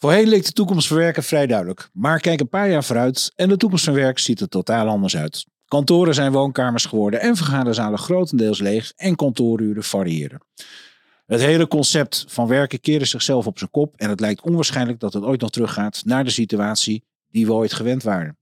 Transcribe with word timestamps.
Voorheen 0.00 0.28
leek 0.28 0.44
de 0.44 0.52
toekomst 0.52 0.86
van 0.86 0.96
werken 0.96 1.22
vrij 1.22 1.46
duidelijk. 1.46 1.90
Maar 1.92 2.20
kijk 2.20 2.40
een 2.40 2.48
paar 2.48 2.70
jaar 2.70 2.84
vooruit 2.84 3.32
en 3.36 3.48
de 3.48 3.56
toekomst 3.56 3.84
van 3.84 3.94
werk 3.94 4.18
ziet 4.18 4.40
er 4.40 4.48
totaal 4.48 4.88
anders 4.88 5.16
uit. 5.16 5.46
Kantoren 5.64 6.14
zijn 6.14 6.32
woonkamers 6.32 6.84
geworden 6.84 7.20
en 7.20 7.36
vergaderzalen 7.36 7.98
grotendeels 7.98 8.60
leeg 8.60 8.92
en 8.96 9.16
kantooruren 9.16 9.82
variëren. 9.82 10.40
Het 11.26 11.40
hele 11.40 11.68
concept 11.68 12.24
van 12.28 12.46
werken 12.46 12.80
keerde 12.80 13.04
zichzelf 13.04 13.46
op 13.46 13.58
zijn 13.58 13.70
kop 13.70 13.96
en 13.96 14.08
het 14.08 14.20
lijkt 14.20 14.42
onwaarschijnlijk 14.42 15.00
dat 15.00 15.12
het 15.12 15.24
ooit 15.24 15.40
nog 15.40 15.50
teruggaat 15.50 16.02
naar 16.04 16.24
de 16.24 16.30
situatie 16.30 17.04
die 17.28 17.46
we 17.46 17.52
ooit 17.52 17.72
gewend 17.72 18.02
waren. 18.02 18.38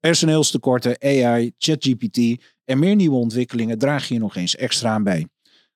Personeelstekorten, 0.00 1.02
AI, 1.02 1.52
ChatGPT 1.58 2.44
en 2.64 2.78
meer 2.78 2.94
nieuwe 2.94 3.16
ontwikkelingen 3.16 3.78
dragen 3.78 4.08
hier 4.08 4.20
nog 4.20 4.36
eens 4.36 4.56
extra 4.56 4.90
aan 4.90 5.04
bij. 5.04 5.28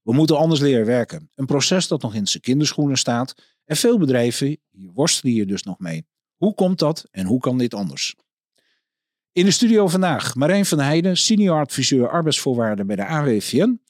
We 0.03 0.12
moeten 0.12 0.39
anders 0.39 0.61
leren 0.61 0.87
werken. 0.87 1.30
Een 1.34 1.47
proces 1.47 1.89
dat 1.89 2.03
nog 2.03 2.14
in 2.14 2.27
zijn 2.27 2.42
kinderschoenen 2.42 2.98
staat 2.98 3.34
en 3.66 3.77
veel 3.77 3.98
bedrijven 3.98 4.47
hier 4.47 4.91
worstelen 4.95 5.33
hier 5.33 5.47
dus 5.47 5.62
nog 5.62 5.79
mee. 5.79 6.06
Hoe 6.37 6.55
komt 6.55 6.78
dat 6.78 7.09
en 7.11 7.27
hoe 7.27 7.41
kan 7.41 7.59
dit 7.59 7.75
anders? 7.75 8.14
In 9.33 9.45
de 9.45 9.50
studio 9.50 9.89
vandaag 9.89 10.34
Marijn 10.34 10.67
van 10.67 10.81
Heijden, 10.81 11.17
senior 11.17 11.61
adviseur 11.61 12.08
arbeidsvoorwaarden 12.08 12.86
bij 12.86 12.97
de 12.97 13.06
AWVN. 13.06 13.81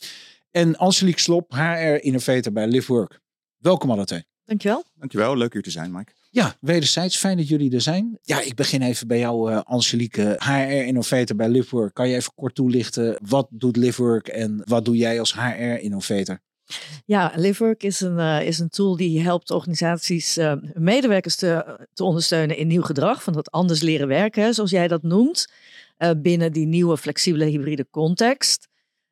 En 0.50 0.76
Angelique 0.76 1.20
Slop, 1.20 1.52
HR-innovator 1.52 2.52
bij 2.52 2.66
LiveWork. 2.66 3.20
Welkom 3.56 3.90
alle 3.90 4.04
twee. 4.04 4.24
Dankjewel. 4.44 4.84
Dankjewel, 4.94 5.36
leuk 5.36 5.52
hier 5.52 5.62
te 5.62 5.70
zijn 5.70 5.92
Mike. 5.92 6.12
Ja, 6.30 6.56
wederzijds, 6.60 7.16
fijn 7.16 7.36
dat 7.36 7.48
jullie 7.48 7.74
er 7.74 7.80
zijn. 7.80 8.18
Ja, 8.22 8.40
ik 8.40 8.54
begin 8.54 8.82
even 8.82 9.06
bij 9.06 9.18
jou 9.18 9.52
uh, 9.52 9.60
Angelique, 9.64 10.36
HR-innovator 10.38 11.36
bij 11.36 11.48
LiveWork. 11.48 11.94
Kan 11.94 12.08
je 12.08 12.16
even 12.16 12.34
kort 12.34 12.54
toelichten, 12.54 13.18
wat 13.22 13.46
doet 13.50 13.76
LiveWork 13.76 14.28
en 14.28 14.62
wat 14.64 14.84
doe 14.84 14.96
jij 14.96 15.18
als 15.18 15.34
HR-innovator? 15.34 16.40
Ja, 17.04 17.32
LiveWork 17.34 17.82
is 17.82 18.00
een, 18.00 18.18
uh, 18.18 18.46
is 18.46 18.58
een 18.58 18.68
tool 18.68 18.96
die 18.96 19.20
helpt 19.20 19.50
organisaties 19.50 20.38
uh, 20.38 20.52
medewerkers 20.74 21.36
te, 21.36 21.78
te 21.92 22.04
ondersteunen 22.04 22.56
in 22.56 22.66
nieuw 22.66 22.82
gedrag, 22.82 23.22
van 23.22 23.32
dat 23.32 23.50
anders 23.50 23.80
leren 23.80 24.08
werken, 24.08 24.54
zoals 24.54 24.70
jij 24.70 24.88
dat 24.88 25.02
noemt, 25.02 25.52
uh, 25.98 26.10
binnen 26.16 26.52
die 26.52 26.66
nieuwe 26.66 26.96
flexibele 26.96 27.44
hybride 27.44 27.86
context. 27.90 28.68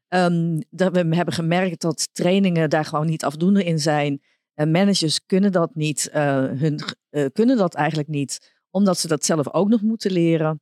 Um, 0.09 0.63
dat 0.71 0.93
we 0.93 1.17
hebben 1.17 1.35
gemerkt 1.35 1.81
dat 1.81 2.09
trainingen 2.13 2.71
daar 2.71 2.85
gewoon 2.85 3.07
niet 3.07 3.25
afdoende 3.25 3.65
in 3.65 3.79
zijn. 3.79 4.23
En 4.55 4.71
managers 4.71 5.27
kunnen 5.27 5.53
dat 5.53 5.75
niet, 5.75 6.09
hun, 6.13 6.81
kunnen 7.33 7.57
dat 7.57 7.75
eigenlijk 7.75 8.09
niet, 8.09 8.55
omdat 8.71 8.99
ze 8.99 9.09
dat 9.09 9.25
zelf 9.25 9.53
ook 9.53 9.69
nog 9.69 9.83
moeten 9.83 10.13
leren. 10.13 10.61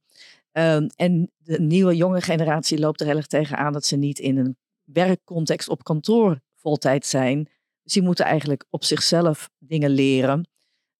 Um, 0.52 0.86
en 0.96 1.30
de 1.36 1.60
nieuwe 1.60 1.96
jonge 1.96 2.20
generatie 2.20 2.78
loopt 2.78 3.00
er 3.00 3.06
heel 3.06 3.16
erg 3.16 3.26
tegenaan 3.26 3.72
dat 3.72 3.84
ze 3.84 3.96
niet 3.96 4.18
in 4.18 4.36
een 4.38 4.56
werkcontext 4.84 5.68
op 5.68 5.84
kantoor 5.84 6.40
voltijd 6.62 7.06
zijn. 7.06 7.48
Dus 7.82 7.92
die 7.92 8.02
moeten 8.02 8.24
eigenlijk 8.24 8.64
op 8.70 8.84
zichzelf 8.84 9.50
dingen 9.58 9.90
leren. 9.90 10.46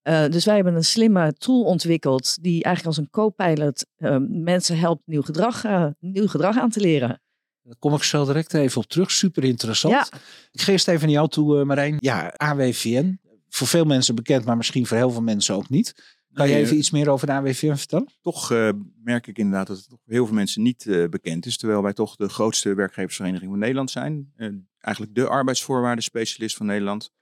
Uh, 0.08 0.28
dus 0.28 0.44
wij 0.44 0.54
hebben 0.54 0.74
een 0.74 0.84
slimme 0.84 1.32
tool 1.32 1.62
ontwikkeld 1.62 2.42
die 2.42 2.64
eigenlijk 2.64 2.86
als 2.86 2.96
een 2.96 3.10
co-pilot 3.10 3.86
uh, 3.98 4.16
mensen 4.28 4.78
helpt 4.78 5.02
nieuw 5.04 5.22
gedrag, 5.22 5.64
uh, 5.64 5.86
nieuw 5.98 6.26
gedrag 6.26 6.58
aan 6.58 6.70
te 6.70 6.80
leren. 6.80 7.22
Daar 7.62 7.76
kom 7.78 7.94
ik 7.94 8.02
zo 8.02 8.24
direct 8.24 8.54
even 8.54 8.80
op 8.80 8.86
terug. 8.86 9.10
Super 9.10 9.44
interessant. 9.44 9.94
Ja. 9.94 10.18
Ik 10.52 10.60
geef 10.60 10.68
eerst 10.68 10.88
even 10.88 11.00
naar 11.00 11.10
jou 11.10 11.28
toe, 11.28 11.64
Marijn. 11.64 11.96
Ja, 11.98 12.34
AWVN. 12.36 13.20
Voor 13.48 13.66
veel 13.66 13.84
mensen 13.84 14.14
bekend, 14.14 14.44
maar 14.44 14.56
misschien 14.56 14.86
voor 14.86 14.96
heel 14.96 15.10
veel 15.10 15.22
mensen 15.22 15.54
ook 15.54 15.68
niet. 15.68 16.20
Kan 16.32 16.48
je 16.48 16.54
even 16.54 16.76
iets 16.76 16.90
meer 16.90 17.08
over 17.08 17.26
de 17.26 17.32
AWVN 17.32 17.74
vertellen? 17.74 18.08
Toch 18.20 18.50
uh, 18.50 18.68
merk 19.04 19.26
ik 19.26 19.38
inderdaad 19.38 19.66
dat 19.66 19.76
het 19.76 19.86
voor 19.88 19.98
heel 20.06 20.26
veel 20.26 20.34
mensen 20.34 20.62
niet 20.62 20.84
uh, 20.84 21.08
bekend 21.08 21.46
is. 21.46 21.56
Terwijl 21.56 21.82
wij 21.82 21.92
toch 21.92 22.16
de 22.16 22.28
grootste 22.28 22.74
werkgeversvereniging 22.74 23.50
van 23.50 23.58
Nederland 23.58 23.90
zijn. 23.90 24.32
Eigenlijk 24.82 25.14
de 25.14 25.28
arbeidsvoorwaarden 25.28 26.04
specialist 26.04 26.56
van 26.56 26.66
Nederland. 26.66 27.12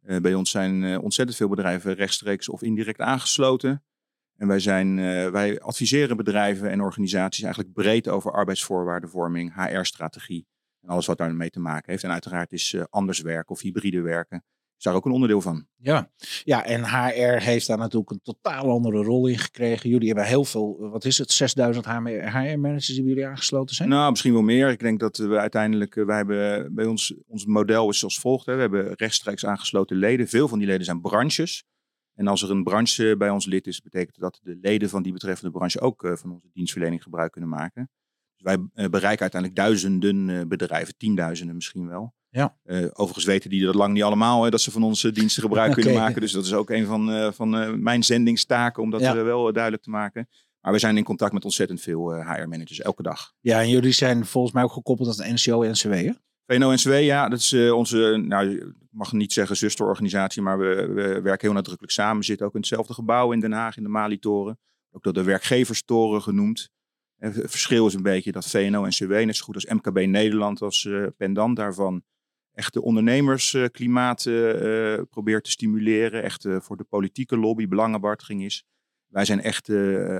bij 0.00 0.34
ons 0.34 0.50
zijn 0.50 0.98
ontzettend 0.98 1.36
veel 1.36 1.48
bedrijven 1.48 1.94
rechtstreeks 1.94 2.48
of 2.48 2.62
indirect 2.62 3.00
aangesloten. 3.00 3.84
En 4.36 4.46
wij, 4.46 4.58
zijn, 4.58 4.96
wij 5.32 5.60
adviseren 5.60 6.16
bedrijven 6.16 6.70
en 6.70 6.80
organisaties 6.80 7.42
eigenlijk 7.42 7.74
breed 7.74 8.08
over 8.08 8.32
arbeidsvoorwaardenvorming, 8.32 9.54
HR-strategie 9.54 10.46
en 10.80 10.88
alles 10.88 11.06
wat 11.06 11.18
daarmee 11.18 11.50
te 11.50 11.60
maken 11.60 11.90
heeft. 11.90 12.04
En 12.04 12.10
uiteraard 12.10 12.52
is 12.52 12.76
anders 12.90 13.20
werken 13.20 13.54
of 13.54 13.60
hybride 13.60 14.00
werken 14.00 14.44
is 14.76 14.84
daar 14.84 14.94
ook 14.94 15.04
een 15.04 15.12
onderdeel 15.12 15.40
van. 15.40 15.66
Ja. 15.76 16.10
ja, 16.44 16.64
en 16.64 16.84
HR 16.84 17.42
heeft 17.42 17.66
daar 17.66 17.78
natuurlijk 17.78 18.10
een 18.10 18.20
totaal 18.22 18.70
andere 18.70 19.02
rol 19.02 19.26
in 19.26 19.38
gekregen. 19.38 19.90
Jullie 19.90 20.06
hebben 20.06 20.26
heel 20.26 20.44
veel, 20.44 20.76
wat 20.78 21.04
is 21.04 21.18
het, 21.18 21.30
6000 21.30 21.86
HR-managers 21.86 22.86
die 22.86 23.02
bij 23.02 23.08
jullie 23.08 23.26
aangesloten 23.26 23.74
zijn? 23.74 23.88
Nou, 23.88 24.10
misschien 24.10 24.32
wel 24.32 24.42
meer. 24.42 24.68
Ik 24.70 24.80
denk 24.80 25.00
dat 25.00 25.16
we 25.16 25.38
uiteindelijk, 25.38 25.94
wij 25.94 26.16
hebben 26.16 26.74
bij 26.74 26.86
ons, 26.86 27.14
ons 27.26 27.46
model 27.46 27.90
is 27.90 27.98
zoals 27.98 28.18
volgt. 28.18 28.46
Hè. 28.46 28.54
We 28.54 28.60
hebben 28.60 28.92
rechtstreeks 28.92 29.46
aangesloten 29.46 29.96
leden. 29.96 30.28
Veel 30.28 30.48
van 30.48 30.58
die 30.58 30.68
leden 30.68 30.84
zijn 30.84 31.00
branches. 31.00 31.64
En 32.14 32.26
als 32.26 32.42
er 32.42 32.50
een 32.50 32.64
branche 32.64 33.14
bij 33.18 33.30
ons 33.30 33.46
lid 33.46 33.66
is, 33.66 33.80
betekent 33.80 34.18
dat 34.18 34.40
de 34.42 34.58
leden 34.60 34.88
van 34.88 35.02
die 35.02 35.12
betreffende 35.12 35.50
branche 35.50 35.80
ook 35.80 36.12
van 36.14 36.32
onze 36.32 36.50
dienstverlening 36.52 37.02
gebruik 37.02 37.32
kunnen 37.32 37.50
maken. 37.50 37.90
Wij 38.44 38.58
bereiken 38.74 39.20
uiteindelijk 39.20 39.54
duizenden 39.54 40.48
bedrijven, 40.48 40.96
tienduizenden 40.96 41.54
misschien 41.54 41.88
wel. 41.88 42.14
Ja. 42.34 42.56
Uh, 42.64 42.86
overigens 42.92 43.24
weten 43.24 43.50
die 43.50 43.64
dat 43.64 43.74
lang 43.74 43.92
niet 43.92 44.02
allemaal, 44.02 44.44
hè, 44.44 44.50
dat 44.50 44.60
ze 44.60 44.70
van 44.70 44.82
onze 44.82 45.12
diensten 45.12 45.42
gebruik 45.42 45.70
okay. 45.70 45.82
kunnen 45.82 46.02
maken. 46.02 46.20
Dus 46.20 46.32
dat 46.32 46.44
is 46.44 46.52
ook 46.52 46.70
een 46.70 46.86
van, 46.86 47.10
uh, 47.10 47.32
van 47.32 47.62
uh, 47.62 47.72
mijn 47.72 48.02
zendingstaken 48.02 48.82
om 48.82 48.90
dat 48.90 49.00
ja. 49.00 49.22
wel 49.22 49.52
duidelijk 49.52 49.82
te 49.82 49.90
maken. 49.90 50.28
Maar 50.60 50.72
we 50.72 50.78
zijn 50.78 50.96
in 50.96 51.04
contact 51.04 51.32
met 51.32 51.44
ontzettend 51.44 51.80
veel 51.80 52.14
HR-managers 52.14 52.80
elke 52.80 53.02
dag. 53.02 53.32
Ja, 53.40 53.60
en 53.60 53.68
jullie 53.68 53.92
zijn 53.92 54.26
volgens 54.26 54.54
mij 54.54 54.62
ook 54.62 54.72
gekoppeld 54.72 55.22
aan 55.22 55.34
NCO-NCW, 55.34 55.92
hè? 55.92 56.12
VNO-NCW, 56.46 57.00
ja, 57.00 57.28
dat 57.28 57.38
is 57.38 57.52
onze, 57.54 58.22
nou, 58.26 58.50
ik 58.50 58.74
mag 58.90 59.12
niet 59.12 59.32
zeggen 59.32 59.56
zusterorganisatie, 59.56 60.42
maar 60.42 60.58
we, 60.58 60.86
we, 60.94 61.20
werken 61.20 61.46
heel 61.46 61.56
nadrukkelijk 61.56 61.92
samen. 61.92 62.18
We 62.18 62.24
zitten 62.24 62.46
ook 62.46 62.54
in 62.54 62.60
hetzelfde 62.60 62.94
gebouw 62.94 63.32
in 63.32 63.40
Den 63.40 63.52
Haag, 63.52 63.76
in 63.76 63.82
de 63.82 63.88
Mali-toren. 63.88 64.58
Ook 64.90 65.02
door 65.02 65.12
de 65.12 65.22
werkgeverstoren 65.22 66.22
genoemd. 66.22 66.70
En 67.24 67.32
het 67.32 67.50
verschil 67.50 67.86
is 67.86 67.94
een 67.94 68.02
beetje 68.02 68.32
dat 68.32 68.46
VNO-NCW, 68.46 69.12
net 69.12 69.36
zo 69.36 69.44
goed 69.44 69.54
als 69.54 69.66
MKB 69.66 70.06
Nederland, 70.06 70.62
als 70.62 70.88
pendant 71.16 71.56
daarvan, 71.56 72.02
echt 72.52 72.72
de 72.72 72.82
ondernemersklimaat 72.82 74.24
uh, 74.24 75.00
probeert 75.10 75.44
te 75.44 75.50
stimuleren. 75.50 76.22
Echt 76.22 76.44
uh, 76.44 76.60
voor 76.60 76.76
de 76.76 76.84
politieke 76.84 77.36
lobby 77.36 77.68
belangenbehartiging 77.68 78.44
is. 78.44 78.64
Wij 79.06 79.24
zijn 79.24 79.42
echt 79.42 79.68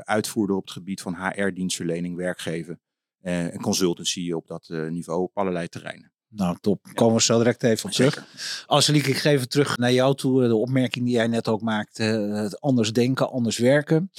uitvoerder 0.00 0.56
op 0.56 0.62
het 0.62 0.72
gebied 0.72 1.00
van 1.00 1.16
HR-dienstverlening, 1.16 2.16
werkgeven 2.16 2.80
en 3.20 3.60
consultancy 3.60 4.32
op 4.32 4.46
dat 4.46 4.68
niveau 4.68 5.22
op 5.22 5.36
allerlei 5.36 5.68
terreinen. 5.68 6.12
Nou, 6.28 6.56
top. 6.60 6.86
Ja. 6.86 6.92
Komen 6.92 7.14
we 7.16 7.22
zo 7.22 7.38
direct 7.38 7.62
even 7.62 7.84
op 7.84 7.90
terug. 7.90 8.26
Angelique, 8.66 9.10
ik 9.10 9.16
geef 9.16 9.40
het 9.40 9.50
terug 9.50 9.76
naar 9.76 9.92
jou 9.92 10.14
toe. 10.14 10.48
De 10.48 10.56
opmerking 10.56 11.04
die 11.04 11.14
jij 11.14 11.26
net 11.26 11.48
ook 11.48 11.60
maakte. 11.60 12.02
Het 12.02 12.60
anders 12.60 12.92
denken, 12.92 13.30
anders 13.30 13.58
werken. 13.58 14.10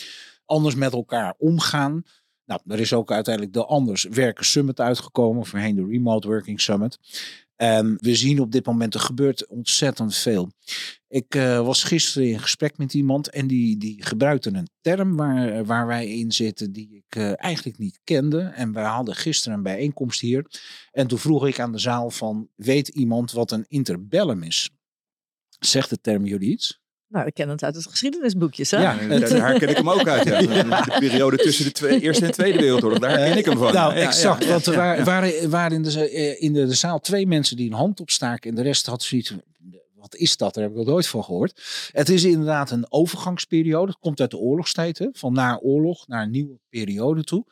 Anders 0.46 0.76
met 0.76 0.94
elkaar 0.94 1.34
omgaan. 1.38 2.04
Nou, 2.46 2.62
er 2.68 2.80
is 2.80 2.94
ook 2.94 3.12
uiteindelijk 3.12 3.54
de 3.54 3.66
Anders 3.66 4.04
Werken 4.04 4.46
Summit 4.46 4.80
uitgekomen. 4.80 5.46
Voorheen 5.46 5.76
de 5.76 5.86
Remote 5.86 6.28
Working 6.28 6.62
Summit. 6.62 7.00
En 7.56 7.98
we 8.00 8.16
zien 8.16 8.42
op 8.42 8.52
dit 8.52 8.66
moment, 8.66 8.94
er 8.94 9.00
gebeurt 9.00 9.48
ontzettend 9.48 10.16
veel. 10.16 10.52
Ik 11.08 11.36
uh, 11.36 11.66
was 11.66 11.84
gisteren 11.84 12.30
in 12.30 12.40
gesprek 12.40 12.78
met 12.78 12.94
iemand 12.94 13.30
en 13.30 13.48
die, 13.48 13.78
die 13.78 14.04
gebruikte 14.04 14.54
een 14.54 14.70
term 14.82 15.16
waar, 15.16 15.66
waar 15.66 15.88
wij 15.88 16.08
in 16.08 16.32
zitten 16.32 16.72
die 16.72 16.96
ik 16.96 17.16
uh, 17.16 17.44
eigenlijk 17.44 17.78
niet 17.78 18.00
kende. 18.04 18.40
En 18.42 18.72
wij 18.72 18.84
hadden 18.84 19.16
gisteren 19.16 19.58
een 19.58 19.64
bijeenkomst 19.64 20.22
hier. 20.22 20.46
En 20.92 21.08
toen 21.08 21.20
vroeg 21.20 21.48
ik 21.48 21.60
aan 21.60 21.72
de 21.72 21.80
zaal 21.80 22.10
van, 22.10 22.50
weet 22.56 22.88
iemand 22.88 23.32
wat 23.32 23.52
een 23.52 23.66
interbellum 23.68 24.44
is? 24.44 24.70
Zegt 25.60 25.90
de 25.90 26.02
term 26.02 26.26
jullie 26.26 26.50
iets? 26.50 26.84
Nou, 27.16 27.28
ik 27.28 27.34
ken 27.34 27.50
het 27.50 27.64
uit 27.64 27.76
het 27.76 27.88
geschiedenisboekjes. 27.88 28.72
Hè? 28.72 28.82
Ja, 28.82 28.96
daar 29.20 29.30
herken 29.30 29.70
ik 29.70 29.78
hem 29.78 29.90
ook 29.90 30.08
uit. 30.08 30.24
Ja. 30.28 30.42
De 30.86 30.96
periode 31.00 31.38
tussen 31.38 31.66
de 31.66 31.72
twee, 31.72 32.02
Eerste 32.02 32.26
en 32.26 32.32
Tweede 32.32 32.60
Wereldoorlog, 32.60 33.00
daar 33.00 33.18
herken 33.18 33.38
ik 33.38 33.46
hem 33.46 33.58
van. 33.58 33.74
Nou, 33.74 33.94
exact. 33.94 34.44
Ja, 34.44 34.50
want 34.50 34.66
er 34.66 34.76
waren, 34.76 35.06
waren, 35.06 35.50
waren 35.50 35.76
in, 35.78 35.84
de, 35.84 36.38
in 36.40 36.54
de, 36.54 36.66
de, 36.66 36.74
zaal 36.74 37.00
twee 37.00 37.28
mensen 37.28 37.58
die 37.58 37.68
een 37.70 37.78
hand 37.78 38.00
opstaken. 38.00 38.50
En 38.50 38.56
de 38.56 38.62
rest 38.62 38.86
had 38.86 39.04
zoiets 39.04 39.34
wat 39.96 40.16
is 40.16 40.38
dat? 40.38 40.54
Daar 40.54 40.64
heb 40.64 40.72
ik 40.72 40.78
nog 40.78 40.88
nooit 40.88 41.08
van 41.08 41.24
gehoord. 41.24 41.62
Het 41.92 42.10
is 42.10 42.24
inderdaad 42.24 42.72
een 42.72 42.86
overgangsperiode. 42.90 43.92
Het 43.92 44.00
komt 44.00 44.20
uit 44.20 44.32
de 44.32 44.38
oorlogstijd. 44.38 44.98
Hè? 44.98 45.08
Van 45.12 45.34
na 45.34 45.60
oorlog 45.62 46.08
naar 46.08 46.24
een 46.24 46.32
nieuwe 46.32 46.60
periode 46.70 47.24
toe. 47.24 47.46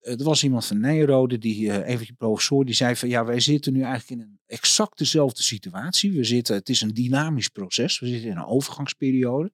Er 0.00 0.24
was 0.24 0.44
iemand 0.44 0.66
van 0.66 0.80
Nijrode, 0.80 1.38
die, 1.38 1.66
uh, 1.66 1.74
een 1.74 1.96
van 1.96 2.06
die 2.06 2.14
professoren, 2.18 2.66
die 2.66 2.74
zei 2.74 2.96
van 2.96 3.08
ja, 3.08 3.24
wij 3.24 3.40
zitten 3.40 3.72
nu 3.72 3.82
eigenlijk 3.82 4.20
in 4.20 4.26
een 4.26 4.38
exact 4.46 4.98
dezelfde 4.98 5.42
situatie. 5.42 6.12
We 6.12 6.24
zitten, 6.24 6.54
het 6.54 6.68
is 6.68 6.80
een 6.80 6.94
dynamisch 6.94 7.48
proces. 7.48 7.98
We 8.00 8.06
zitten 8.06 8.30
in 8.30 8.36
een 8.36 8.44
overgangsperiode. 8.44 9.52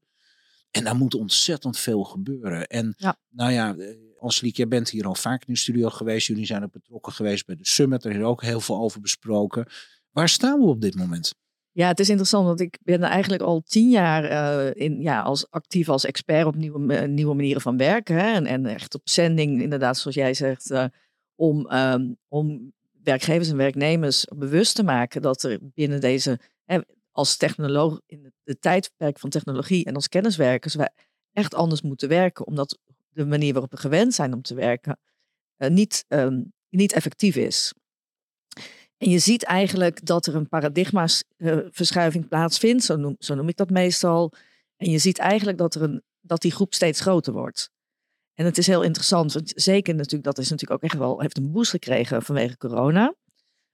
En 0.70 0.84
daar 0.84 0.96
moet 0.96 1.14
ontzettend 1.14 1.78
veel 1.78 2.04
gebeuren. 2.04 2.66
En 2.66 2.94
Ja. 2.96 3.19
nou 3.28 3.52
ja, 3.52 3.76
eh, 3.76 3.96
Angelique, 4.19 4.56
jij 4.56 4.69
bent 4.69 4.90
hier 4.90 5.06
al 5.06 5.14
vaak 5.14 5.44
in 5.44 5.52
de 5.52 5.58
studio 5.58 5.88
geweest. 5.90 6.26
Jullie 6.26 6.46
zijn 6.46 6.64
ook 6.64 6.72
betrokken 6.72 7.12
geweest 7.12 7.46
bij 7.46 7.56
de 7.56 7.66
Summit. 7.66 8.04
Er 8.04 8.16
is 8.16 8.22
ook 8.22 8.42
heel 8.42 8.60
veel 8.60 8.76
over 8.76 9.00
besproken. 9.00 9.66
Waar 10.10 10.28
staan 10.28 10.60
we 10.60 10.66
op 10.66 10.81
dit 10.81 10.94
moment? 10.94 11.34
Ja, 11.76 11.88
het 11.88 12.00
is 12.00 12.08
interessant, 12.08 12.46
want 12.46 12.61
ik 12.61 12.78
ben 12.82 13.02
eigenlijk 13.02 13.43
al 13.43 13.61
tien 13.61 13.90
jaar 13.90 14.25
eh, 14.25 14.82
in, 14.84 15.00
ja, 15.00 15.20
als, 15.20 15.50
actief 15.50 15.88
als 15.88 16.05
expert 16.05 16.46
op 16.46 16.55
nieuwe, 16.55 16.94
eh, 16.94 17.08
nieuwe 17.08 17.34
manieren 17.34 17.61
van 17.62 17.76
werken. 17.76 18.17
Hè? 18.17 18.32
En, 18.32 18.46
en 18.46 18.67
echt 18.67 18.94
op 18.94 19.00
zending, 19.05 19.62
inderdaad, 19.62 19.99
zoals 19.99 20.17
jij 20.17 20.34
zegt, 20.34 20.70
eh, 20.70 20.84
om, 21.34 21.67
ehm, 21.67 22.12
om 22.28 22.73
werkgevers 23.02 23.49
en 23.49 23.56
werknemers 23.56 24.25
bewust 24.37 24.75
te 24.75 24.82
maken 24.82 25.23
dat 25.23 25.43
er 25.43 25.58
binnen 25.75 26.00
deze, 26.00 26.40
hè, 26.64 26.81
als 27.11 27.37
technoloog, 27.37 28.00
in 28.06 28.32
de 28.43 28.58
tijdperk 28.58 29.19
van 29.19 29.31
technologie 29.31 29.84
en 29.84 29.94
als 29.94 30.08
kenniswerkers, 30.08 30.75
wij 30.75 30.90
echt 31.32 31.55
anders 31.55 31.82
moeten 31.82 32.08
werken, 32.08 32.46
omdat 32.46 32.78
de 33.08 33.26
manier 33.26 33.52
waarop 33.52 33.70
we 33.70 33.76
gewend 33.76 34.14
zijn 34.14 34.32
om 34.34 34.43
te 34.43 34.55
werken 34.55 34.99
niet, 35.56 36.05
ehm, 36.08 36.43
niet 36.69 36.93
effectief 36.93 37.37
is. 37.37 37.73
En 38.96 39.10
je 39.10 39.19
ziet 39.19 39.44
eigenlijk 39.44 40.06
dat 40.06 40.26
er 40.26 40.34
een 40.34 40.48
paradigmaverschuiving 40.48 42.28
plaatsvindt, 42.28 42.84
zo 42.84 42.96
noem, 42.96 43.16
zo 43.19 43.34
noem 43.34 43.48
ik 43.48 43.56
dat 43.56 43.70
meestal. 43.70 44.32
En 44.76 44.90
je 44.90 44.98
ziet 44.98 45.19
eigenlijk 45.19 45.58
dat, 45.58 45.75
er 45.75 45.82
een, 45.82 46.02
dat 46.20 46.40
die 46.40 46.52
groep 46.52 46.75
steeds 46.75 47.00
groter 47.00 47.32
wordt. 47.32 47.70
En 48.34 48.44
het 48.44 48.58
is 48.58 48.66
heel 48.66 48.82
interessant, 48.82 49.32
want 49.32 49.52
zeker 49.54 49.94
natuurlijk, 49.94 50.25
dat 50.25 50.38
is 50.38 50.50
natuurlijk 50.50 50.82
ook 50.82 50.90
echt 50.90 51.00
wel, 51.00 51.20
heeft 51.20 51.37
een 51.37 51.52
boost 51.52 51.70
gekregen 51.70 52.22
vanwege 52.22 52.56
corona. 52.56 53.14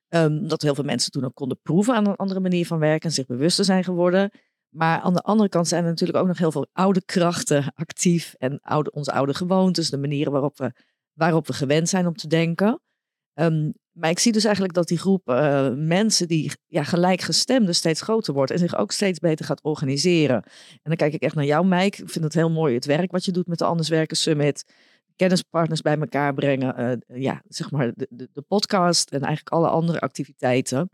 Ehm, 0.08 0.46
dat 0.46 0.62
heel 0.62 0.74
veel 0.74 0.84
mensen 0.84 1.10
toen 1.10 1.24
ook 1.24 1.34
konden 1.34 1.60
proeven 1.62 1.94
aan 1.94 2.06
een 2.06 2.16
andere 2.16 2.40
manier 2.40 2.66
van 2.66 2.78
werken 2.78 3.08
en 3.08 3.14
zich 3.14 3.26
bewuster 3.26 3.64
zijn 3.64 3.84
geworden. 3.84 4.30
Maar 4.68 5.00
aan 5.00 5.14
de 5.14 5.20
andere 5.20 5.48
kant 5.48 5.68
zijn 5.68 5.84
er 5.84 5.90
natuurlijk 5.90 6.18
ook 6.18 6.26
nog 6.26 6.38
heel 6.38 6.52
veel 6.52 6.66
oude 6.72 7.04
krachten 7.04 7.72
actief. 7.74 8.34
En 8.38 8.60
oude, 8.60 8.90
onze 8.90 9.12
oude 9.12 9.34
gewoontes, 9.34 9.90
de 9.90 9.98
manieren 9.98 10.32
waarop 10.32 10.58
we, 10.58 10.72
waarop 11.12 11.46
we 11.46 11.52
gewend 11.52 11.88
zijn 11.88 12.06
om 12.06 12.14
te 12.14 12.26
denken. 12.26 12.80
Ehm, 13.34 13.70
maar 13.92 14.10
ik 14.10 14.18
zie 14.18 14.32
dus 14.32 14.44
eigenlijk 14.44 14.74
dat 14.74 14.88
die 14.88 14.98
groep 14.98 15.28
eh, 15.28 15.70
mensen 15.74 16.28
die 16.28 16.52
ja, 16.66 16.82
gelijkgestemden 16.82 17.74
steeds 17.74 18.00
groter 18.00 18.34
wordt 18.34 18.50
en 18.50 18.58
zich 18.58 18.76
ook 18.76 18.92
steeds 18.92 19.18
beter 19.18 19.44
gaat 19.44 19.62
organiseren. 19.62 20.42
En 20.72 20.80
dan 20.82 20.96
kijk 20.96 21.12
ik 21.12 21.22
echt 21.22 21.34
naar 21.34 21.44
jou, 21.44 21.66
Mike. 21.66 22.02
Ik 22.02 22.10
vind 22.10 22.24
het 22.24 22.34
heel 22.34 22.50
mooi 22.50 22.74
het 22.74 22.84
werk 22.84 23.10
wat 23.10 23.24
je 23.24 23.32
doet 23.32 23.46
met 23.46 23.58
de 23.58 23.64
Anders 23.64 23.88
Werken 23.88 24.16
Summit. 24.16 24.64
Kennispartners 25.16 25.80
bij 25.80 25.98
elkaar 25.98 26.34
brengen. 26.34 26.76
eh, 26.76 27.20
ja, 27.20 27.42
zeg 27.48 27.70
maar 27.70 27.92
de, 27.94 28.06
de, 28.10 28.28
de 28.32 28.42
podcast 28.42 29.10
en 29.10 29.20
eigenlijk 29.20 29.54
alle 29.54 29.68
andere 29.68 30.00
activiteiten. 30.00 30.90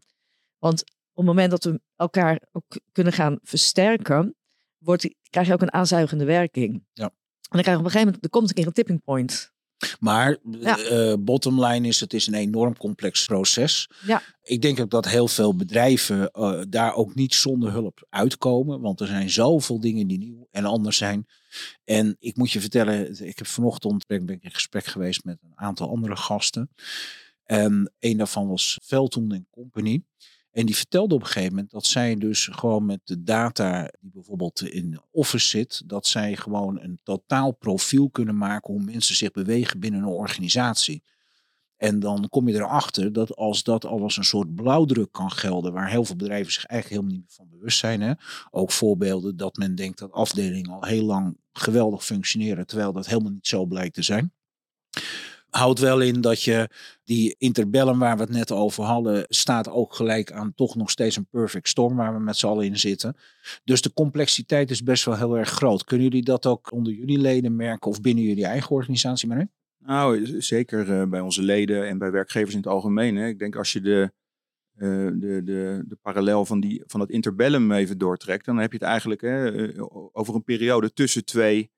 Want 0.58 0.80
op 0.82 1.16
het 1.24 1.26
moment 1.26 1.50
dat 1.50 1.64
we 1.64 1.80
elkaar 1.96 2.42
ook 2.52 2.78
kunnen 2.92 3.12
gaan 3.12 3.38
versterken, 3.42 4.36
wordt, 4.78 5.14
krijg 5.30 5.46
je 5.46 5.52
ook 5.52 5.62
een 5.62 5.72
aanzuigende 5.72 6.24
werking. 6.24 6.84
Ja. 6.92 7.04
En 7.04 7.10
dan 7.48 7.62
krijg 7.62 7.66
je 7.66 7.78
op 7.78 7.84
een 7.84 7.90
gegeven 7.90 8.06
moment, 8.06 8.24
er 8.24 8.30
komt 8.30 8.48
een 8.48 8.54
keer 8.54 8.66
een 8.66 8.72
tipping 8.72 9.02
point. 9.04 9.52
Maar 10.00 10.36
Ja. 10.60 10.78
eh, 10.78 11.14
bottom 11.20 11.64
line 11.64 11.88
is, 11.88 12.00
het 12.00 12.12
is 12.14 12.26
een 12.26 12.34
enorm 12.34 12.76
complex 12.76 13.24
proces. 13.26 13.88
Ja. 14.06 14.22
Ik 14.42 14.62
denk 14.62 14.80
ook 14.80 14.90
dat 14.90 15.08
heel 15.08 15.28
veel 15.28 15.54
bedrijven 15.56 16.30
eh, 16.30 16.60
daar 16.68 16.94
ook 16.94 17.14
niet 17.14 17.34
zonder 17.34 17.70
hulp 17.72 18.06
uitkomen. 18.10 18.80
Want 18.80 19.00
er 19.00 19.06
zijn 19.06 19.30
zoveel 19.30 19.80
dingen 19.80 20.06
die 20.06 20.18
nieuw 20.18 20.48
en 20.50 20.64
anders 20.64 20.96
zijn. 20.96 21.26
En 21.84 22.16
ik 22.18 22.36
moet 22.36 22.50
je 22.50 22.60
vertellen, 22.60 23.26
ik 23.26 23.38
heb 23.38 23.46
vanochtend 23.46 24.06
ben 24.06 24.28
ik 24.28 24.42
in 24.42 24.50
gesprek 24.50 24.84
geweest 24.86 25.24
met 25.24 25.38
een 25.42 25.52
aantal 25.58 25.88
andere 25.90 26.16
gasten. 26.16 26.70
En 27.44 27.92
een 27.98 28.16
daarvan 28.16 28.48
was 28.48 28.78
Velton 28.82 29.46
Company. 29.50 30.02
En 30.58 30.66
die 30.66 30.76
vertelde 30.76 31.14
op 31.14 31.20
een 31.20 31.26
gegeven 31.26 31.54
moment 31.54 31.70
dat 31.70 31.86
zij 31.86 32.16
dus 32.16 32.48
gewoon 32.52 32.86
met 32.86 33.00
de 33.04 33.22
data 33.22 33.90
die 34.00 34.10
bijvoorbeeld 34.12 34.62
in 34.62 35.00
Office 35.10 35.48
zit, 35.48 35.82
dat 35.86 36.06
zij 36.06 36.36
gewoon 36.36 36.80
een 36.80 37.00
totaal 37.02 37.52
profiel 37.52 38.10
kunnen 38.10 38.36
maken 38.36 38.72
hoe 38.72 38.82
mensen 38.82 39.16
zich 39.16 39.30
bewegen 39.30 39.80
binnen 39.80 40.00
een 40.00 40.08
organisatie. 40.08 41.02
En 41.76 42.00
dan 42.00 42.28
kom 42.28 42.48
je 42.48 42.54
erachter 42.54 43.12
dat 43.12 43.36
als 43.36 43.62
dat 43.62 43.84
al 43.84 44.02
als 44.02 44.16
een 44.16 44.24
soort 44.24 44.54
blauwdruk 44.54 45.12
kan 45.12 45.30
gelden, 45.30 45.72
waar 45.72 45.90
heel 45.90 46.04
veel 46.04 46.16
bedrijven 46.16 46.52
zich 46.52 46.64
eigenlijk 46.64 47.02
helemaal 47.02 47.22
niet 47.22 47.34
van 47.34 47.48
bewust 47.48 47.78
zijn. 47.78 48.00
Hè? 48.00 48.12
Ook 48.50 48.72
voorbeelden 48.72 49.36
dat 49.36 49.56
men 49.56 49.74
denkt 49.74 49.98
dat 49.98 50.12
afdelingen 50.12 50.70
al 50.70 50.84
heel 50.84 51.04
lang 51.04 51.36
geweldig 51.52 52.04
functioneren, 52.04 52.66
terwijl 52.66 52.92
dat 52.92 53.06
helemaal 53.06 53.32
niet 53.32 53.46
zo 53.46 53.66
blijkt 53.66 53.94
te 53.94 54.02
zijn. 54.02 54.32
Houdt 55.50 55.78
wel 55.78 56.00
in 56.00 56.20
dat 56.20 56.42
je 56.42 56.68
die 57.04 57.34
interbellum 57.38 57.98
waar 57.98 58.16
we 58.16 58.22
het 58.22 58.32
net 58.32 58.52
over 58.52 58.84
hadden, 58.84 59.24
staat 59.28 59.68
ook 59.68 59.94
gelijk 59.94 60.32
aan 60.32 60.54
toch 60.54 60.76
nog 60.76 60.90
steeds 60.90 61.16
een 61.16 61.26
perfect 61.26 61.68
storm 61.68 61.96
waar 61.96 62.14
we 62.14 62.20
met 62.20 62.36
z'n 62.36 62.46
allen 62.46 62.64
in 62.64 62.78
zitten. 62.78 63.16
Dus 63.64 63.82
de 63.82 63.92
complexiteit 63.92 64.70
is 64.70 64.82
best 64.82 65.04
wel 65.04 65.16
heel 65.16 65.38
erg 65.38 65.48
groot. 65.48 65.84
Kunnen 65.84 66.06
jullie 66.06 66.24
dat 66.24 66.46
ook 66.46 66.72
onder 66.72 66.92
jullie 66.92 67.18
leden 67.18 67.56
merken 67.56 67.90
of 67.90 68.00
binnen 68.00 68.24
jullie 68.24 68.44
eigen 68.44 68.70
organisatie, 68.70 69.28
Marijn? 69.28 69.50
Nou, 69.78 70.40
zeker 70.40 71.00
eh, 71.00 71.08
bij 71.08 71.20
onze 71.20 71.42
leden 71.42 71.88
en 71.88 71.98
bij 71.98 72.10
werkgevers 72.10 72.52
in 72.52 72.60
het 72.60 72.68
algemeen. 72.68 73.16
Hè. 73.16 73.26
Ik 73.26 73.38
denk 73.38 73.56
als 73.56 73.72
je 73.72 73.80
de, 73.80 74.12
eh, 74.74 74.88
de, 75.12 75.40
de, 75.44 75.84
de 75.86 75.96
parallel 76.02 76.44
van, 76.44 76.60
die, 76.60 76.82
van 76.86 77.00
het 77.00 77.10
interbellum 77.10 77.72
even 77.72 77.98
doortrekt, 77.98 78.44
dan 78.44 78.58
heb 78.58 78.72
je 78.72 78.78
het 78.78 78.86
eigenlijk 78.86 79.20
hè, 79.20 79.68
eh, 79.68 79.82
over 80.12 80.34
een 80.34 80.44
periode 80.44 80.92
tussen 80.92 81.24
twee 81.24 81.70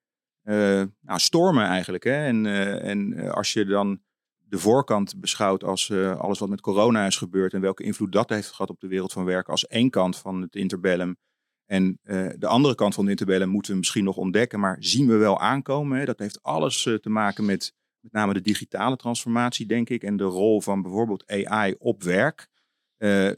nou, 0.42 1.18
stormen 1.18 1.64
eigenlijk. 1.64 2.04
Hè. 2.04 2.24
En, 2.26 2.46
eh, 2.46 2.88
en 2.88 3.12
eh, 3.12 3.30
als 3.30 3.52
je 3.52 3.64
dan 3.64 4.00
de 4.38 4.58
voorkant 4.58 5.20
beschouwt 5.20 5.64
als 5.64 5.90
eh, 5.90 6.18
alles 6.20 6.38
wat 6.38 6.48
met 6.48 6.60
corona 6.60 7.06
is 7.06 7.16
gebeurd 7.16 7.52
en 7.52 7.60
welke 7.60 7.82
invloed 7.82 8.12
dat 8.12 8.28
heeft 8.28 8.50
gehad 8.50 8.70
op 8.70 8.80
de 8.80 8.88
wereld 8.88 9.12
van 9.12 9.24
werk 9.24 9.48
als 9.48 9.66
één 9.66 9.90
kant 9.90 10.16
van 10.16 10.40
het 10.40 10.54
interbellum. 10.56 11.16
En 11.66 11.98
eh, 12.02 12.28
de 12.38 12.46
andere 12.46 12.74
kant 12.74 12.94
van 12.94 13.02
het 13.02 13.12
interbellum 13.12 13.48
moeten 13.48 13.72
we 13.72 13.78
misschien 13.78 14.04
nog 14.04 14.16
ontdekken, 14.16 14.60
maar 14.60 14.76
zien 14.80 15.06
we 15.06 15.16
wel 15.16 15.40
aankomen. 15.40 15.98
Hè. 15.98 16.04
Dat 16.04 16.18
heeft 16.18 16.42
alles 16.42 16.86
eh, 16.86 16.94
te 16.94 17.10
maken 17.10 17.44
met 17.44 17.72
met 18.00 18.12
name 18.12 18.32
de 18.32 18.40
digitale 18.40 18.96
transformatie, 18.96 19.66
denk 19.66 19.88
ik, 19.90 20.02
en 20.02 20.16
de 20.16 20.24
rol 20.24 20.60
van 20.60 20.82
bijvoorbeeld 20.82 21.26
AI 21.26 21.74
op 21.78 22.02
werk. 22.02 22.48
Eh, 22.96 23.30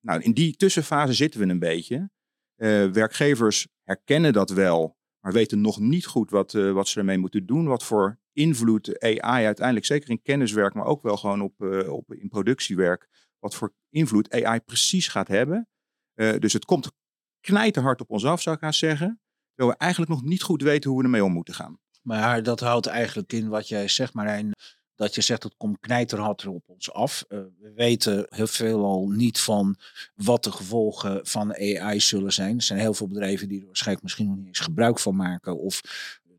nou, 0.00 0.20
in 0.20 0.32
die 0.32 0.56
tussenfase 0.56 1.12
zitten 1.12 1.40
we 1.40 1.46
een 1.46 1.58
beetje. 1.58 2.10
Eh, 2.54 2.86
werkgevers 2.86 3.66
herkennen 3.82 4.32
dat 4.32 4.50
wel, 4.50 4.96
maar 5.24 5.32
weten 5.32 5.60
nog 5.60 5.80
niet 5.80 6.06
goed 6.06 6.30
wat, 6.30 6.54
eh, 6.54 6.72
wat 6.72 6.88
ze 6.88 6.98
ermee 6.98 7.18
moeten 7.18 7.46
doen. 7.46 7.66
Wat 7.66 7.84
voor 7.84 8.18
invloed 8.32 9.00
AI 9.00 9.44
uiteindelijk, 9.44 9.86
zeker 9.86 10.10
in 10.10 10.22
kenniswerk, 10.22 10.74
maar 10.74 10.84
ook 10.84 11.02
wel 11.02 11.16
gewoon 11.16 11.42
op, 11.42 11.62
eh, 11.62 11.92
op 11.92 12.12
in 12.12 12.28
productiewerk, 12.28 13.08
wat 13.38 13.54
voor 13.54 13.74
invloed 13.88 14.30
AI 14.30 14.60
precies 14.60 15.08
gaat 15.08 15.28
hebben. 15.28 15.68
Eh, 16.14 16.38
dus 16.38 16.52
het 16.52 16.64
komt 16.64 16.92
knijterhard 17.40 18.00
op 18.00 18.10
ons 18.10 18.24
af, 18.24 18.42
zou 18.42 18.56
ik 18.56 18.62
haast 18.62 18.78
zeggen. 18.78 19.20
Terwijl 19.54 19.76
we 19.78 19.84
eigenlijk 19.84 20.10
nog 20.10 20.22
niet 20.22 20.42
goed 20.42 20.62
weten 20.62 20.90
hoe 20.90 20.98
we 20.98 21.04
ermee 21.04 21.24
om 21.24 21.32
moeten 21.32 21.54
gaan. 21.54 21.78
Maar 22.02 22.42
dat 22.42 22.60
houdt 22.60 22.86
eigenlijk 22.86 23.32
in 23.32 23.48
wat 23.48 23.68
jij 23.68 23.88
zegt, 23.88 24.14
Marijn. 24.14 24.52
Dat 24.96 25.14
je 25.14 25.20
zegt, 25.20 25.42
het 25.42 25.54
komt 25.56 25.80
knijterhard 25.80 26.46
op 26.46 26.68
ons 26.68 26.92
af. 26.92 27.24
Uh, 27.28 27.38
we 27.58 27.72
weten 27.74 28.26
heel 28.28 28.46
veel 28.46 28.84
al 28.84 29.08
niet 29.08 29.40
van 29.40 29.76
wat 30.14 30.44
de 30.44 30.52
gevolgen 30.52 31.26
van 31.26 31.54
AI 31.54 32.00
zullen 32.00 32.32
zijn. 32.32 32.56
Er 32.56 32.62
zijn 32.62 32.78
heel 32.78 32.94
veel 32.94 33.08
bedrijven 33.08 33.48
die 33.48 33.60
er 33.60 33.66
waarschijnlijk 33.66 34.02
misschien 34.04 34.26
nog 34.26 34.36
niet 34.36 34.46
eens 34.46 34.58
gebruik 34.58 34.98
van 34.98 35.16
maken. 35.16 35.58
Of 35.58 35.80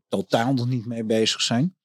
totaal 0.08 0.54
nog 0.54 0.68
niet 0.68 0.86
mee 0.86 1.04
bezig 1.04 1.40
zijn. 1.40 1.76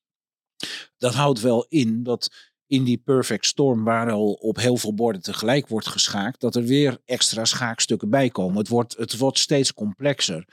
Dat 0.97 1.13
houdt 1.13 1.39
wel 1.39 1.65
in 1.69 2.03
dat 2.03 2.50
in 2.71 2.83
die 2.83 2.97
perfect 2.97 3.45
storm, 3.45 3.83
waar 3.83 4.11
al 4.11 4.31
op 4.33 4.57
heel 4.57 4.77
veel 4.77 4.93
borden 4.93 5.21
tegelijk 5.21 5.67
wordt 5.67 5.87
geschaakt, 5.87 6.39
dat 6.39 6.55
er 6.55 6.63
weer 6.63 7.01
extra 7.05 7.45
schaakstukken 7.45 8.09
bij 8.09 8.29
komen. 8.29 8.57
Het 8.57 8.67
wordt, 8.67 8.97
het 8.97 9.17
wordt 9.17 9.39
steeds 9.39 9.73
complexer. 9.73 10.47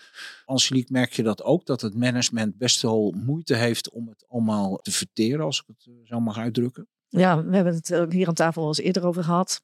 Angelique, 0.44 0.92
merk 0.92 1.12
je 1.12 1.22
dat 1.22 1.42
ook, 1.42 1.66
dat 1.66 1.80
het 1.80 1.94
management 1.94 2.56
best 2.56 2.82
wel 2.82 3.14
moeite 3.16 3.54
heeft 3.54 3.90
om 3.90 4.08
het 4.08 4.24
allemaal 4.28 4.76
te 4.76 4.90
verteren, 4.90 5.44
als 5.44 5.60
ik 5.60 5.64
het 5.66 5.88
zo 6.04 6.20
mag 6.20 6.38
uitdrukken? 6.38 6.88
Ja, 7.08 7.44
we 7.44 7.54
hebben 7.54 7.74
het 7.74 8.12
hier 8.12 8.28
aan 8.28 8.34
tafel 8.34 8.62
al 8.62 8.68
eens 8.68 8.78
eerder 8.78 9.06
over 9.06 9.24
gehad. 9.24 9.62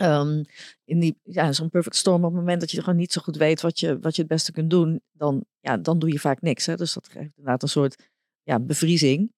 Um, 0.00 0.44
in 0.84 1.00
die, 1.00 1.20
ja, 1.22 1.52
zo'n 1.52 1.70
perfect 1.70 1.96
storm, 1.96 2.24
op 2.24 2.30
het 2.30 2.40
moment 2.40 2.60
dat 2.60 2.70
je 2.70 2.80
gewoon 2.80 2.98
niet 2.98 3.12
zo 3.12 3.20
goed 3.20 3.36
weet 3.36 3.60
wat 3.60 3.80
je, 3.80 3.98
wat 3.98 4.14
je 4.14 4.22
het 4.22 4.30
beste 4.30 4.52
kunt 4.52 4.70
doen, 4.70 5.00
dan, 5.12 5.44
ja, 5.60 5.76
dan 5.76 5.98
doe 5.98 6.12
je 6.12 6.18
vaak 6.18 6.40
niks. 6.40 6.66
Hè? 6.66 6.76
Dus 6.76 6.92
dat 6.92 7.08
geeft 7.08 7.36
inderdaad 7.36 7.62
een 7.62 7.68
soort 7.68 8.08
ja, 8.42 8.60
bevriezing. 8.60 9.32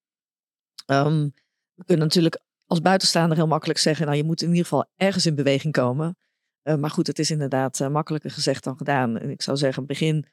Um, 0.85 1.33
we 1.79 1.85
kunnen 1.85 2.05
natuurlijk 2.05 2.41
als 2.65 2.81
buitenstaander 2.81 3.37
heel 3.37 3.47
makkelijk 3.47 3.79
zeggen, 3.79 4.05
nou 4.05 4.17
je 4.17 4.23
moet 4.23 4.41
in 4.41 4.47
ieder 4.47 4.63
geval 4.63 4.89
ergens 4.95 5.25
in 5.25 5.35
beweging 5.35 5.73
komen. 5.73 6.17
Uh, 6.63 6.75
maar 6.75 6.89
goed, 6.89 7.07
het 7.07 7.19
is 7.19 7.31
inderdaad 7.31 7.79
uh, 7.79 7.87
makkelijker 7.87 8.31
gezegd 8.31 8.63
dan 8.63 8.77
gedaan. 8.77 9.17
En 9.17 9.29
ik 9.29 9.41
zou 9.41 9.57
zeggen, 9.57 9.85
begin 9.85 10.25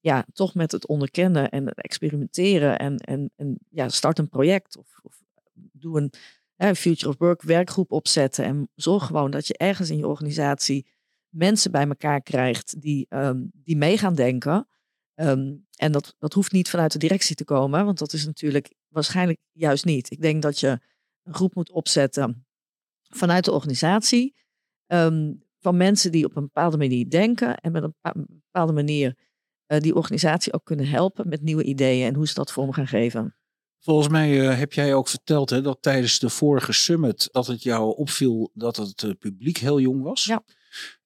ja, 0.00 0.26
toch 0.32 0.54
met 0.54 0.72
het 0.72 0.86
onderkennen 0.86 1.50
en 1.50 1.68
experimenteren. 1.68 2.78
En, 2.78 2.96
en, 2.96 3.30
en 3.36 3.58
ja, 3.68 3.88
start 3.88 4.18
een 4.18 4.28
project 4.28 4.76
of, 4.76 4.98
of 5.02 5.20
doe 5.52 6.10
een 6.56 6.76
Future 6.76 7.08
of 7.08 7.18
Work 7.18 7.42
werkgroep 7.42 7.92
opzetten. 7.92 8.44
En 8.44 8.68
zorg 8.74 9.06
gewoon 9.06 9.30
dat 9.30 9.46
je 9.46 9.56
ergens 9.56 9.90
in 9.90 9.96
je 9.96 10.06
organisatie 10.06 10.86
mensen 11.28 11.70
bij 11.70 11.86
elkaar 11.86 12.22
krijgt 12.22 12.80
die, 12.80 13.06
um, 13.08 13.50
die 13.52 13.76
mee 13.76 13.98
gaan 13.98 14.14
denken. 14.14 14.68
Um, 15.14 15.66
en 15.76 15.92
dat, 15.92 16.14
dat 16.18 16.32
hoeft 16.32 16.52
niet 16.52 16.70
vanuit 16.70 16.92
de 16.92 16.98
directie 16.98 17.36
te 17.36 17.44
komen, 17.44 17.84
want 17.84 17.98
dat 17.98 18.12
is 18.12 18.26
natuurlijk 18.26 18.74
waarschijnlijk 18.92 19.38
juist 19.52 19.84
niet. 19.84 20.10
Ik 20.10 20.20
denk 20.20 20.42
dat 20.42 20.60
je 20.60 20.80
een 21.22 21.34
groep 21.34 21.54
moet 21.54 21.70
opzetten 21.70 22.46
vanuit 23.02 23.44
de 23.44 23.52
organisatie. 23.52 24.34
Um, 24.86 25.42
van 25.58 25.76
mensen 25.76 26.12
die 26.12 26.24
op 26.24 26.36
een 26.36 26.42
bepaalde 26.42 26.76
manier 26.76 27.10
denken 27.10 27.56
en 27.56 27.72
met 27.72 27.82
een 27.82 27.94
bepaalde 28.26 28.72
manier 28.72 29.16
die 29.80 29.94
organisatie 29.94 30.52
ook 30.52 30.64
kunnen 30.64 30.88
helpen 30.88 31.28
met 31.28 31.42
nieuwe 31.42 31.64
ideeën 31.64 32.06
en 32.06 32.14
hoe 32.14 32.28
ze 32.28 32.34
dat 32.34 32.52
vorm 32.52 32.72
gaan 32.72 32.86
geven. 32.86 33.36
Volgens 33.78 34.08
mij 34.08 34.30
uh, 34.30 34.58
heb 34.58 34.72
jij 34.72 34.94
ook 34.94 35.08
verteld 35.08 35.50
hè, 35.50 35.62
dat 35.62 35.78
tijdens 35.80 36.18
de 36.18 36.28
vorige 36.28 36.72
summit 36.72 37.28
dat 37.32 37.46
het 37.46 37.62
jou 37.62 37.96
opviel 37.96 38.50
dat 38.54 38.76
het 38.76 39.02
uh, 39.02 39.10
publiek 39.18 39.58
heel 39.58 39.80
jong 39.80 40.02
was. 40.02 40.24
Ja. 40.24 40.44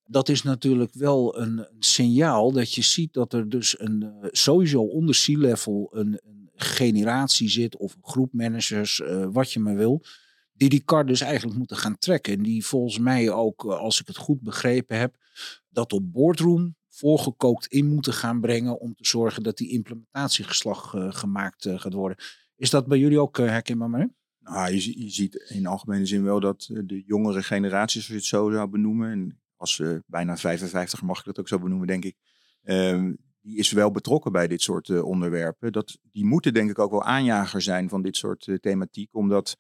Dat 0.05 0.29
is 0.29 0.43
natuurlijk 0.43 0.95
wel 0.95 1.39
een, 1.39 1.67
signaal 1.79 2.53
dat 2.53 2.73
je 2.73 2.83
ziet 2.83 3.13
dat 3.13 3.33
er 3.33 3.49
dus 3.49 3.81
een 3.81 4.13
sowieso 4.31 4.83
onder 4.83 5.15
C-level 5.25 5.89
een, 5.93 6.21
een, 6.25 6.36
generatie 6.57 7.49
zit 7.49 7.77
of 7.77 7.95
een 7.95 8.05
groep 8.05 8.33
managers, 8.33 9.03
wat 9.33 9.53
je 9.53 9.61
maar 9.61 9.77
wil, 9.77 10.05
die 10.53 10.69
die 10.69 10.83
kar 10.85 11.07
dus 11.07 11.21
eigenlijk 11.21 11.59
moeten 11.59 11.77
gaan 11.77 11.99
trekken. 11.99 12.33
En 12.33 12.43
die 12.43 12.67
volgens 12.67 12.99
mij 12.99 13.31
ook, 13.31 13.65
als 13.65 14.01
ik 14.01 14.07
het 14.07 14.17
goed 14.17 14.41
begrepen 14.41 14.99
heb, 14.99 15.17
dat 15.69 15.93
op 15.93 16.13
boardroom 16.13 16.77
voorgekookt 16.89 17.67
in 17.67 17.87
moeten 17.87 18.13
gaan 18.13 18.41
brengen 18.41 18.81
om 18.81 18.95
te 18.95 19.07
zorgen 19.07 19.43
dat 19.43 19.57
die 19.57 19.71
implementatiegeslag 19.71 20.95
gemaakt 21.09 21.69
gaat 21.77 21.93
worden. 21.93 22.19
Is 22.57 22.71
dat 22.71 22.87
bij 22.87 22.99
jullie 22.99 23.21
ook 23.21 23.39
uh, 23.39 23.49
herkenbaar? 23.49 24.11
Nou, 24.39 24.73
je, 24.73 25.03
je, 25.03 25.11
ziet 25.11 25.35
in 25.35 25.67
algemene 25.67 26.07
zin 26.07 26.23
wel 26.23 26.41
dat 26.41 26.69
eh, 26.73 26.83
de 26.85 27.03
jongere 27.07 27.43
generaties, 27.43 27.97
als 27.97 28.07
je 28.07 28.15
het 28.15 28.25
zo 28.25 28.51
zou 28.51 28.69
benoemen, 28.69 29.11
en 29.11 29.41
als 29.57 29.79
uh, 29.79 29.99
bijna 30.07 30.37
55 30.37 31.03
mag 31.03 31.19
ik 31.19 31.25
dat 31.25 31.39
ook 31.39 31.49
zo 31.49 31.59
benoemen, 31.59 31.87
denk 31.87 32.05
ik, 32.05 32.17
uh, 32.65 33.13
die 33.47 33.59
is 33.59 33.71
wel 33.71 33.91
betrokken 33.91 34.33
bij 34.33 34.49
dit 34.49 34.63
soort 34.63 34.89
uh, 34.89 35.05
onderwerpen. 35.05 35.73
Dat, 35.73 35.99
die 36.13 36.25
moeten 36.25 36.55
denk 36.55 36.71
ik 36.71 36.79
ook 36.79 36.91
wel 36.91 37.03
aanjager 37.03 37.63
zijn 37.63 37.89
van 37.89 38.03
dit 38.03 38.17
soort 38.17 38.49
thematiek, 38.61 39.15
omdat 39.15 39.57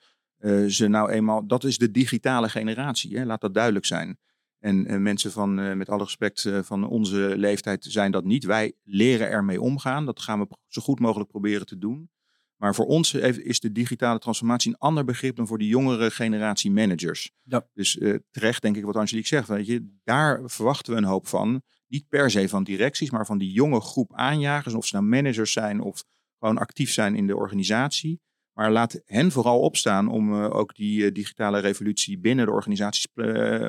ze 0.68 0.88
nou 0.88 1.10
eenmaal, 1.10 1.46
dat 1.46 1.64
is 1.64 1.78
de 1.78 1.90
digitale 1.90 2.48
generatie, 2.48 3.18
hè? 3.18 3.24
laat 3.24 3.40
dat 3.40 3.54
duidelijk 3.54 3.84
zijn. 3.84 4.18
En 4.58 5.02
mensen 5.02 5.32
van, 5.32 5.76
met 5.76 5.88
alle 5.88 6.02
respect 6.02 6.50
van 6.62 6.88
onze 6.88 7.32
leeftijd 7.36 7.84
zijn 7.84 8.10
dat 8.10 8.24
niet. 8.24 8.44
Wij 8.44 8.72
leren 8.84 9.28
ermee 9.28 9.60
omgaan. 9.60 10.06
Dat 10.06 10.20
gaan 10.20 10.40
we 10.40 10.48
zo 10.68 10.82
goed 10.82 11.00
mogelijk 11.00 11.30
proberen 11.30 11.66
te 11.66 11.78
doen. 11.78 12.10
Maar 12.56 12.74
voor 12.74 12.86
ons 12.86 13.14
is 13.14 13.60
de 13.60 13.72
digitale 13.72 14.18
transformatie 14.18 14.70
een 14.70 14.78
ander 14.78 15.04
begrip 15.04 15.36
dan 15.36 15.46
voor 15.46 15.58
de 15.58 15.66
jongere 15.66 16.10
generatie 16.10 16.70
managers. 16.70 17.32
Ja. 17.42 17.66
Dus 17.74 18.00
terecht 18.30 18.62
denk 18.62 18.76
ik 18.76 18.84
wat 18.84 18.96
Angelique 18.96 19.28
zegt. 19.28 19.48
Weet 19.48 19.66
je, 19.66 19.94
daar 20.04 20.40
verwachten 20.44 20.92
we 20.92 20.98
een 20.98 21.04
hoop 21.04 21.26
van. 21.26 21.62
Niet 21.88 22.08
per 22.08 22.30
se 22.30 22.48
van 22.48 22.64
directies, 22.64 23.10
maar 23.10 23.26
van 23.26 23.38
die 23.38 23.52
jonge 23.52 23.80
groep 23.80 24.14
aanjagers. 24.14 24.74
Of 24.74 24.86
ze 24.86 24.94
nou 24.94 25.06
managers 25.06 25.52
zijn 25.52 25.80
of 25.80 26.04
gewoon 26.38 26.58
actief 26.58 26.92
zijn 26.92 27.14
in 27.14 27.26
de 27.26 27.36
organisatie. 27.36 28.20
Maar 28.52 28.70
laat 28.70 29.02
hen 29.04 29.30
vooral 29.30 29.60
opstaan 29.60 30.08
om 30.08 30.32
uh, 30.34 30.54
ook 30.54 30.74
die 30.74 31.00
uh, 31.00 31.12
digitale 31.12 31.58
revolutie 31.58 32.18
binnen 32.18 32.46
de 32.46 32.52
organisaties 32.52 33.06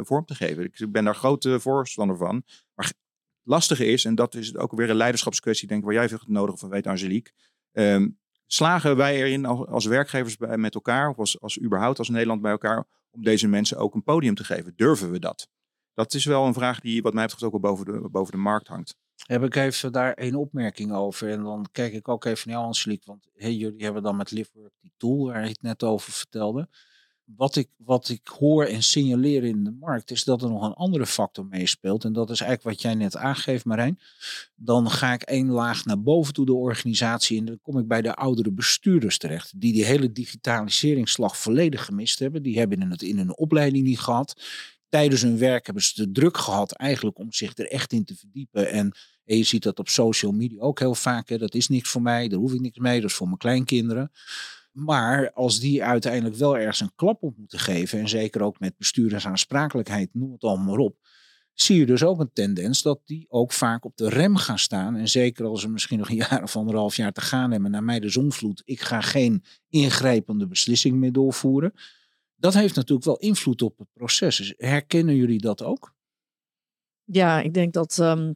vorm 0.02 0.26
te 0.26 0.36
geven. 0.36 0.64
Ik 0.64 0.92
ben 0.92 1.04
daar 1.04 1.16
grote 1.16 1.60
voorstander 1.60 2.18
van. 2.18 2.44
Maar 2.74 2.86
het 2.86 2.96
lastige 3.44 3.86
is, 3.86 4.06
en 4.06 4.16
dat 4.16 4.36
is 4.36 4.56
ook 4.56 4.72
weer 4.72 4.90
een 4.90 4.96
leiderschapskwestie, 4.96 5.68
denk 5.68 5.80
ik, 5.80 5.86
waar 5.86 5.96
jij 5.96 6.10
veel 6.10 6.20
nodig 6.28 6.60
van 6.60 6.70
weet, 6.70 6.88
Angelique. 6.88 7.32
Um, 7.72 8.20
slagen 8.46 8.96
wij 8.96 9.16
erin 9.16 9.46
als, 9.46 9.86
werkgevers 9.86 10.38
bij, 10.38 10.58
met 10.58 10.76
elkaar, 10.76 11.10
of 11.10 11.18
als, 11.18 11.42
als 11.42 11.62
überhaupt 11.62 12.00
als 12.00 12.10
Nederland 12.10 12.42
bij 12.42 12.52
elkaar, 12.52 12.86
om 13.12 13.24
deze 13.24 13.48
mensen 13.48 13.78
ook 13.78 13.96
een 13.96 14.04
podium 14.04 14.36
te 14.36 14.44
geven? 14.44 14.74
Durven 14.76 15.12
we 15.12 15.20
dat? 15.20 15.50
Dat 15.98 16.14
is 16.14 16.26
wel 16.26 16.46
een 16.46 16.54
vraag 16.54 16.80
die 16.80 17.02
wat 17.02 17.14
mij 17.14 17.24
betreft 17.24 17.44
ook 17.44 17.62
wel 17.62 17.72
boven 17.72 17.86
de, 17.86 18.10
boven 18.10 18.32
de 18.32 18.38
markt 18.38 18.68
hangt. 18.68 18.96
Heb 19.26 19.44
ik 19.44 19.56
even 19.56 19.92
daar 19.92 20.14
één 20.14 20.36
opmerking 20.36 20.94
over. 20.94 21.30
En 21.30 21.44
dan 21.44 21.68
kijk 21.72 21.94
ik 21.94 22.08
ook 22.08 22.26
even 22.26 22.48
naar 22.48 22.56
jou, 22.56 22.68
Anseliek. 22.68 23.06
Want 23.06 23.28
hey, 23.36 23.54
jullie 23.54 23.84
hebben 23.84 24.04
dan 24.04 24.16
met 24.16 24.32
Livework 24.32 24.74
die 24.80 24.94
tool 24.98 25.26
waar 25.26 25.42
je 25.42 25.50
het 25.50 25.62
net 25.62 25.84
over 25.84 26.12
vertelde 26.12 26.68
wat 27.36 27.56
ik, 27.56 27.70
wat 27.78 28.10
ik 28.10 28.28
hoor 28.28 28.66
en 28.66 28.84
signaleer 28.84 29.44
in 29.44 29.64
de 29.64 29.76
markt, 29.80 30.12
is 30.12 30.24
dat 30.24 30.42
er 30.42 30.50
nog 30.50 30.64
een 30.64 30.74
andere 30.74 31.06
factor 31.06 31.46
meespeelt. 31.46 32.04
En 32.04 32.14
dat 32.14 32.30
is 32.30 32.42
eigenlijk 32.42 32.70
wat 32.76 32.82
jij 32.82 32.96
net 32.96 33.18
aangeeft, 33.18 33.66
Marijn. 33.66 34.00
Dan 34.56 34.90
ga 34.90 35.14
ik 35.14 35.22
één 35.22 35.50
laag 35.50 35.86
naar 35.86 36.02
boven 36.02 36.34
toe 36.34 36.46
de 36.46 36.54
organisatie 36.54 37.40
en 37.40 37.46
dan 37.46 37.60
kom 37.62 37.78
ik 37.78 37.88
bij 37.88 38.02
de 38.02 38.16
oudere 38.16 38.52
bestuurders 38.52 39.18
terecht. 39.18 39.60
Die 39.60 39.74
die 39.74 39.86
hele 39.86 40.12
digitaliseringsslag 40.12 41.38
volledig 41.38 41.86
gemist 41.86 42.20
hebben. 42.20 42.44
Die 42.44 42.58
hebben 42.58 42.92
het 42.92 43.02
in 43.02 43.18
hun 43.18 43.38
opleiding 43.38 43.86
niet 43.86 44.00
gehad. 44.00 44.42
Tijdens 44.90 45.22
hun 45.22 45.38
werk 45.38 45.66
hebben 45.66 45.84
ze 45.84 45.94
de 45.96 46.12
druk 46.12 46.38
gehad 46.38 46.72
eigenlijk 46.72 47.18
om 47.18 47.32
zich 47.32 47.58
er 47.58 47.72
echt 47.72 47.94
in 47.94 48.06
te 48.06 48.16
verdiepen. 48.16 48.70
En, 48.70 48.96
en 49.26 49.38
je 49.38 49.44
ziet 49.44 49.64
dat 49.64 49.80
op 49.80 49.90
social 49.90 50.32
media 50.32 50.62
ook 50.62 50.80
heel 50.80 50.96
vaak. 50.96 51.30
Hè, 51.30 51.38
dat 51.38 51.56
is 51.56 51.68
niks 51.68 51.90
voor 51.90 52.02
mij, 52.02 52.28
daar 52.28 52.40
hoef 52.40 52.54
ik 52.54 52.62
niks 52.62 52.78
mee, 52.78 53.02
dat 53.02 53.10
is 53.10 53.16
voor 53.16 53.28
mijn 53.28 53.38
kleinkinderen. 53.38 54.12
Maar 54.72 55.32
als 55.32 55.60
die 55.60 55.84
uiteindelijk 55.84 56.36
wel 56.36 56.58
ergens 56.58 56.80
een 56.80 56.96
klap 56.96 57.24
op 57.24 57.38
moeten 57.38 57.60
geven, 57.60 58.00
en 58.00 58.10
zeker 58.10 58.42
ook 58.42 58.60
met 58.60 58.78
bestuurdersaansprakelijkheid, 58.78 60.10
noem 60.14 60.32
het 60.32 60.44
allemaal 60.44 60.66
maar 60.66 60.86
op, 60.86 60.98
zie 61.54 61.80
je 61.80 61.86
dus 61.86 62.04
ook 62.04 62.20
een 62.20 62.34
tendens 62.34 62.82
dat 62.82 63.02
die 63.06 63.26
ook 63.30 63.52
vaak 63.52 63.86
op 63.86 63.98
de 63.98 64.10
rem 64.10 64.36
gaan 64.36 64.60
staan. 64.60 64.96
En 64.96 65.08
zeker 65.08 65.46
als 65.46 65.62
ze 65.62 65.70
misschien 65.70 65.98
nog 65.98 66.10
een 66.10 66.16
jaar 66.16 66.44
of 66.44 66.56
anderhalf 66.56 66.96
jaar 66.96 67.12
te 67.12 67.22
gaan 67.22 67.52
hebben, 67.52 67.72
naar 67.72 67.84
mij 67.84 68.00
de 68.00 68.10
zonvloed, 68.10 68.62
ik 68.66 68.82
ga 68.82 69.02
geen 69.02 69.44
ingrijpende 69.70 70.48
beslissing 70.48 70.96
meer 70.96 71.12
doorvoeren. 71.12 71.74
Dat 72.40 72.54
heeft 72.54 72.76
natuurlijk 72.76 73.08
wel 73.08 73.18
invloed 73.18 73.62
op 73.62 73.78
het 73.78 73.88
proces. 73.94 74.38
Dus 74.38 74.54
herkennen 74.58 75.16
jullie 75.16 75.40
dat 75.40 75.64
ook? 75.64 75.94
Ja, 77.04 77.42
ik 77.42 77.54
denk 77.54 77.74
dat. 77.74 77.98
Um, 77.98 78.36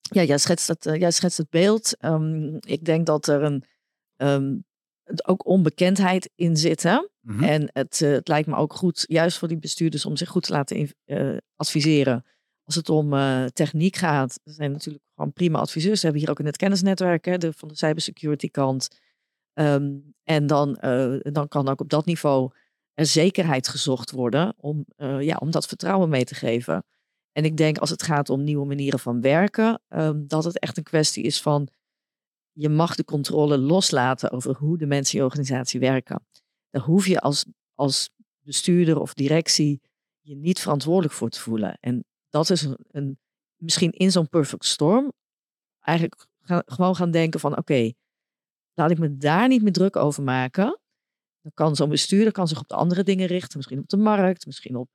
ja, 0.00 0.22
jij 0.22 0.38
schetst 0.38 0.68
het, 0.68 0.86
uh, 0.86 0.94
jij 0.94 1.10
schetst 1.10 1.38
het 1.38 1.50
beeld. 1.50 2.04
Um, 2.04 2.56
ik 2.60 2.84
denk 2.84 3.06
dat 3.06 3.26
er 3.26 3.42
een. 3.42 3.64
Um, 4.16 4.64
ook 5.24 5.46
onbekendheid 5.46 6.30
in 6.34 6.56
zitten. 6.56 7.10
Mhm. 7.20 7.44
En 7.44 7.70
het, 7.72 8.00
uh, 8.00 8.10
het, 8.10 8.28
lijkt 8.28 8.48
me 8.48 8.56
ook 8.56 8.72
goed, 8.72 9.04
juist 9.08 9.38
voor 9.38 9.48
die 9.48 9.58
bestuurders, 9.58 10.04
om 10.04 10.16
zich 10.16 10.28
goed 10.28 10.42
te 10.42 10.52
laten 10.52 10.90
uh, 11.06 11.36
adviseren. 11.56 12.24
Als 12.62 12.74
het 12.74 12.88
om 12.88 13.10
techniek 13.52 13.96
gaat, 13.96 14.40
er 14.44 14.52
zijn 14.52 14.72
natuurlijk 14.72 15.04
gewoon 15.14 15.32
prima 15.32 15.58
adviseurs. 15.58 16.00
We 16.00 16.02
hebben 16.02 16.20
hier 16.20 16.30
ook 16.30 16.38
in 16.38 16.46
het 16.46 16.56
kennisnetwerk 16.56 17.24
hè, 17.24 17.38
de, 17.38 17.52
van 17.52 17.68
de 17.68 17.76
cybersecurity 17.76 18.48
kant. 18.48 19.00
En 20.22 20.46
dan, 20.46 20.72
dan 21.22 21.48
kan 21.48 21.68
ook 21.68 21.80
op 21.80 21.88
dat 21.88 22.06
niveau 22.06 22.50
er 22.96 23.06
zekerheid 23.06 23.68
gezocht 23.68 24.10
worden 24.10 24.54
om, 24.56 24.84
ja, 25.20 25.36
om 25.36 25.50
dat 25.50 25.66
vertrouwen 25.66 26.08
mee 26.08 26.24
te 26.24 26.34
geven. 26.34 26.84
En 27.32 27.44
ik 27.44 27.56
denk 27.56 27.78
als 27.78 27.90
het 27.90 28.02
gaat 28.02 28.30
om 28.30 28.44
nieuwe 28.44 28.66
manieren 28.66 28.98
van 28.98 29.20
werken, 29.20 29.80
um, 29.88 30.28
dat 30.28 30.44
het 30.44 30.58
echt 30.58 30.76
een 30.76 30.82
kwestie 30.82 31.24
is 31.24 31.42
van 31.42 31.68
je 32.52 32.68
mag 32.68 32.94
de 32.94 33.04
controle 33.04 33.58
loslaten 33.58 34.30
over 34.30 34.56
hoe 34.56 34.78
de 34.78 34.86
mensen 34.86 35.14
in 35.14 35.20
je 35.20 35.26
organisatie 35.26 35.80
werken. 35.80 36.26
Daar 36.70 36.82
hoef 36.82 37.06
je 37.06 37.20
als, 37.20 37.44
als 37.74 38.10
bestuurder 38.40 39.00
of 39.00 39.14
directie 39.14 39.80
je 40.20 40.36
niet 40.36 40.60
verantwoordelijk 40.60 41.14
voor 41.14 41.28
te 41.28 41.40
voelen. 41.40 41.78
En 41.80 42.04
dat 42.30 42.50
is 42.50 42.68
een 42.90 43.18
misschien 43.56 43.90
in 43.90 44.10
zo'n 44.10 44.28
perfect 44.28 44.64
storm 44.64 45.12
eigenlijk 45.80 46.26
gewoon 46.66 46.96
gaan 46.96 47.10
denken 47.10 47.40
van 47.40 47.56
oké, 47.56 47.92
laat 48.74 48.90
ik 48.90 48.98
me 48.98 49.16
daar 49.16 49.48
niet 49.48 49.62
meer 49.62 49.72
druk 49.72 49.96
over 49.96 50.22
maken. 50.22 50.80
Dan 51.46 51.66
kan 51.66 51.76
zo'n 51.76 51.88
bestuurder 51.88 52.32
kan 52.32 52.48
zich 52.48 52.60
op 52.60 52.68
de 52.68 52.74
andere 52.74 53.02
dingen 53.02 53.26
richten, 53.26 53.56
misschien 53.56 53.78
op 53.78 53.88
de 53.88 53.96
markt, 53.96 54.46
misschien 54.46 54.76
op 54.76 54.88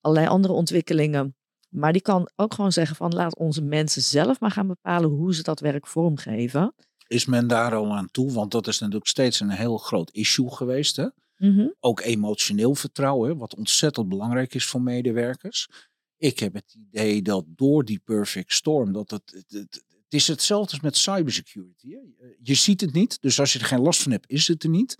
allerlei 0.00 0.30
andere 0.30 0.54
ontwikkelingen. 0.54 1.36
Maar 1.68 1.92
die 1.92 2.02
kan 2.02 2.30
ook 2.36 2.54
gewoon 2.54 2.72
zeggen 2.72 2.96
van 2.96 3.14
laat 3.14 3.36
onze 3.36 3.62
mensen 3.62 4.02
zelf 4.02 4.40
maar 4.40 4.50
gaan 4.50 4.66
bepalen 4.66 5.10
hoe 5.10 5.34
ze 5.34 5.42
dat 5.42 5.60
werk 5.60 5.86
vormgeven. 5.86 6.74
Is 7.06 7.26
men 7.26 7.46
daar 7.46 7.74
al 7.74 7.96
aan 7.96 8.10
toe? 8.10 8.32
Want 8.32 8.50
dat 8.50 8.66
is 8.66 8.78
natuurlijk 8.78 9.06
steeds 9.06 9.40
een 9.40 9.50
heel 9.50 9.76
groot 9.76 10.10
issue 10.10 10.50
geweest. 10.50 10.96
Hè? 10.96 11.06
Mhm. 11.36 11.68
Ook 11.80 12.00
emotioneel 12.00 12.74
vertrouwen, 12.74 13.36
wat 13.36 13.56
ontzettend 13.56 14.08
belangrijk 14.08 14.54
is 14.54 14.66
voor 14.66 14.82
medewerkers. 14.82 15.68
Ik 16.16 16.38
heb 16.38 16.54
het 16.54 16.76
idee 16.78 17.22
dat 17.22 17.44
door 17.48 17.84
die 17.84 18.00
perfect 18.04 18.52
storm, 18.52 18.92
dat 18.92 19.10
het, 19.10 19.30
het, 19.34 19.44
het, 19.48 19.84
het 19.88 20.14
is 20.14 20.28
hetzelfde 20.28 20.72
als 20.72 20.80
met 20.80 20.96
cybersecurity. 20.96 21.90
Hè? 21.90 21.98
Je 22.42 22.54
ziet 22.54 22.80
het 22.80 22.92
niet, 22.92 23.20
dus 23.20 23.40
als 23.40 23.52
je 23.52 23.58
er 23.58 23.64
geen 23.64 23.80
last 23.80 24.02
van 24.02 24.12
hebt, 24.12 24.30
is 24.30 24.48
het 24.48 24.62
er 24.62 24.70
niet. 24.70 24.98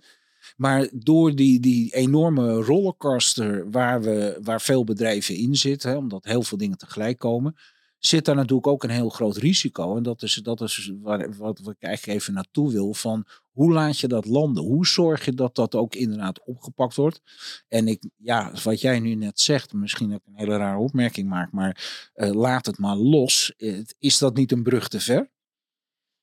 Maar 0.55 0.89
door 0.93 1.35
die, 1.35 1.59
die 1.59 1.93
enorme 1.93 2.53
rollercoaster 2.61 3.71
waar, 3.71 4.01
we, 4.01 4.39
waar 4.43 4.61
veel 4.61 4.83
bedrijven 4.83 5.35
in 5.35 5.55
zitten, 5.55 5.89
hè, 5.89 5.97
omdat 5.97 6.25
heel 6.25 6.43
veel 6.43 6.57
dingen 6.57 6.77
tegelijk 6.77 7.17
komen, 7.17 7.55
zit 7.99 8.25
daar 8.25 8.35
natuurlijk 8.35 8.67
ook 8.67 8.83
een 8.83 8.89
heel 8.89 9.09
groot 9.09 9.37
risico. 9.37 9.95
En 9.95 10.03
dat 10.03 10.21
is, 10.21 10.33
dat 10.33 10.61
is 10.61 10.91
waar, 11.01 11.35
wat 11.37 11.59
ik 11.59 11.75
eigenlijk 11.79 12.19
even 12.19 12.33
naartoe 12.33 12.71
wil. 12.71 12.93
Van 12.93 13.25
hoe 13.51 13.73
laat 13.73 13.99
je 13.99 14.07
dat 14.07 14.25
landen? 14.25 14.63
Hoe 14.63 14.87
zorg 14.87 15.25
je 15.25 15.33
dat 15.33 15.55
dat 15.55 15.75
ook 15.75 15.95
inderdaad 15.95 16.45
opgepakt 16.45 16.95
wordt? 16.95 17.21
En 17.67 17.87
ik, 17.87 18.03
ja, 18.15 18.51
wat 18.63 18.81
jij 18.81 18.99
nu 18.99 19.15
net 19.15 19.39
zegt, 19.39 19.73
misschien 19.73 20.09
dat 20.09 20.19
ik 20.19 20.27
een 20.27 20.39
hele 20.39 20.57
rare 20.57 20.79
opmerking 20.79 21.29
maak, 21.29 21.51
maar 21.51 22.11
uh, 22.15 22.31
laat 22.31 22.65
het 22.65 22.77
maar 22.77 22.95
los. 22.95 23.53
Is 23.99 24.17
dat 24.17 24.35
niet 24.35 24.51
een 24.51 24.63
brug 24.63 24.87
te 24.87 24.99
ver? 24.99 25.29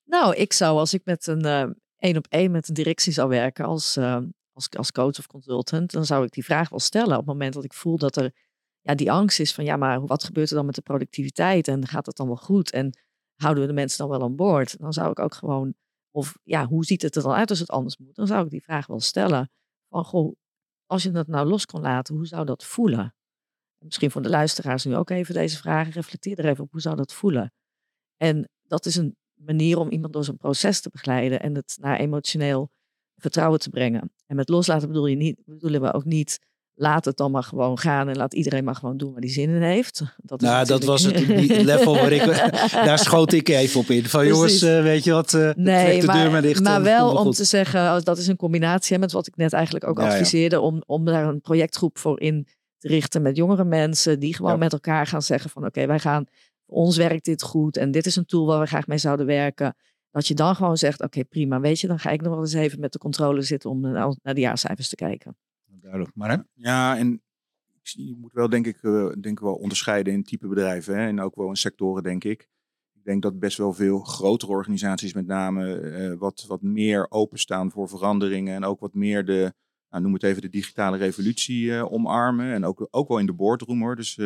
Nou, 0.04 0.34
ik 0.34 0.52
zou 0.52 0.78
als 0.78 0.94
ik 0.94 1.04
met 1.04 1.26
een 1.26 1.46
uh, 1.46 1.70
één 2.04 2.16
op 2.16 2.26
één 2.28 2.50
met 2.50 2.68
een 2.68 2.74
directie 2.74 3.12
zou 3.12 3.28
werken 3.28 3.64
als, 3.64 3.96
uh, 3.96 4.18
als, 4.52 4.70
als 4.70 4.92
coach 4.92 5.18
of 5.18 5.26
consultant, 5.26 5.92
dan 5.92 6.04
zou 6.04 6.24
ik 6.24 6.30
die 6.30 6.44
vraag 6.44 6.68
wel 6.68 6.78
stellen 6.78 7.12
op 7.12 7.16
het 7.16 7.26
moment 7.26 7.54
dat 7.54 7.64
ik 7.64 7.72
voel 7.72 7.98
dat 7.98 8.16
er 8.16 8.32
ja, 8.80 8.94
die 8.94 9.12
angst 9.12 9.40
is 9.40 9.54
van 9.54 9.64
ja, 9.64 9.76
maar 9.76 10.06
wat 10.06 10.24
gebeurt 10.24 10.50
er 10.50 10.56
dan 10.56 10.66
met 10.66 10.74
de 10.74 10.82
productiviteit 10.82 11.68
en 11.68 11.86
gaat 11.86 12.06
het 12.06 12.16
dan 12.16 12.26
wel 12.26 12.36
goed 12.36 12.70
en 12.70 12.98
houden 13.34 13.62
we 13.62 13.68
de 13.68 13.74
mensen 13.74 13.98
dan 13.98 14.08
wel 14.08 14.22
aan 14.22 14.36
boord? 14.36 14.78
Dan 14.78 14.92
zou 14.92 15.10
ik 15.10 15.18
ook 15.18 15.34
gewoon, 15.34 15.74
of 16.10 16.38
ja, 16.42 16.66
hoe 16.66 16.84
ziet 16.84 17.02
het 17.02 17.16
er 17.16 17.22
dan 17.22 17.32
uit 17.32 17.50
als 17.50 17.58
het 17.58 17.70
anders 17.70 17.96
moet? 17.98 18.14
Dan 18.14 18.26
zou 18.26 18.44
ik 18.44 18.50
die 18.50 18.62
vraag 18.62 18.86
wel 18.86 19.00
stellen 19.00 19.50
van 19.88 20.04
goh, 20.04 20.36
als 20.86 21.02
je 21.02 21.10
dat 21.10 21.26
nou 21.26 21.46
los 21.48 21.66
kon 21.66 21.80
laten, 21.80 22.14
hoe 22.14 22.26
zou 22.26 22.44
dat 22.44 22.64
voelen? 22.64 23.14
Misschien 23.78 24.10
voor 24.10 24.22
de 24.22 24.28
luisteraars 24.28 24.84
nu 24.84 24.96
ook 24.96 25.10
even 25.10 25.34
deze 25.34 25.56
vragen, 25.56 25.92
reflecteer 25.92 26.38
er 26.38 26.48
even 26.48 26.64
op, 26.64 26.70
hoe 26.70 26.80
zou 26.80 26.96
dat 26.96 27.12
voelen? 27.12 27.52
En 28.16 28.48
dat 28.62 28.86
is 28.86 28.96
een 28.96 29.16
manier 29.44 29.78
om 29.78 29.90
iemand 29.90 30.12
door 30.12 30.24
zo'n 30.24 30.36
proces 30.36 30.80
te 30.80 30.88
begeleiden 30.92 31.40
en 31.40 31.54
het 31.54 31.76
naar 31.80 31.98
emotioneel 31.98 32.70
vertrouwen 33.16 33.58
te 33.58 33.70
brengen. 33.70 34.12
En 34.26 34.36
met 34.36 34.48
loslaten 34.48 34.88
bedoel 34.88 35.06
je 35.06 35.16
niet, 35.16 35.40
bedoelen 35.44 35.80
we 35.80 35.92
ook 35.92 36.04
niet 36.04 36.38
laat 36.76 37.04
het 37.04 37.16
dan 37.16 37.30
maar 37.30 37.42
gewoon 37.42 37.78
gaan 37.78 38.08
en 38.08 38.16
laat 38.16 38.34
iedereen 38.34 38.64
maar 38.64 38.74
gewoon 38.74 38.96
doen 38.96 39.12
waar 39.12 39.20
die 39.20 39.30
zin 39.30 39.48
in 39.48 39.62
heeft. 39.62 40.02
Dat 40.16 40.42
is 40.42 40.48
nou, 40.48 40.66
dat 40.66 40.84
was 40.84 41.02
het 41.02 41.26
level 41.62 41.94
waar 41.94 42.12
ik, 42.12 42.26
daar 42.84 42.98
schoot 42.98 43.32
ik 43.32 43.48
even 43.48 43.80
op 43.80 43.86
in. 43.86 44.04
Van 44.04 44.26
jongens, 44.26 44.62
uh, 44.62 44.82
weet 44.82 45.04
je 45.04 45.12
wat, 45.12 45.32
uh, 45.32 45.50
nee, 45.54 46.00
de 46.00 46.06
maar, 46.06 46.16
deur 46.16 46.30
maar 46.30 46.42
dicht. 46.42 46.62
Maar 46.62 46.82
wel 46.82 47.16
om 47.16 47.30
te 47.30 47.44
zeggen, 47.44 47.80
oh, 47.80 48.00
dat 48.02 48.18
is 48.18 48.26
een 48.26 48.36
combinatie 48.36 48.98
met 48.98 49.12
wat 49.12 49.26
ik 49.26 49.36
net 49.36 49.52
eigenlijk 49.52 49.86
ook 49.86 50.00
adviseerde, 50.00 50.60
Om, 50.60 50.82
om 50.86 51.04
daar 51.04 51.28
een 51.28 51.40
projectgroep 51.40 51.98
voor 51.98 52.20
in 52.20 52.46
te 52.78 52.88
richten 52.88 53.22
met 53.22 53.36
jongere 53.36 53.64
mensen 53.64 54.20
die 54.20 54.34
gewoon 54.34 54.58
met 54.58 54.72
elkaar 54.72 55.06
gaan 55.06 55.22
zeggen 55.22 55.50
van 55.50 55.66
oké, 55.66 55.86
wij 55.86 55.98
gaan, 55.98 56.24
ons 56.66 56.96
werkt 56.96 57.24
dit 57.24 57.42
goed 57.42 57.76
en 57.76 57.90
dit 57.90 58.06
is 58.06 58.16
een 58.16 58.26
tool 58.26 58.46
waar 58.46 58.60
we 58.60 58.66
graag 58.66 58.86
mee 58.86 58.98
zouden 58.98 59.26
werken. 59.26 59.76
Dat 60.10 60.26
je 60.26 60.34
dan 60.34 60.56
gewoon 60.56 60.76
zegt, 60.76 61.02
oké 61.02 61.24
prima, 61.24 61.60
weet 61.60 61.80
je, 61.80 61.86
dan 61.86 61.98
ga 61.98 62.10
ik 62.10 62.20
nog 62.20 62.32
wel 62.32 62.42
eens 62.42 62.52
even 62.52 62.80
met 62.80 62.92
de 62.92 62.98
controle 62.98 63.42
zitten 63.42 63.70
om 63.70 63.80
naar 63.80 64.34
de 64.34 64.40
jaarcijfers 64.40 64.88
te 64.88 64.96
kijken 64.96 65.36
duidelijk. 65.84 66.16
Maar 66.16 66.30
hè? 66.30 66.36
Ja, 66.52 66.96
en 66.98 67.22
je 67.82 68.16
moet 68.20 68.32
wel 68.32 68.48
denk 68.48 68.66
ik, 68.66 68.82
uh, 68.82 69.12
denk 69.20 69.40
wel 69.40 69.54
onderscheiden 69.54 70.12
in 70.12 70.24
type 70.24 70.48
bedrijven 70.48 70.96
hè, 70.96 71.06
en 71.06 71.20
ook 71.20 71.34
wel 71.34 71.48
in 71.48 71.56
sectoren 71.56 72.02
denk 72.02 72.24
ik. 72.24 72.48
Ik 72.92 73.04
denk 73.04 73.22
dat 73.22 73.38
best 73.38 73.58
wel 73.58 73.72
veel 73.72 74.00
grotere 74.00 74.52
organisaties 74.52 75.12
met 75.12 75.26
name 75.26 75.80
uh, 75.80 76.18
wat, 76.18 76.44
wat 76.48 76.62
meer 76.62 77.10
openstaan 77.10 77.70
voor 77.70 77.88
veranderingen 77.88 78.54
en 78.54 78.64
ook 78.64 78.80
wat 78.80 78.94
meer 78.94 79.24
de, 79.24 79.54
nou, 79.90 80.02
noem 80.02 80.12
het 80.12 80.22
even 80.22 80.42
de 80.42 80.48
digitale 80.48 80.96
revolutie 80.96 81.64
uh, 81.64 81.92
omarmen. 81.92 82.52
En 82.52 82.64
ook, 82.64 82.86
ook 82.90 83.08
wel 83.08 83.18
in 83.18 83.26
de 83.26 83.32
boardroom 83.32 83.80
hoor. 83.80 83.96
Dus 83.96 84.16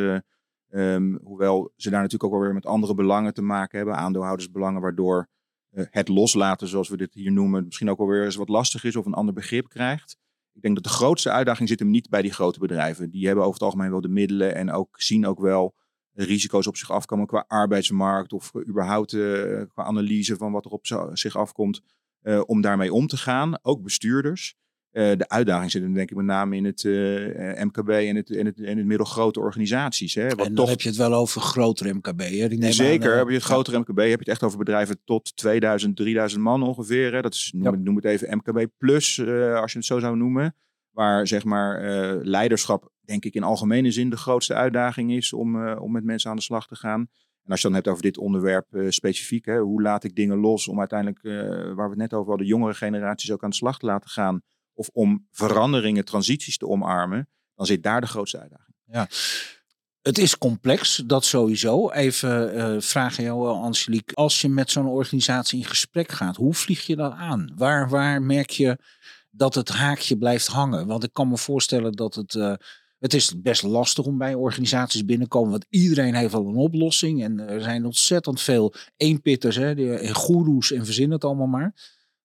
um, 0.71 1.19
hoewel 1.23 1.73
ze 1.77 1.91
daar 1.91 2.03
natuurlijk 2.03 2.25
ook 2.25 2.39
wel 2.39 2.47
weer 2.47 2.55
met 2.55 2.67
andere 2.67 2.95
belangen 2.95 3.35
te 3.35 3.43
maken 3.43 3.77
hebben, 3.77 3.97
aandeelhoudersbelangen, 3.97 4.81
waardoor 4.81 5.29
het 5.71 6.09
loslaten, 6.09 6.69
zoals 6.69 6.89
we 6.89 6.97
dit 6.97 7.15
hier 7.15 7.33
noemen, 7.33 7.65
misschien 7.65 7.91
ook 7.91 7.99
wel 7.99 8.07
weer 8.07 8.25
eens 8.25 8.37
wat 8.37 8.49
lastig 8.49 8.85
is 8.85 8.97
of 8.97 9.07
een 9.07 9.15
ander 9.15 9.35
begrip 9.35 9.69
krijgt. 9.69 10.17
Ik 10.53 10.63
denk 10.63 10.75
dat 10.75 10.85
de 10.85 10.91
grootste 10.91 11.31
uitdaging 11.31 11.69
zit 11.69 11.79
hem 11.79 11.91
niet 11.91 12.09
bij 12.09 12.23
die 12.23 12.33
grote 12.33 12.59
bedrijven. 12.59 13.11
Die 13.11 13.27
hebben 13.27 13.45
over 13.45 13.55
het 13.55 13.63
algemeen 13.63 13.91
wel 13.91 14.01
de 14.01 14.09
middelen 14.09 14.55
en 14.55 14.71
ook 14.71 15.01
zien 15.01 15.27
ook 15.27 15.41
wel 15.41 15.75
risico's 16.13 16.67
op 16.67 16.77
zich 16.77 16.91
afkomen 16.91 17.27
qua 17.27 17.45
arbeidsmarkt 17.49 18.33
of 18.33 18.53
überhaupt 18.69 19.13
uh, 19.13 19.63
qua 19.69 19.85
analyse 19.85 20.37
van 20.37 20.53
wat 20.53 20.65
er 20.65 20.71
op 20.71 20.87
zich 21.13 21.37
afkomt 21.37 21.81
uh, 22.23 22.43
om 22.47 22.61
daarmee 22.61 22.93
om 22.93 23.07
te 23.07 23.17
gaan. 23.17 23.59
Ook 23.63 23.83
bestuurders. 23.83 24.57
Uh, 24.93 25.13
de 25.17 25.29
uitdaging 25.29 25.71
zit 25.71 25.83
hem 25.83 25.93
denk 25.93 26.11
ik 26.11 26.17
met 26.17 26.27
name 26.27 26.57
in 26.57 26.65
het 26.65 26.85
MKB 27.65 27.89
en 27.89 28.17
het, 28.17 28.31
en, 28.31 28.47
het, 28.47 28.61
en 28.61 28.77
het 28.77 28.87
middelgrote 28.87 29.41
organisaties. 29.41 30.15
Hè, 30.15 30.29
wat 30.29 30.39
en 30.39 30.45
dan 30.45 30.55
toch... 30.55 30.69
heb 30.69 30.81
je 30.81 30.89
het 30.89 30.99
wel 30.99 31.15
over 31.15 31.41
grotere 31.41 31.95
MKB. 31.95 32.21
Hè? 32.21 32.49
Die 32.49 32.73
Zeker, 32.73 33.17
heb 33.17 33.29
je 33.29 33.35
het 33.35 33.43
grotere 33.43 33.79
MKB, 33.79 33.97
heb 33.97 34.07
je 34.07 34.17
het 34.19 34.29
echt 34.29 34.43
over 34.43 34.59
bedrijven 34.59 35.01
tot 35.05 35.37
2000, 35.37 35.97
3000 35.97 36.43
man 36.43 36.63
ongeveer. 36.63 37.15
Hè? 37.15 37.21
Dat 37.21 37.35
is, 37.35 37.53
noem, 37.55 37.83
noem 37.83 37.97
het 37.97 38.05
even 38.05 38.37
MKB 38.37 38.67
plus, 38.79 39.21
als 39.55 39.73
je 39.73 39.79
het 39.79 39.87
zo 39.87 39.99
zou 39.99 40.17
noemen. 40.17 40.55
Waar 40.91 41.27
zeg 41.27 41.45
maar 41.45 41.83
leiderschap 42.23 42.93
denk 43.05 43.25
ik 43.25 43.35
in 43.35 43.43
algemene 43.43 43.91
zin 43.91 44.11
de 44.11 44.17
grootste 44.17 44.55
uitdaging 44.55 45.13
is 45.13 45.33
om, 45.33 45.73
om 45.73 45.93
met 45.93 46.05
mensen 46.05 46.31
aan 46.31 46.37
de 46.37 46.43
slag 46.43 46.67
te 46.67 46.77
gaan. 46.77 47.01
En 47.45 47.51
als 47.51 47.61
je 47.61 47.67
dan 47.67 47.77
hebt 47.77 47.89
over 47.89 48.03
dit 48.03 48.19
onderwerp 48.19 48.67
specifiek, 48.89 49.45
hè, 49.45 49.59
hoe 49.59 49.83
laat 49.83 50.05
ik 50.05 50.15
dingen 50.15 50.39
los 50.39 50.69
om 50.69 50.79
uiteindelijk, 50.79 51.23
waar 51.75 51.85
we 51.85 51.89
het 51.89 51.97
net 51.97 52.15
over 52.15 52.29
hadden, 52.29 52.47
jongere 52.47 52.75
generaties 52.75 53.33
ook 53.33 53.43
aan 53.45 53.51
de 53.51 53.57
slag 53.57 53.79
te 53.79 53.87
laten 53.87 54.11
gaan 54.11 54.43
of 54.79 54.89
om 54.93 55.27
veranderingen, 55.31 56.05
transities 56.05 56.59
te 56.59 56.67
omarmen, 56.67 57.29
dan 57.55 57.67
zit 57.67 57.83
daar 57.83 58.01
de 58.01 58.07
grootste 58.07 58.41
uitdaging. 58.41 58.77
Ja. 58.85 59.09
Het 60.03 60.19
is 60.19 60.39
complex, 60.39 61.03
dat 61.07 61.25
sowieso. 61.25 61.91
Even 61.91 62.57
uh, 62.57 62.81
vragen 62.81 63.25
jou, 63.25 63.49
Angelique. 63.49 64.15
Als 64.15 64.41
je 64.41 64.49
met 64.49 64.71
zo'n 64.71 64.87
organisatie 64.87 65.59
in 65.59 65.65
gesprek 65.65 66.13
gaat, 66.13 66.37
hoe 66.37 66.55
vlieg 66.55 66.87
je 66.87 66.97
dat 66.97 67.13
aan? 67.13 67.53
Waar, 67.57 67.89
waar 67.89 68.23
merk 68.23 68.51
je 68.51 68.79
dat 69.31 69.55
het 69.55 69.69
haakje 69.69 70.17
blijft 70.17 70.47
hangen? 70.47 70.87
Want 70.87 71.05
ik 71.05 71.13
kan 71.13 71.29
me 71.29 71.37
voorstellen 71.37 71.93
dat 71.93 72.15
het. 72.15 72.35
Uh, 72.35 72.55
het 72.99 73.15
is 73.15 73.41
best 73.41 73.63
lastig 73.63 74.05
om 74.05 74.19
bij 74.19 74.35
organisaties 74.35 75.05
binnenkomen, 75.05 75.51
want 75.51 75.67
iedereen 75.69 76.15
heeft 76.15 76.35
al 76.35 76.47
een 76.47 76.57
oplossing. 76.57 77.23
En 77.23 77.39
er 77.39 77.63
zijn 77.63 77.85
ontzettend 77.85 78.41
veel 78.41 78.75
eenpitters, 78.97 79.57
hè, 79.57 79.97
en 79.97 80.15
goeroes 80.15 80.73
en 80.73 80.85
verzin 80.85 81.11
het 81.11 81.25
allemaal 81.25 81.47
maar. 81.47 81.75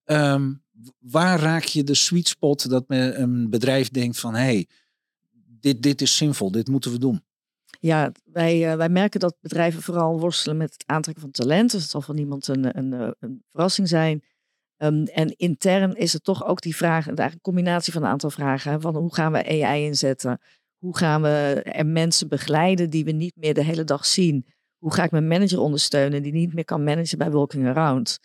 Um, 0.05 0.62
waar 0.99 1.39
raak 1.39 1.63
je 1.63 1.83
de 1.83 1.93
sweet 1.93 2.27
spot 2.27 2.69
dat 2.69 2.83
een 2.87 3.49
bedrijf 3.49 3.89
denkt 3.89 4.19
van 4.19 4.33
hé, 4.33 4.41
hey, 4.41 4.67
dit, 5.59 5.81
dit 5.81 6.01
is 6.01 6.17
zinvol, 6.17 6.51
dit 6.51 6.67
moeten 6.67 6.91
we 6.91 6.97
doen? 6.97 7.23
Ja, 7.79 8.11
wij, 8.23 8.71
uh, 8.71 8.75
wij 8.75 8.89
merken 8.89 9.19
dat 9.19 9.35
bedrijven 9.41 9.81
vooral 9.81 10.19
worstelen 10.19 10.57
met 10.57 10.73
het 10.73 10.83
aantrekken 10.85 11.23
van 11.23 11.31
talent. 11.31 11.71
Dus 11.71 11.81
het 11.81 11.91
zal 11.91 12.01
van 12.01 12.15
niemand 12.15 12.47
een, 12.47 12.77
een, 12.77 12.93
eh, 12.93 13.11
een 13.19 13.43
verrassing 13.51 13.87
zijn. 13.87 14.23
Um, 14.77 15.03
en 15.05 15.35
intern 15.37 15.95
is 15.95 16.13
het 16.13 16.23
toch 16.23 16.45
ook 16.45 16.61
die 16.61 16.75
vraag, 16.75 17.07
een 17.07 17.41
combinatie 17.41 17.93
van 17.93 18.03
een 18.03 18.09
aantal 18.09 18.29
vragen. 18.29 18.81
Van 18.81 18.95
hoe 18.95 19.13
gaan 19.13 19.31
we 19.31 19.63
AI 19.63 19.85
inzetten? 19.85 20.39
Hoe 20.77 20.97
gaan 20.97 21.21
we 21.21 21.61
er 21.63 21.85
mensen 21.85 22.27
begeleiden 22.27 22.89
die 22.89 23.05
we 23.05 23.11
niet 23.11 23.35
meer 23.35 23.53
de 23.53 23.63
hele 23.63 23.83
dag 23.83 24.05
zien? 24.05 24.45
Hoe 24.77 24.93
ga 24.93 25.03
ik 25.03 25.11
mijn 25.11 25.27
manager 25.27 25.59
ondersteunen 25.59 26.23
die 26.23 26.33
niet 26.33 26.53
meer 26.53 26.65
kan 26.65 26.83
managen 26.83 27.17
bij 27.17 27.31
Walking 27.31 27.67
Around? 27.67 28.19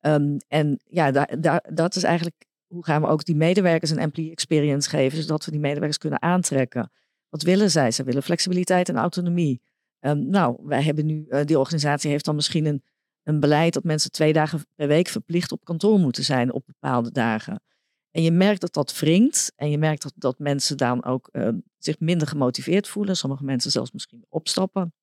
Um, 0.00 0.36
en 0.48 0.80
ja, 0.86 1.26
dat 1.72 1.96
is 1.96 2.02
eigenlijk 2.02 2.44
hoe 2.66 2.84
gaan 2.84 3.00
we 3.00 3.06
ook 3.06 3.24
die 3.24 3.36
medewerkers 3.36 3.90
een 3.90 3.98
employee 3.98 4.30
experience 4.30 4.88
geven, 4.88 5.22
zodat 5.22 5.44
we 5.44 5.50
die 5.50 5.60
medewerkers 5.60 5.98
kunnen 5.98 6.22
aantrekken. 6.22 6.90
Wat 7.28 7.42
willen 7.42 7.70
zij? 7.70 7.90
Ze 7.90 8.04
willen 8.04 8.22
flexibiliteit 8.22 8.88
en 8.88 8.96
autonomie. 8.96 9.62
Um, 10.00 10.26
nou, 10.28 10.56
wij 10.62 10.82
hebben 10.82 11.06
nu, 11.06 11.26
uh, 11.28 11.44
die 11.44 11.58
organisatie 11.58 12.10
heeft 12.10 12.24
dan 12.24 12.34
misschien 12.34 12.82
een, 13.22 13.40
beleid 13.40 13.72
dat 13.72 13.84
mensen 13.84 14.10
twee 14.10 14.32
dagen 14.32 14.66
per 14.74 14.88
week 14.88 15.08
verplicht 15.08 15.52
op 15.52 15.64
kantoor 15.64 15.98
moeten 15.98 16.24
zijn 16.24 16.52
op 16.52 16.66
bepaalde 16.66 17.12
dagen. 17.12 17.62
En 18.10 18.22
je 18.22 18.30
merkt 18.30 18.60
dat 18.60 18.72
dat 18.72 18.98
wringt 18.98 19.52
en 19.56 19.70
je 19.70 19.78
merkt 19.78 20.02
dat, 20.02 20.12
dat 20.16 20.38
mensen 20.38 20.76
dan 20.76 21.04
ook 21.04 21.28
uh, 21.32 21.48
zich 21.78 21.98
minder 21.98 22.28
gemotiveerd 22.28 22.88
voelen. 22.88 23.16
Sommige 23.16 23.44
mensen 23.44 23.70
zelfs 23.70 23.92
misschien 23.92 24.24
opstappen. 24.28 24.94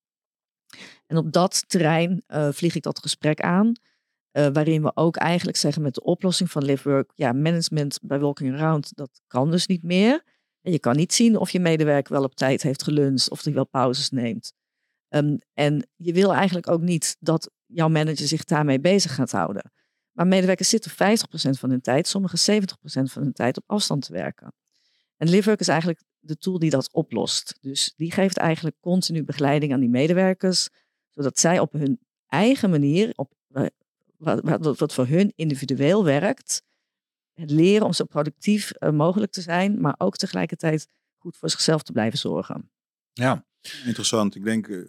En 1.06 1.16
op 1.16 1.32
dat 1.32 1.68
terrein 1.68 2.22
uh, 2.28 2.48
vlieg 2.50 2.74
ik 2.74 2.82
dat 2.82 2.98
gesprek 2.98 3.40
aan. 3.40 3.72
Uh, 4.32 4.46
waarin 4.52 4.82
we 4.82 4.90
ook 4.94 5.16
eigenlijk 5.16 5.56
zeggen 5.56 5.82
met 5.82 5.94
de 5.94 6.02
oplossing 6.02 6.50
van 6.50 6.64
LiveWork, 6.64 7.12
ja, 7.14 7.32
management 7.32 7.98
bij 8.02 8.18
Walking 8.18 8.54
Around, 8.54 8.96
dat 8.96 9.20
kan 9.26 9.50
dus 9.50 9.66
niet 9.66 9.82
meer. 9.82 10.22
En 10.60 10.72
je 10.72 10.78
kan 10.78 10.96
niet 10.96 11.12
zien 11.12 11.36
of 11.36 11.50
je 11.50 11.60
medewerker 11.60 12.12
wel 12.12 12.22
op 12.22 12.34
tijd 12.34 12.62
heeft 12.62 12.82
geluncht 12.82 13.30
of 13.30 13.44
hij 13.44 13.52
wel 13.52 13.66
pauzes 13.66 14.10
neemt. 14.10 14.52
Um, 15.08 15.38
en 15.54 15.88
je 15.96 16.12
wil 16.12 16.34
eigenlijk 16.34 16.70
ook 16.70 16.80
niet 16.80 17.16
dat 17.20 17.50
jouw 17.66 17.88
manager 17.88 18.26
zich 18.26 18.44
daarmee 18.44 18.80
bezig 18.80 19.14
gaat 19.14 19.30
houden. 19.30 19.72
Maar 20.12 20.26
medewerkers 20.26 20.68
zitten 20.68 20.90
50% 20.90 20.94
van 21.58 21.70
hun 21.70 21.80
tijd, 21.80 22.08
sommige 22.08 22.60
70% 22.62 22.62
van 22.84 23.22
hun 23.22 23.32
tijd 23.32 23.56
op 23.56 23.64
afstand 23.66 24.02
te 24.02 24.12
werken. 24.12 24.52
En 25.16 25.28
LiveWork 25.28 25.60
is 25.60 25.68
eigenlijk 25.68 26.02
de 26.18 26.36
tool 26.36 26.58
die 26.58 26.70
dat 26.70 26.92
oplost. 26.92 27.58
Dus 27.60 27.92
die 27.96 28.12
geeft 28.12 28.36
eigenlijk 28.36 28.76
continu 28.80 29.24
begeleiding 29.24 29.72
aan 29.72 29.80
die 29.80 29.88
medewerkers, 29.88 30.68
zodat 31.08 31.38
zij 31.38 31.58
op 31.58 31.72
hun 31.72 32.00
eigen 32.26 32.70
manier, 32.70 33.12
op 33.14 33.32
wat, 34.18 34.78
wat, 34.78 34.94
voor 34.94 35.06
hun 35.06 35.32
individueel 35.36 36.04
werkt. 36.04 36.62
Het 37.32 37.50
leren 37.50 37.86
om 37.86 37.92
zo 37.92 38.04
productief 38.04 38.72
uh, 38.78 38.90
mogelijk 38.90 39.32
te 39.32 39.40
zijn, 39.40 39.80
maar 39.80 39.94
ook 39.98 40.16
tegelijkertijd 40.16 40.88
goed 41.16 41.36
voor 41.36 41.50
zichzelf 41.50 41.82
te 41.82 41.92
blijven 41.92 42.18
zorgen. 42.18 42.70
Ja, 43.12 43.46
interessant. 43.84 44.34
Ik 44.34 44.44
denk, 44.44 44.66
uh, 44.66 44.88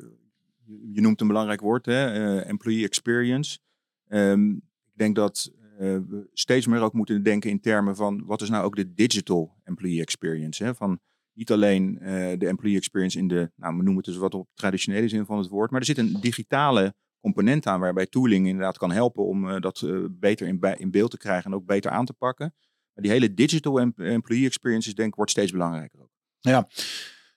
je 0.93 1.01
noemt 1.01 1.21
een 1.21 1.27
belangrijk 1.27 1.61
woord, 1.61 1.85
hè? 1.85 2.19
Uh, 2.19 2.49
employee 2.49 2.83
experience. 2.83 3.59
Um, 4.07 4.55
ik 4.85 4.97
denk 5.05 5.15
dat 5.15 5.51
we 5.77 6.29
steeds 6.33 6.67
meer 6.67 6.81
ook 6.81 6.93
moeten 6.93 7.23
denken 7.23 7.49
in 7.49 7.59
termen 7.59 7.95
van 7.95 8.25
wat 8.25 8.41
is 8.41 8.49
nou 8.49 8.65
ook 8.65 8.75
de 8.75 8.93
digital 8.93 9.55
employee 9.63 10.01
experience. 10.01 10.63
Hè? 10.63 10.75
Van 10.75 10.99
niet 11.33 11.51
alleen 11.51 11.93
de 12.37 12.47
employee 12.47 12.77
experience 12.77 13.17
in 13.17 13.27
de, 13.27 13.51
nou, 13.55 13.77
we 13.77 13.83
noemen 13.83 13.95
het 13.95 14.05
dus 14.05 14.17
wat 14.17 14.33
op 14.33 14.47
traditionele 14.53 15.07
zin 15.07 15.25
van 15.25 15.37
het 15.37 15.47
woord, 15.47 15.71
maar 15.71 15.79
er 15.79 15.85
zit 15.85 15.97
een 15.97 16.17
digitale 16.21 16.93
component 17.21 17.67
aan 17.67 17.79
waarbij 17.79 18.05
tooling 18.05 18.47
inderdaad 18.47 18.77
kan 18.77 18.91
helpen 18.91 19.25
om 19.25 19.49
uh, 19.49 19.60
dat 19.60 19.82
uh, 19.82 20.05
beter 20.10 20.47
in, 20.77 20.91
beeld 20.91 21.12
te 21.12 21.17
krijgen 21.17 21.51
en 21.51 21.58
ook 21.58 21.65
beter 21.65 21.91
aan 21.91 22.05
te 22.05 22.13
pakken. 22.13 22.53
Maar 22.93 23.03
die 23.03 23.12
hele 23.12 23.34
digital 23.34 23.79
employee 23.79 24.45
experience 24.45 24.88
is 24.88 24.95
denk 24.95 25.10
ik 25.10 25.15
wordt 25.15 25.32
steeds 25.32 25.51
belangrijker 25.51 26.01
ook. 26.01 26.12
Ja, 26.39 26.67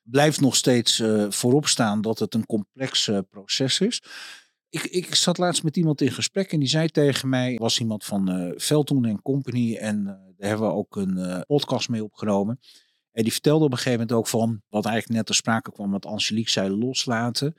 blijft 0.03 0.41
nog 0.41 0.57
steeds 0.57 0.99
uh, 0.99 1.31
voorop 1.31 1.67
staan 1.67 2.01
dat 2.01 2.19
het 2.19 2.35
een 2.35 2.47
complex 2.47 3.11
proces 3.31 3.81
is. 3.81 4.03
Ik, 4.69 4.83
ik 4.83 5.15
zat 5.15 5.39
laatst 5.39 5.63
met 5.63 5.77
iemand 5.77 6.01
in 6.01 6.11
gesprek 6.11 6.53
en 6.53 6.59
die 6.59 6.69
zei 6.69 6.89
tegen 6.89 7.29
mij, 7.29 7.57
was 7.57 7.81
iemand 7.81 8.05
van 8.05 8.31
uh, 8.31 9.11
en 9.11 9.23
Company 9.23 9.77
en 9.77 10.05
daar 10.37 10.49
hebben 10.49 10.67
we 10.67 10.75
ook 10.75 10.97
een 10.97 11.45
podcast 11.47 11.89
mee 11.89 12.05
opgenomen. 12.05 12.61
En 13.13 13.23
die 13.23 13.33
vertelde 13.33 13.65
op 13.65 13.71
een 13.71 13.77
gegeven 13.77 13.99
moment 13.99 14.19
ook 14.19 14.27
van, 14.27 14.63
wat 14.69 14.85
eigenlijk 14.85 15.17
net 15.17 15.27
ter 15.27 15.35
sprake 15.35 15.73
kwam, 15.73 15.91
wat 15.91 16.07
Angelique 16.07 16.51
zei, 16.51 16.71
loslaten 16.71 17.55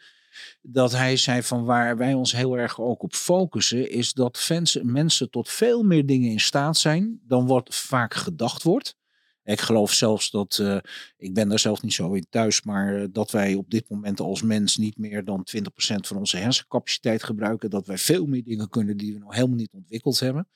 dat 0.62 0.92
hij 0.92 1.18
zei 1.18 1.44
van 1.44 1.66
waar 1.66 1.98
wij 1.98 2.14
ons 2.14 2.32
heel 2.32 2.58
erg 2.58 2.82
ook 2.82 3.04
op 3.04 3.14
focussen, 3.14 3.90
is 3.90 4.14
dat 4.14 4.50
mensen 4.82 5.30
tot 5.30 5.50
veel 5.50 5.84
meer 5.84 6.06
dingen 6.06 6.30
in 6.30 6.40
staat 6.40 6.78
zijn 6.78 7.20
dan 7.24 7.48
wat 7.48 7.76
vaak 7.76 8.14
gedacht 8.14 8.64
wordt. 8.64 8.96
Ik 9.44 9.62
geloof 9.62 9.94
zelfs 9.94 10.32
dat, 10.32 10.58
uh, 10.62 10.78
ik 11.18 11.34
ben 11.34 11.50
daar 11.50 11.60
zelf 11.60 11.82
niet 11.82 11.94
zo 11.94 12.14
in 12.14 12.26
thuis, 12.30 12.64
maar 12.64 13.00
uh, 13.00 13.08
dat 13.12 13.32
wij 13.32 13.54
op 13.54 13.70
dit 13.70 13.90
moment 13.90 14.20
als 14.20 14.42
mens 14.42 14.78
niet 14.78 14.98
meer 14.98 15.26
dan 15.26 15.46
20% 15.58 15.62
van 15.96 16.18
onze 16.18 16.38
hersencapaciteit 16.38 17.24
gebruiken. 17.24 17.70
Dat 17.70 17.88
wij 17.88 17.98
veel 17.98 18.26
meer 18.26 18.44
dingen 18.44 18.70
kunnen 18.70 18.98
die 18.98 19.14
we 19.14 19.20
nog 19.20 19.34
helemaal 19.34 19.56
niet 19.56 19.74
ontwikkeld 19.74 20.20
hebben. 20.20 20.48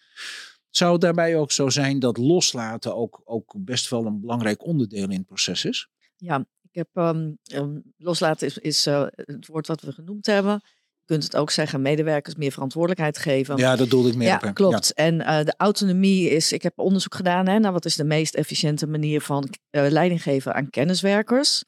Zou 0.69 0.91
het 0.91 1.01
daarbij 1.01 1.37
ook 1.37 1.51
zo 1.51 1.69
zijn 1.69 1.99
dat 1.99 2.17
loslaten 2.17 2.95
ook, 2.95 3.21
ook 3.23 3.53
best 3.57 3.89
wel 3.89 4.05
een 4.05 4.19
belangrijk 4.19 4.65
onderdeel 4.65 5.09
in 5.09 5.17
het 5.17 5.25
proces 5.25 5.65
is? 5.65 5.89
Ja, 6.15 6.45
heb 6.77 6.87
um, 6.93 7.37
um, 7.53 7.83
loslaten 7.97 8.47
is, 8.47 8.57
is 8.57 8.87
uh, 8.87 9.05
het 9.15 9.47
woord 9.47 9.67
wat 9.67 9.81
we 9.81 9.91
genoemd 9.91 10.25
hebben 10.25 10.61
kunt 11.07 11.23
het 11.23 11.35
ook 11.35 11.51
zeggen, 11.51 11.81
medewerkers 11.81 12.35
meer 12.35 12.51
verantwoordelijkheid 12.51 13.17
geven. 13.17 13.57
Ja, 13.57 13.75
dat 13.75 13.89
doelde 13.89 14.09
ik 14.09 14.15
meer 14.15 14.27
ja, 14.27 14.41
op. 14.47 14.53
Klopt. 14.53 14.93
En 14.93 15.19
uh, 15.19 15.43
de 15.43 15.53
autonomie 15.57 16.29
is, 16.29 16.51
ik 16.51 16.63
heb 16.63 16.79
onderzoek 16.79 17.15
gedaan 17.15 17.47
hè, 17.47 17.59
naar 17.59 17.71
wat 17.71 17.85
is 17.85 17.95
de 17.95 18.03
meest 18.03 18.35
efficiënte 18.35 18.87
manier 18.87 19.21
van 19.21 19.49
uh, 19.71 19.87
leiding 19.89 20.23
geven 20.23 20.53
aan 20.53 20.69
kenniswerkers. 20.69 21.63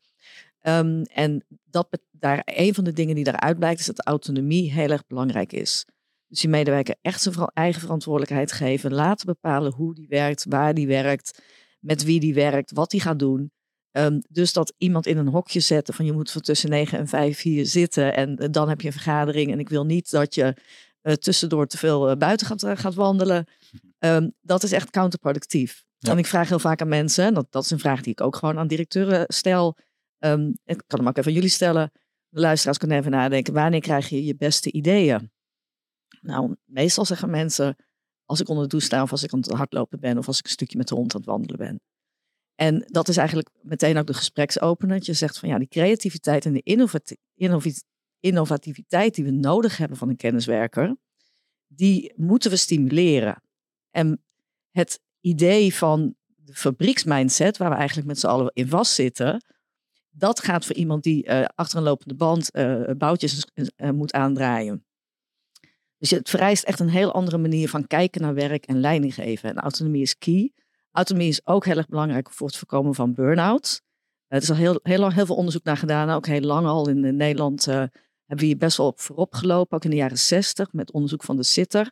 Um, 0.62 1.04
en 1.04 1.45
dat, 1.65 2.00
daar, 2.12 2.41
een 2.45 2.74
van 2.74 2.84
de 2.84 2.93
dingen 2.93 3.15
die 3.15 3.24
daaruit 3.24 3.60
blijkt 3.60 3.80
is 3.80 3.86
dat 3.86 4.06
autonomie 4.06 4.72
heel 4.74 4.89
erg 4.89 5.08
belangrijk 5.08 5.54
is. 5.54 5.86
Dus 6.28 6.39
die 6.39 6.50
medewerker 6.50 6.95
echt 7.02 7.22
zijn 7.22 7.36
eigen 7.54 7.82
verantwoordelijkheid 7.82 8.52
geven, 8.52 8.93
laten 8.93 9.26
bepalen 9.26 9.74
hoe 9.74 9.95
die 9.95 10.08
werkt, 10.08 10.45
waar 10.50 10.74
die 10.74 10.88
werkt, 10.88 11.41
met 11.80 12.04
wie 12.04 12.19
die 12.19 12.34
werkt, 12.34 12.72
wat 12.72 12.89
die 12.89 13.02
gaat 13.02 13.19
doen. 13.19 13.52
Um, 13.91 14.21
dus 14.30 14.54
dat 14.54 14.73
iemand 14.78 15.06
in 15.06 15.17
een 15.17 15.28
hokje 15.28 15.60
zetten 15.60 15.93
van 15.93 16.06
je 16.06 16.12
moet 16.12 16.32
van 16.32 16.41
tussen 16.41 16.69
9 16.69 16.99
en 16.99 17.08
5 17.08 17.41
hier 17.41 17.65
zitten 17.65 18.15
en 18.15 18.43
uh, 18.43 18.47
dan 18.52 18.69
heb 18.69 18.82
je 18.82 18.88
een 18.88 18.93
vergadering 18.93 19.52
en 19.52 19.60
ik 19.60 19.69
wil 19.69 19.86
niet 19.86 20.12
dat 20.12 20.36
je 20.36 20.56
uh, 21.04 21.13
tussendoor 21.13 21.67
te 21.67 21.78
veel 21.78 22.12
uh, 22.12 22.17
buiten 22.17 22.47
gaat, 22.47 22.80
gaat 22.80 22.93
wandelen. 22.93 23.47
Um, 23.99 24.34
dat 24.41 24.63
is 24.63 24.71
echt 24.71 24.89
counterproductief. 24.89 25.84
Ja. 25.97 26.12
En 26.12 26.17
ik 26.17 26.25
vraag 26.25 26.49
heel 26.49 26.60
vaak 26.60 26.82
aan 26.82 26.88
mensen, 26.88 27.25
en 27.25 27.34
dat, 27.34 27.47
dat 27.49 27.63
is 27.63 27.71
een 27.71 27.80
vraag 27.80 28.02
die 28.02 28.12
ik 28.12 28.21
ook 28.21 28.36
gewoon 28.36 28.58
aan 28.58 28.67
directeuren 28.67 29.25
stel. 29.28 29.78
Um, 30.19 30.58
ik 30.65 30.84
kan 30.88 30.99
hem 30.99 31.08
ook 31.08 31.17
even 31.17 31.30
aan 31.30 31.36
jullie 31.36 31.49
stellen. 31.49 31.91
De 32.30 32.39
luisteraars 32.39 32.78
kunnen 32.78 32.97
even 32.97 33.12
nadenken, 33.12 33.54
wanneer 33.54 33.82
krijg 33.82 34.10
je 34.10 34.25
je 34.25 34.36
beste 34.36 34.71
ideeën? 34.71 35.32
Nou, 36.21 36.56
meestal 36.65 37.06
zeggen 37.06 37.30
mensen, 37.30 37.75
als 38.25 38.39
ik 38.39 38.49
onder 38.49 38.63
de 38.63 38.69
douche 38.69 38.88
sta 38.88 39.02
of 39.02 39.12
als 39.12 39.23
ik 39.23 39.34
aan 39.34 39.39
het 39.39 39.52
hardlopen 39.52 39.99
ben 39.99 40.17
of 40.17 40.28
als 40.28 40.39
ik 40.39 40.45
een 40.45 40.52
stukje 40.52 40.78
met 40.78 40.88
de 40.88 40.95
hond 40.95 41.13
aan 41.13 41.19
het 41.19 41.30
wandelen 41.30 41.58
ben. 41.58 41.82
En 42.60 42.86
dat 42.88 43.08
is 43.08 43.17
eigenlijk 43.17 43.50
meteen 43.62 43.98
ook 43.98 44.08
de 44.08 44.13
gespreksopener. 44.13 45.00
Je 45.02 45.13
zegt 45.13 45.39
van 45.39 45.50
ja, 45.50 45.58
die 45.58 45.67
creativiteit 45.67 46.45
en 46.45 46.54
de 46.54 46.62
innovati 46.63 47.15
innovati 47.36 47.82
innovativiteit 48.19 49.15
die 49.15 49.24
we 49.24 49.32
nodig 49.32 49.78
hebben 49.78 49.98
van 49.98 50.10
een 50.10 50.15
kenniswerker, 50.15 50.98
die 51.67 52.13
moeten 52.15 52.52
we 52.52 52.58
stimuleren. 52.58 53.43
En 53.91 54.24
het 54.72 55.00
idee 55.22 55.74
van 55.74 56.15
de 56.36 56.54
fabrieksmindset, 56.54 57.58
waar 57.58 57.69
we 57.69 57.76
eigenlijk 57.76 58.08
met 58.08 58.19
z'n 58.19 58.28
allen 58.28 58.52
in 58.54 58.67
vastzitten, 58.67 59.43
dat 60.10 60.39
gaat 60.39 60.65
voor 60.65 60.76
iemand 60.76 61.04
die 61.04 61.26
uh, 61.26 61.45
achter 61.56 61.78
een 61.78 61.84
lopende 61.84 62.15
band 62.15 62.50
uh, 62.56 62.89
boutjes 62.98 63.48
uh, 63.54 63.89
moet 63.89 64.13
aandraaien. 64.13 64.86
Dus 65.98 66.10
het 66.10 66.30
vereist 66.30 66.63
echt 66.63 66.80
een 66.80 66.89
heel 66.89 67.13
andere 67.13 67.38
manier 67.38 67.69
van 67.69 67.88
kijken 67.88 68.22
naar 68.22 68.34
werk 68.34 68.65
en 68.65 68.80
leiding 68.80 69.13
geven. 69.13 69.50
En 69.50 69.58
autonomie 69.58 70.02
is 70.02 70.17
key. 70.17 70.52
Autonomie 71.00 71.30
is 71.30 71.46
ook 71.46 71.66
heel 71.66 71.78
erg 71.78 71.88
belangrijk 71.88 72.32
voor 72.32 72.48
het 72.48 72.56
voorkomen 72.58 72.96
van 72.96 73.14
burn-out. 73.14 73.82
Er 74.28 74.42
is 74.42 74.50
al 74.50 74.56
heel, 74.56 74.80
heel 74.84 75.00
lang 75.00 75.14
heel 75.14 75.26
veel 75.26 75.36
onderzoek 75.36 75.64
naar 75.64 75.78
gedaan. 75.78 76.10
Ook 76.10 76.28
heel 76.28 76.42
lang 76.42 76.68
al 76.68 76.90
in, 76.90 77.06
in 77.06 77.16
Nederland 77.16 77.68
uh, 77.68 77.74
hebben 77.74 77.92
we 78.26 78.46
hier 78.46 78.58
best 78.58 78.78
wel 78.78 78.88
op 78.88 79.00
voorop 79.00 79.34
gelopen. 79.34 79.76
Ook 79.76 79.84
in 79.84 79.90
de 79.90 79.96
jaren 79.96 80.18
zestig 80.18 80.74
met 80.74 80.92
onderzoek 80.92 81.24
van 81.24 81.36
de 81.36 81.44
Sitter. 81.44 81.92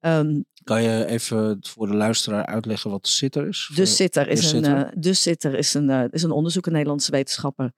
Um, 0.00 0.44
kan 0.64 0.82
je 0.82 1.06
even 1.06 1.58
voor 1.60 1.86
de 1.86 1.94
luisteraar 1.94 2.46
uitleggen 2.46 2.90
wat 2.90 3.02
de 3.02 3.08
Sitter 3.08 3.48
is? 3.48 3.70
De 3.74 3.86
Sitter 3.86 4.28
is, 4.28 4.52
een, 4.52 4.64
uh, 4.64 4.88
de 4.94 5.14
Sitter 5.14 5.54
is, 5.54 5.74
een, 5.74 5.88
uh, 5.88 6.04
is 6.10 6.22
een 6.22 6.30
onderzoek, 6.30 6.66
een 6.66 6.72
Nederlandse 6.72 7.10
wetenschapper. 7.10 7.72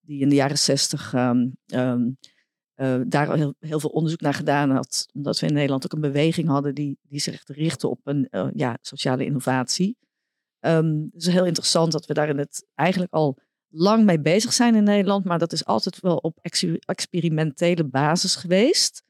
Die 0.00 0.20
in 0.20 0.28
de 0.28 0.34
jaren 0.34 0.58
zestig 0.58 1.12
um, 1.12 1.56
um, 1.66 2.18
uh, 2.76 3.00
daar 3.06 3.34
heel, 3.34 3.54
heel, 3.58 3.80
veel 3.80 3.90
onderzoek 3.90 4.20
naar 4.20 4.34
gedaan 4.34 4.70
had. 4.70 5.06
Omdat 5.12 5.40
we 5.40 5.46
in 5.46 5.52
Nederland 5.52 5.84
ook 5.84 5.92
een 5.92 6.00
beweging 6.00 6.48
hadden 6.48 6.74
die, 6.74 6.98
die 7.02 7.20
zich 7.20 7.42
richtte 7.46 7.88
op 7.88 8.00
een 8.04 8.28
uh, 8.30 8.48
ja, 8.54 8.78
sociale 8.80 9.24
innovatie. 9.24 9.96
Um, 10.60 11.08
het 11.12 11.22
is 11.22 11.32
heel 11.32 11.46
interessant 11.46 11.92
dat 11.92 12.06
we 12.06 12.14
daar 12.14 12.28
in 12.28 12.38
het 12.38 12.66
eigenlijk 12.74 13.12
al 13.12 13.38
lang 13.68 14.04
mee 14.04 14.20
bezig 14.20 14.52
zijn 14.52 14.74
in 14.74 14.84
Nederland. 14.84 15.24
Maar 15.24 15.38
dat 15.38 15.52
is 15.52 15.64
altijd 15.64 16.00
wel 16.00 16.16
op 16.16 16.38
ex 16.40 16.66
experimentele 16.78 17.84
basis 17.84 18.36
geweest. 18.36 19.02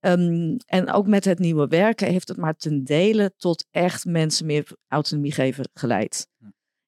Um, 0.00 0.56
en 0.66 0.92
ook 0.92 1.06
met 1.06 1.24
het 1.24 1.38
nieuwe 1.38 1.66
werken 1.66 2.08
heeft 2.08 2.28
het 2.28 2.36
maar 2.36 2.56
ten 2.56 2.84
dele 2.84 3.34
tot 3.36 3.66
echt 3.70 4.04
mensen 4.04 4.46
meer 4.46 4.76
autonomie 4.88 5.32
geven 5.32 5.68
geleid. 5.74 6.28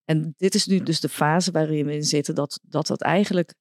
En 0.04 0.34
dit 0.36 0.54
is 0.54 0.66
nu 0.66 0.80
dus 0.80 1.00
de 1.00 1.08
fase 1.08 1.50
waarin 1.50 1.86
we 1.86 1.94
in 1.94 2.04
zitten, 2.04 2.34
dat 2.34 2.60
dat, 2.62 2.86
dat 2.86 3.00
eigenlijk 3.00 3.54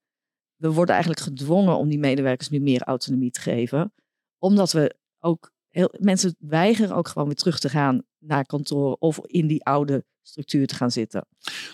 we 0.55 0.71
worden 0.71 0.93
eigenlijk 0.93 1.23
gedwongen 1.23 1.77
om 1.77 1.89
die 1.89 1.99
medewerkers 1.99 2.49
nu 2.49 2.59
meer 2.59 2.83
autonomie 2.83 3.31
te 3.31 3.41
geven. 3.41 3.93
Omdat 4.37 4.71
we 4.71 4.95
ook 5.19 5.51
heel, 5.67 5.93
mensen 5.99 6.35
weigeren 6.39 6.95
ook 6.95 7.07
gewoon 7.07 7.27
weer 7.27 7.37
terug 7.37 7.59
te 7.59 7.69
gaan 7.69 8.03
naar 8.19 8.45
kantoor 8.45 8.95
of 8.99 9.19
in 9.25 9.47
die 9.47 9.63
oude 9.63 10.05
structuur 10.21 10.67
te 10.67 10.75
gaan 10.75 10.91
zitten. 10.91 11.27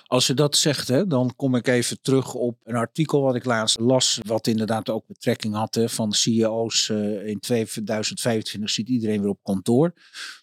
Als 0.04 0.28
je 0.28 0.34
dat 0.34 0.58
zegt, 0.58 0.88
hè, 0.88 1.08
dan 1.08 1.34
kom 1.36 1.56
ik 1.56 1.68
even 1.68 2.02
terug 2.02 2.34
op 2.34 2.58
een 2.64 2.76
artikel 2.76 3.22
wat 3.22 3.36
ik 3.36 3.46
laatst 3.46 3.80
las, 3.80 4.20
wat 4.28 4.48
inderdaad 4.48 4.90
ook 4.90 5.08
betrekking 5.08 5.54
had 5.54 5.80
van 5.86 6.14
CEO's 6.14 6.88
uh, 6.90 7.28
in 7.28 7.40
2025 7.40 8.70
zit 8.70 8.90
iedereen 8.90 9.22
weer 9.22 9.30
op 9.30 9.44
kantoor. 9.44 9.94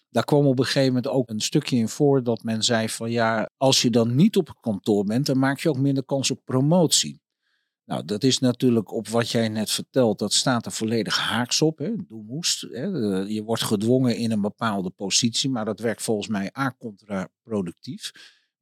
Daar 0.09 0.23
kwam 0.23 0.45
op 0.45 0.59
een 0.59 0.65
gegeven 0.65 0.87
moment 0.87 1.07
ook 1.07 1.29
een 1.29 1.41
stukje 1.41 1.75
in 1.75 1.89
voor 1.89 2.23
dat 2.23 2.43
men 2.43 2.63
zei 2.63 2.89
van 2.89 3.11
ja, 3.11 3.49
als 3.57 3.81
je 3.81 3.89
dan 3.89 4.15
niet 4.15 4.37
op 4.37 4.57
kantoor 4.61 5.03
bent, 5.03 5.25
dan 5.25 5.39
maak 5.39 5.59
je 5.59 5.69
ook 5.69 5.77
minder 5.77 6.05
kans 6.05 6.31
op 6.31 6.41
promotie. 6.45 7.21
Nou, 7.87 8.05
dat 8.05 8.23
is 8.23 8.39
natuurlijk 8.39 8.91
op 8.91 9.07
wat 9.07 9.29
jij 9.29 9.49
net 9.49 9.71
vertelt, 9.71 10.19
dat 10.19 10.33
staat 10.33 10.65
er 10.65 10.71
volledig 10.71 11.17
haaks 11.17 11.61
op. 11.61 11.77
Hè? 11.77 11.91
Doe 12.07 12.23
moest. 12.23 12.61
Hè? 12.61 12.85
Je 13.25 13.43
wordt 13.43 13.63
gedwongen 13.63 14.17
in 14.17 14.31
een 14.31 14.41
bepaalde 14.41 14.89
positie, 14.89 15.49
maar 15.49 15.65
dat 15.65 15.79
werkt 15.79 16.01
volgens 16.01 16.27
mij 16.27 16.51
A 16.57 16.75
contraproductief. 16.79 18.11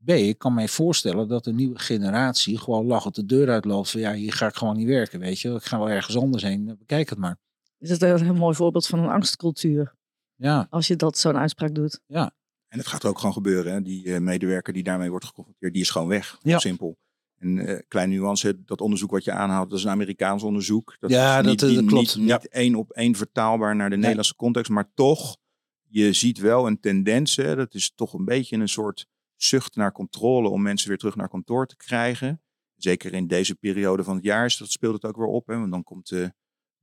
B, 0.03 0.09
ik 0.09 0.37
kan 0.37 0.53
mij 0.53 0.67
voorstellen 0.67 1.27
dat 1.27 1.43
de 1.43 1.53
nieuwe 1.53 1.79
generatie 1.79 2.57
gewoon 2.57 2.85
lachend 2.85 3.15
de 3.15 3.25
deur 3.25 3.49
uitloopt 3.49 3.91
van 3.91 3.99
ja, 3.99 4.13
hier 4.13 4.33
ga 4.33 4.47
ik 4.47 4.55
gewoon 4.55 4.77
niet 4.77 4.87
werken, 4.87 5.19
weet 5.19 5.39
je. 5.39 5.49
Ik 5.49 5.63
ga 5.63 5.77
wel 5.77 5.89
ergens 5.89 6.17
anders 6.17 6.43
heen, 6.43 6.75
bekijk 6.79 7.09
het 7.09 7.19
maar. 7.19 7.37
Is 7.79 7.89
het 7.89 8.01
een 8.01 8.23
heel 8.23 8.33
mooi 8.33 8.55
voorbeeld 8.55 8.87
van 8.87 8.99
een 8.99 9.09
angstcultuur? 9.09 9.95
Ja. 10.35 10.67
Als 10.69 10.87
je 10.87 10.95
dat 10.95 11.17
zo'n 11.17 11.37
uitspraak 11.37 11.75
doet. 11.75 12.01
Ja. 12.05 12.31
En 12.67 12.77
het 12.77 12.87
gaat 12.87 13.05
ook 13.05 13.17
gewoon 13.17 13.33
gebeuren. 13.33 13.73
Hè? 13.73 13.81
Die 13.81 14.05
uh, 14.05 14.17
medewerker 14.17 14.73
die 14.73 14.83
daarmee 14.83 15.09
wordt 15.09 15.25
geconfronteerd, 15.25 15.73
die 15.73 15.81
is 15.81 15.89
gewoon 15.89 16.07
weg. 16.07 16.37
Ja. 16.41 16.59
Simpel. 16.59 16.97
Een 17.39 17.57
uh, 17.57 17.79
kleine 17.87 18.13
nuance, 18.13 18.63
dat 18.63 18.81
onderzoek 18.81 19.11
wat 19.11 19.23
je 19.23 19.31
aanhaalt, 19.31 19.69
dat 19.69 19.77
is 19.77 19.85
een 19.85 19.91
Amerikaans 19.91 20.43
onderzoek. 20.43 20.95
Dat 20.99 21.09
ja, 21.09 21.39
is 21.39 21.45
niet, 21.45 21.59
dat, 21.59 21.73
dat 21.73 21.85
klopt. 21.85 22.17
Niet, 22.17 22.27
ja. 22.27 22.41
één 22.49 22.75
op 22.75 22.91
één 22.91 23.15
vertaalbaar 23.15 23.75
naar 23.75 23.89
de 23.89 23.95
nee. 23.95 23.99
Nederlandse 23.99 24.35
context, 24.35 24.71
maar 24.71 24.91
toch, 24.93 25.37
je 25.83 26.13
ziet 26.13 26.37
wel 26.37 26.67
een 26.67 26.79
tendens. 26.79 27.35
Hè, 27.35 27.55
dat 27.55 27.73
is 27.73 27.91
toch 27.95 28.13
een 28.13 28.25
beetje 28.25 28.57
een 28.57 28.69
soort 28.69 29.07
zucht 29.35 29.75
naar 29.75 29.91
controle 29.91 30.49
om 30.49 30.61
mensen 30.61 30.87
weer 30.87 30.97
terug 30.97 31.15
naar 31.15 31.29
kantoor 31.29 31.67
te 31.67 31.75
krijgen. 31.75 32.41
Zeker 32.75 33.13
in 33.13 33.27
deze 33.27 33.55
periode 33.55 34.03
van 34.03 34.15
het 34.15 34.23
jaar 34.23 34.45
is 34.45 34.57
dat 34.57 34.71
speelt 34.71 34.93
het 34.93 35.05
ook 35.05 35.17
weer 35.17 35.25
op. 35.25 35.47
Hè, 35.47 35.57
want 35.57 35.71
dan 35.71 35.83
komt 35.83 36.09
de 36.09 36.33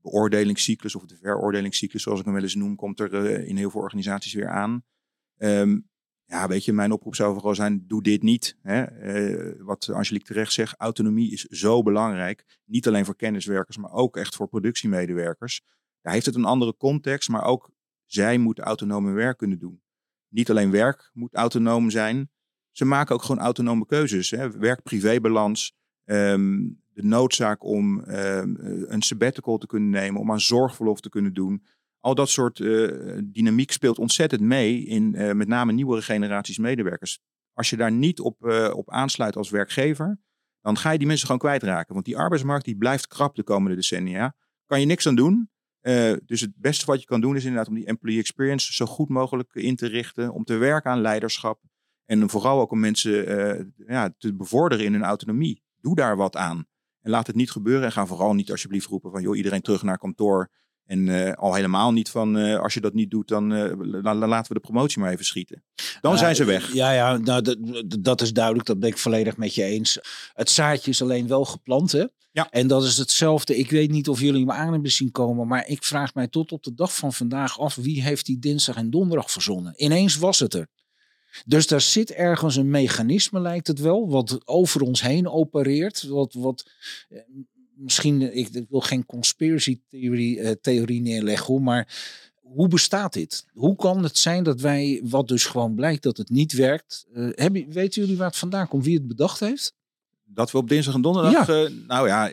beoordelingscyclus 0.03 0.95
of 0.95 1.05
de 1.05 1.17
veroordelingscyclus, 1.17 2.03
zoals 2.03 2.19
ik 2.19 2.25
hem 2.25 2.35
wel 2.35 2.43
eens 2.43 2.55
noem, 2.55 2.77
komt 2.77 3.01
er 3.01 3.15
uh, 3.15 3.49
in 3.49 3.57
heel 3.57 3.71
veel 3.71 3.81
organisaties 3.81 4.33
weer 4.33 4.49
aan. 4.49 4.85
Um, 5.39 5.91
ja, 6.33 6.49
weet 6.49 6.65
je, 6.65 6.73
mijn 6.73 6.93
oproep 6.93 7.15
zou 7.15 7.35
vooral 7.35 7.55
zijn, 7.55 7.85
doe 7.87 8.03
dit 8.03 8.23
niet. 8.23 8.57
Hè? 8.63 9.03
Uh, 9.15 9.55
wat 9.59 9.89
Angelique 9.89 10.27
terecht 10.27 10.53
zegt, 10.53 10.75
autonomie 10.79 11.33
is 11.33 11.45
zo 11.45 11.83
belangrijk. 11.83 12.61
Niet 12.65 12.87
alleen 12.87 13.05
voor 13.05 13.17
kenniswerkers, 13.17 13.77
maar 13.77 13.93
ook 13.93 14.17
echt 14.17 14.37
voor 14.37 14.49
productiemedewerkers. 14.49 15.63
Daar 16.01 16.13
heeft 16.13 16.27
het 16.27 16.35
een 16.35 16.45
andere 16.45 16.77
context, 16.77 17.29
maar 17.29 17.45
ook 17.45 17.71
zij 18.07 18.39
moeten 18.39 18.65
autonome 18.65 19.13
werk 19.13 19.39
kunnen 19.39 19.59
doen. 19.59 19.83
Niet 20.29 20.51
alleen 20.51 20.71
werk 20.71 21.11
moet 21.13 21.35
autonoom 21.35 21.91
zijn, 21.91 22.31
ze 22.71 22.85
maken 22.85 23.15
ook 23.15 23.23
gewoon 23.23 23.43
autonome 23.43 23.87
keuzes. 23.87 24.31
Werk-privébalans, 24.59 25.75
um, 26.05 26.83
de 26.93 27.03
noodzaak 27.03 27.65
om 27.65 27.99
um, 27.99 28.57
een 28.89 29.03
sabbatical 29.03 29.59
te 29.59 29.67
kunnen 29.67 29.91
nemen, 29.91 30.21
om 30.21 30.31
aan 30.31 30.41
zorgverlof 30.41 31.01
te 31.01 31.09
kunnen 31.09 31.35
doen. 31.35 31.65
Al 32.03 32.15
dat 32.15 32.29
soort 32.29 32.59
uh, 32.59 33.19
dynamiek 33.25 33.73
speelt 33.73 33.99
ontzettend 33.99 34.41
mee 34.41 34.85
in 34.85 35.15
uh, 35.15 35.33
met 35.33 35.49
name 35.49 35.73
nieuwere 35.73 36.03
generaties 36.03 36.59
medewerkers. 36.59 37.19
Als 37.53 37.71
je 37.71 37.77
daar 37.77 37.93
niet 37.93 38.21
op, 38.21 38.45
uh, 38.45 38.71
op 38.75 38.91
aansluit 38.91 39.37
als 39.37 39.51
werkgever, 39.51 40.21
dan 40.61 40.77
ga 40.77 40.91
je 40.91 40.99
die 40.99 41.07
mensen 41.07 41.27
gewoon 41.27 41.41
kwijtraken. 41.41 41.95
Want 41.95 42.07
die 42.07 42.17
arbeidsmarkt 42.17 42.65
die 42.65 42.77
blijft 42.77 43.07
krap 43.07 43.35
de 43.35 43.43
komende 43.43 43.77
decennia. 43.77 44.35
Kan 44.67 44.81
je 44.81 44.87
niks 44.87 45.07
aan 45.07 45.15
doen. 45.15 45.51
dus 46.25 46.41
het 46.41 46.53
beste 46.57 46.87
wat 46.87 47.01
je 47.01 47.07
kan 47.07 47.21
doen 47.21 47.37
is 47.37 47.45
inderdaad 47.45 47.69
om 47.69 47.75
die 47.75 47.87
employee 47.87 48.19
experience 48.19 48.73
zo 48.73 48.87
goed 48.87 49.09
mogelijk 49.09 49.55
in 49.55 49.77
te 49.77 49.87
richten. 49.87 50.33
Om 50.33 50.45
te 50.45 50.57
werken 50.57 50.91
aan 50.91 51.01
leiderschap. 51.01 51.63
En 52.05 52.31
vooral 52.31 52.61
ook 52.61 52.71
om 52.71 52.81
mensen 52.81 53.75
ja, 53.87 54.15
te 54.19 54.35
bevorderen 54.35 54.85
in 54.85 54.93
hun 54.93 55.05
autonomie. 55.05 55.63
Doe 55.81 55.95
daar 55.95 56.17
wat 56.17 56.37
aan. 56.37 56.65
En 57.01 57.11
laat 57.11 57.27
het 57.27 57.37
niet 57.37 57.51
gebeuren. 57.51 57.85
En 57.85 57.93
ga 57.93 58.07
vooral 58.07 58.35
niet 58.35 58.51
alsjeblieft 58.51 58.87
roepen 58.87 59.11
van 59.11 59.23
joh, 59.23 59.37
iedereen 59.37 59.63
terug 59.63 59.83
naar 59.83 59.99
kantoor 59.99 60.51
En 60.87 61.09
eh, 61.27 61.33
al 61.33 61.55
helemaal 61.55 61.93
niet 61.93 62.09
van, 62.09 62.39
eh, 62.39 62.59
als 62.61 62.75
je 62.75 62.81
dat 62.81 62.95
niet 62.95 63.11
doet, 63.11 63.29
dan 63.29 63.53
eh, 63.53 63.73
la- 63.79 64.15
la- 64.15 64.27
laten 64.27 64.53
we 64.53 64.59
de 64.61 64.67
promotie 64.67 65.01
maar 65.01 65.13
even 65.13 65.25
schieten. 65.25 65.63
Dan 66.01 66.13
Ja, 66.13 66.19
zijn 66.19 66.35
ze 66.35 66.45
weg. 66.45 66.73
Ja, 66.73 66.93
ja 66.93 67.17
nou, 67.17 67.57
dat, 68.01 68.21
is 68.21 68.33
duidelijk. 68.33 68.67
Dat 68.67 68.79
ben 68.81 68.89
ik 68.89 68.99
volledig 68.99 69.37
met 69.37 69.55
je 69.55 69.63
eens. 69.65 69.99
Het 70.33 70.51
zaadje 70.51 70.91
is 70.91 71.03
alleen 71.03 71.27
wel 71.27 71.45
geplant, 71.45 71.93
hè? 71.93 72.05
Ja. 72.33 72.51
En 72.51 72.67
dat 72.67 72.85
is 72.85 72.97
hetzelfde. 72.97 73.57
Ik 73.57 73.71
weet 73.71 73.91
niet 73.91 74.09
of 74.09 74.21
jullie 74.21 74.45
me 74.45 74.53
aan 74.53 74.73
hebben 74.73 74.91
zien 74.91 75.11
komen, 75.11 75.47
maar 75.47 75.67
ik 75.69 75.85
vraag 75.85 76.15
mij 76.15 76.29
tot 76.29 76.53
op 76.53 76.63
de 76.63 76.75
dag 76.75 76.95
van 76.95 77.13
vandaag 77.13 77.59
af 77.61 77.75
wie 77.75 78.03
heeft 78.03 78.27
die 78.27 78.39
dinsdag 78.39 78.77
en 78.77 78.91
donderdag 78.91 79.31
verzonnen. 79.31 79.73
Ineens 79.77 80.17
was 80.17 80.39
het 80.39 80.55
er. 80.55 80.69
Dus 81.47 81.67
daar 81.67 81.81
zit 81.81 82.11
ergens 82.11 82.57
een 82.57 82.71
mechanisme, 82.71 83.41
lijkt 83.41 83.67
het 83.67 83.79
wel, 83.79 84.09
wat 84.11 84.41
over 84.47 84.81
ons 84.81 85.03
heen 85.03 85.29
opereert. 85.29 86.03
Wat, 86.03 86.35
wat 86.35 86.71
misschien, 87.75 88.37
ik, 88.37 88.49
ik 88.49 88.67
wil 88.69 88.81
geen 88.81 89.07
conspiracy 89.07 89.81
theorie, 89.89 90.41
eh, 90.41 90.51
theorie 90.61 91.01
neerleggen, 91.01 91.47
hoor, 91.47 91.63
maar 91.63 91.89
hoe 92.41 92.69
bestaat 92.69 93.13
dit? 93.13 93.47
Hoe 93.53 93.77
kan 93.77 94.03
het 94.03 94.19
zijn 94.19 94.45
dat 94.45 94.61
wij, 94.61 95.01
wat 95.05 95.29
dus 95.29 95.45
gewoon 95.45 95.75
blijkt 95.75 96.03
dat 96.03 96.17
het 96.17 96.31
niet 96.31 96.53
werkt, 96.53 97.07
hebben, 97.13 97.71
weten 97.73 98.03
jullie 98.03 98.17
waar 98.17 98.27
het 98.27 98.37
vandaan 98.37 98.69
komt, 98.69 98.85
wie 98.85 98.95
het 98.95 99.09
bedacht 99.09 99.41
heeft? 99.41 99.75
Dat 100.25 100.51
we 100.51 100.59
op 100.59 100.69
dinsdag 100.69 100.95
en 100.95 101.03
donderdag. 101.03 101.33
eh, 101.49 101.71
nou 101.87 102.07
ja, 102.09 102.31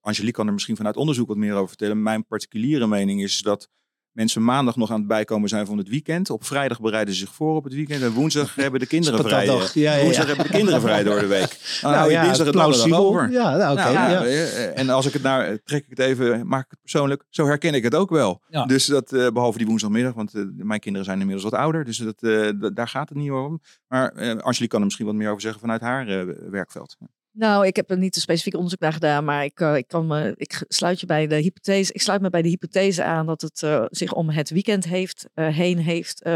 Angelique 0.00 0.32
kan 0.36 0.46
er 0.46 0.52
misschien 0.52 0.76
vanuit 0.76 0.96
onderzoek 0.96 1.28
wat 1.28 1.36
meer 1.36 1.54
over 1.54 1.68
vertellen. 1.68 2.02
Mijn 2.02 2.26
particuliere 2.26 2.86
mening 2.86 3.22
is 3.22 3.38
dat 3.38 3.68
mensen 4.14 4.44
maandag 4.44 4.76
nog 4.76 4.90
aan 4.90 4.98
het 4.98 5.06
bijkomen 5.06 5.48
zijn 5.48 5.66
van 5.66 5.78
het 5.78 5.88
weekend. 5.88 6.30
Op 6.30 6.44
vrijdag 6.44 6.80
bereiden 6.80 7.14
ze 7.14 7.20
zich 7.20 7.34
voor 7.34 7.56
op 7.56 7.64
het 7.64 7.74
weekend. 7.74 8.02
En 8.02 8.12
woensdag 8.12 8.54
hebben 8.64 8.80
de 8.80 8.86
kinderen 8.86 9.18
vrij. 9.24 9.46
Patatdag. 9.46 9.74
Ja, 9.74 9.90
ja, 9.90 9.96
ja. 9.96 10.02
Woensdag 10.02 10.26
hebben 10.26 10.44
de 10.44 10.50
kinderen 10.50 10.80
vrij 10.80 11.02
door 11.02 11.18
de 11.20 11.26
week. 11.26 11.58
Dan 11.82 11.92
hou 11.92 12.06
je 12.06 12.12
ja, 12.12 12.22
dinsdag 12.22 12.46
donderdag 12.46 12.72
plausibel. 12.72 13.06
over. 13.06 13.30
Ja, 13.30 13.56
nou, 13.56 13.72
oké. 13.72 13.92
Nou, 13.92 13.94
ja. 13.94 14.10
ja, 14.10 14.24
eh, 14.24 14.78
En 14.78 14.90
als 14.90 15.06
ik 15.06 15.12
het 15.12 15.22
naar 15.22 15.58
trek 15.64 15.82
ik 15.84 15.90
het 15.90 15.98
even, 15.98 16.46
maak 16.46 16.64
ik 16.64 16.70
het 16.70 16.80
persoonlijk. 16.80 17.24
Zo 17.28 17.46
herken 17.46 17.74
ik 17.74 17.82
het 17.82 17.94
ook 17.94 18.10
wel. 18.10 18.42
Ja. 18.48 18.64
Dus 18.66 18.86
dat 18.86 19.12
eh, 19.12 19.28
behalve 19.28 19.58
die 19.58 19.66
woensdagmiddag, 19.66 20.14
want 20.14 20.34
eh, 20.34 20.42
mijn 20.56 20.80
kinderen 20.80 21.06
zijn 21.06 21.20
inmiddels 21.20 21.50
wat 21.50 21.60
ouder, 21.60 21.84
dus 21.84 21.96
dat, 21.96 22.22
eh, 22.22 22.48
daar 22.74 22.88
gaat 22.88 23.08
het 23.08 23.18
niet 23.18 23.30
om. 23.30 23.60
Maar 23.88 24.12
eh 24.12 24.28
Angelique 24.28 24.68
kan 24.68 24.78
er 24.78 24.84
misschien 24.84 25.06
wat 25.06 25.14
meer 25.14 25.28
over 25.28 25.40
zeggen 25.40 25.60
vanuit 25.60 25.80
haar 25.80 26.08
eh, 26.08 26.22
werkveld. 26.50 26.96
Nou, 27.36 27.66
ik 27.66 27.76
heb 27.76 27.90
er 27.90 27.98
niet 27.98 28.16
een 28.16 28.22
specifiek 28.22 28.54
onderzoek 28.54 28.80
naar 28.80 28.92
gedaan, 28.92 29.24
maar 29.24 29.44
ik, 29.44 29.60
eh, 29.60 29.76
ik, 29.76 29.88
kan 29.88 30.34
ik 30.36 30.64
sluit 30.68 31.00
je 31.00 31.06
bij 31.06 31.26
de 31.26 31.34
hypothese. 31.34 31.92
Ik 31.92 32.00
sluit 32.00 32.20
me 32.20 32.30
bij 32.30 32.42
de 32.42 32.48
hypothese 32.48 33.04
aan 33.04 33.26
dat 33.26 33.40
het 33.40 33.62
eh, 33.62 33.84
zich 33.88 34.12
om 34.12 34.30
het 34.30 34.50
weekend 34.50 34.84
heeft, 34.84 35.28
eh, 35.34 35.48
heen 35.48 35.78
heeft 35.78 36.28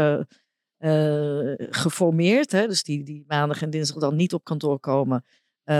geformeerd. 1.69 2.51
Hè? 2.51 2.67
Dus 2.67 2.83
die, 2.83 3.03
die 3.03 3.23
maandag 3.27 3.61
en 3.61 3.69
dinsdag 3.69 3.97
dan 3.97 4.15
niet 4.15 4.33
op 4.33 4.43
kantoor 4.43 4.79
komen. 4.79 5.25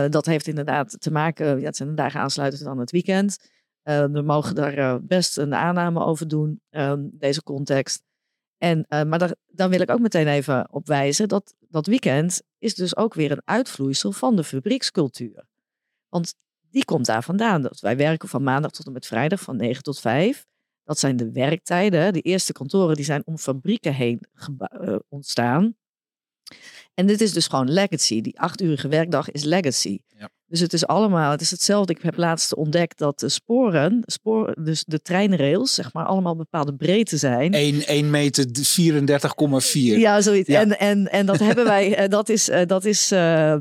Dat 0.09 0.25
heeft 0.25 0.47
inderdaad 0.47 1.01
te 1.01 1.11
maken, 1.11 1.59
ja, 1.59 1.65
het 1.65 1.75
zijn 1.75 1.89
de 1.89 1.95
dagen 1.95 2.19
aansluitend 2.19 2.67
aan 2.67 2.79
het 2.79 2.91
weekend. 2.91 3.37
We 3.83 4.21
mogen 4.25 4.55
daar 4.55 5.03
best 5.03 5.37
een 5.37 5.53
aanname 5.53 6.03
over 6.03 6.27
doen, 6.27 6.61
ehm, 6.69 7.07
deze 7.11 7.43
context. 7.43 8.03
En, 8.59 8.85
eh, 8.87 9.03
maar 9.03 9.35
daar 9.47 9.69
wil 9.69 9.81
ik 9.81 9.89
ook 9.89 9.99
meteen 9.99 10.27
even 10.27 10.67
op 10.71 10.87
wijzen 10.87 11.27
dat 11.27 11.55
dat 11.59 11.85
weekend 11.85 12.41
is 12.57 12.75
dus 12.75 12.95
ook 12.95 13.13
weer 13.13 13.31
een 13.31 13.41
uitvloeisel 13.45 14.11
van 14.11 14.35
de 14.35 14.43
fabriekscultuur. 14.43 15.45
Want 16.09 16.33
die 16.69 16.85
komt 16.85 17.05
daar 17.05 17.23
vandaan. 17.23 17.61
Dat 17.61 17.79
wij 17.79 17.97
werken 17.97 18.29
van 18.29 18.43
maandag 18.43 18.71
tot 18.71 18.85
en 18.85 18.91
met 18.91 19.05
vrijdag 19.05 19.41
van 19.41 19.55
9 19.55 19.83
tot 19.83 19.99
5. 19.99 20.45
Dat 20.83 20.99
zijn 20.99 21.17
de 21.17 21.31
werktijden. 21.31 22.13
De 22.13 22.21
eerste 22.21 22.53
kantoren 22.53 22.95
die 22.95 23.05
zijn 23.05 23.21
om 23.25 23.37
fabrieken 23.37 23.93
heen 23.93 24.21
eh, 24.57 24.95
ontstaan. 25.07 25.75
En 26.93 27.05
dit 27.05 27.21
is 27.21 27.33
dus 27.33 27.47
gewoon 27.47 27.71
legacy. 27.71 28.21
Die 28.21 28.39
achtuurige 28.39 28.87
werkdag 28.87 29.31
is 29.31 29.43
legacy. 29.43 29.99
Ja. 30.17 30.29
Dus 30.49 30.59
het 30.59 30.73
is 30.73 30.85
allemaal, 30.85 31.31
het 31.31 31.41
is 31.41 31.51
hetzelfde. 31.51 31.93
Ik 31.93 32.01
heb 32.01 32.17
laatst 32.17 32.55
ontdekt 32.55 32.97
dat 32.97 33.19
de 33.19 33.29
sporen, 33.29 34.03
spoor, 34.05 34.55
dus 34.59 34.83
de 34.87 35.01
treinrails, 35.01 35.73
zeg 35.73 35.93
maar, 35.93 36.05
allemaal 36.05 36.35
bepaalde 36.35 36.75
breedte 36.75 37.17
zijn. 37.17 37.53
1, 37.53 37.87
1 37.87 38.09
meter 38.09 38.45
34,4. 38.45 39.71
Ja, 39.73 40.21
zoiets. 40.21 40.49
Ja. 40.49 40.59
En, 40.59 40.79
en, 40.79 41.11
en 41.11 41.25
dat 41.25 41.39
hebben 41.39 41.65
wij, 41.65 41.95
eh, 41.95 42.09
dat, 42.09 42.29
is, 42.29 42.49
eh, 42.49 42.65
dat, 42.65 42.85
is, 42.85 43.11
eh, 43.11 43.55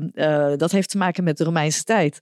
dat 0.57 0.71
heeft 0.71 0.89
te 0.89 0.97
maken 0.97 1.23
met 1.23 1.37
de 1.37 1.43
Romeinse 1.43 1.83
tijd. 1.83 2.19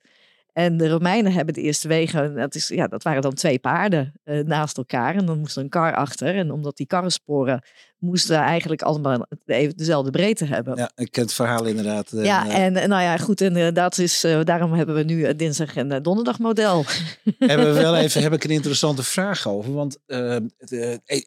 En 0.57 0.77
de 0.77 0.89
Romeinen 0.89 1.31
hebben 1.31 1.53
de 1.53 1.61
eerste 1.61 1.87
wegen, 1.87 2.35
dat, 2.35 2.55
is, 2.55 2.67
ja, 2.67 2.87
dat 2.87 3.03
waren 3.03 3.21
dan 3.21 3.33
twee 3.33 3.59
paarden 3.59 4.13
eh, 4.23 4.43
naast 4.43 4.77
elkaar. 4.77 5.15
En 5.15 5.25
dan 5.25 5.39
moest 5.39 5.55
er 5.55 5.63
een 5.63 5.69
kar 5.69 5.95
achter. 5.95 6.35
En 6.35 6.51
omdat 6.51 6.77
die 6.77 6.85
karrensporen 6.87 7.61
moesten 7.99 8.37
eigenlijk 8.37 8.81
allemaal 8.81 9.25
even 9.45 9.77
dezelfde 9.77 10.11
breedte 10.11 10.45
hebben. 10.45 10.77
Ja, 10.77 10.91
ik 10.95 11.11
ken 11.11 11.23
het 11.23 11.33
verhaal 11.33 11.65
inderdaad. 11.65 12.11
eh, 12.11 12.25
Ja, 12.25 12.49
en 12.49 12.75
eh, 12.75 12.87
nou 12.87 13.01
ja, 13.01 13.17
goed, 13.17 13.41
en 13.41 13.73
dat 13.73 13.97
is, 13.97 14.25
daarom 14.43 14.73
hebben 14.73 14.95
we 14.95 15.03
nu 15.03 15.25
het 15.25 15.39
dinsdag 15.39 15.75
en 15.75 16.03
donderdag 16.03 16.39
model. 16.39 16.85
hebben 17.37 17.73
we 17.73 17.81
wel 17.81 17.95
even 17.95 18.21
heb 18.21 18.33
ik 18.33 18.43
een 18.43 18.49
interessante 18.49 19.03
vraag 19.03 19.47
over. 19.47 19.73
Want 19.73 19.97
eh, 20.05 20.35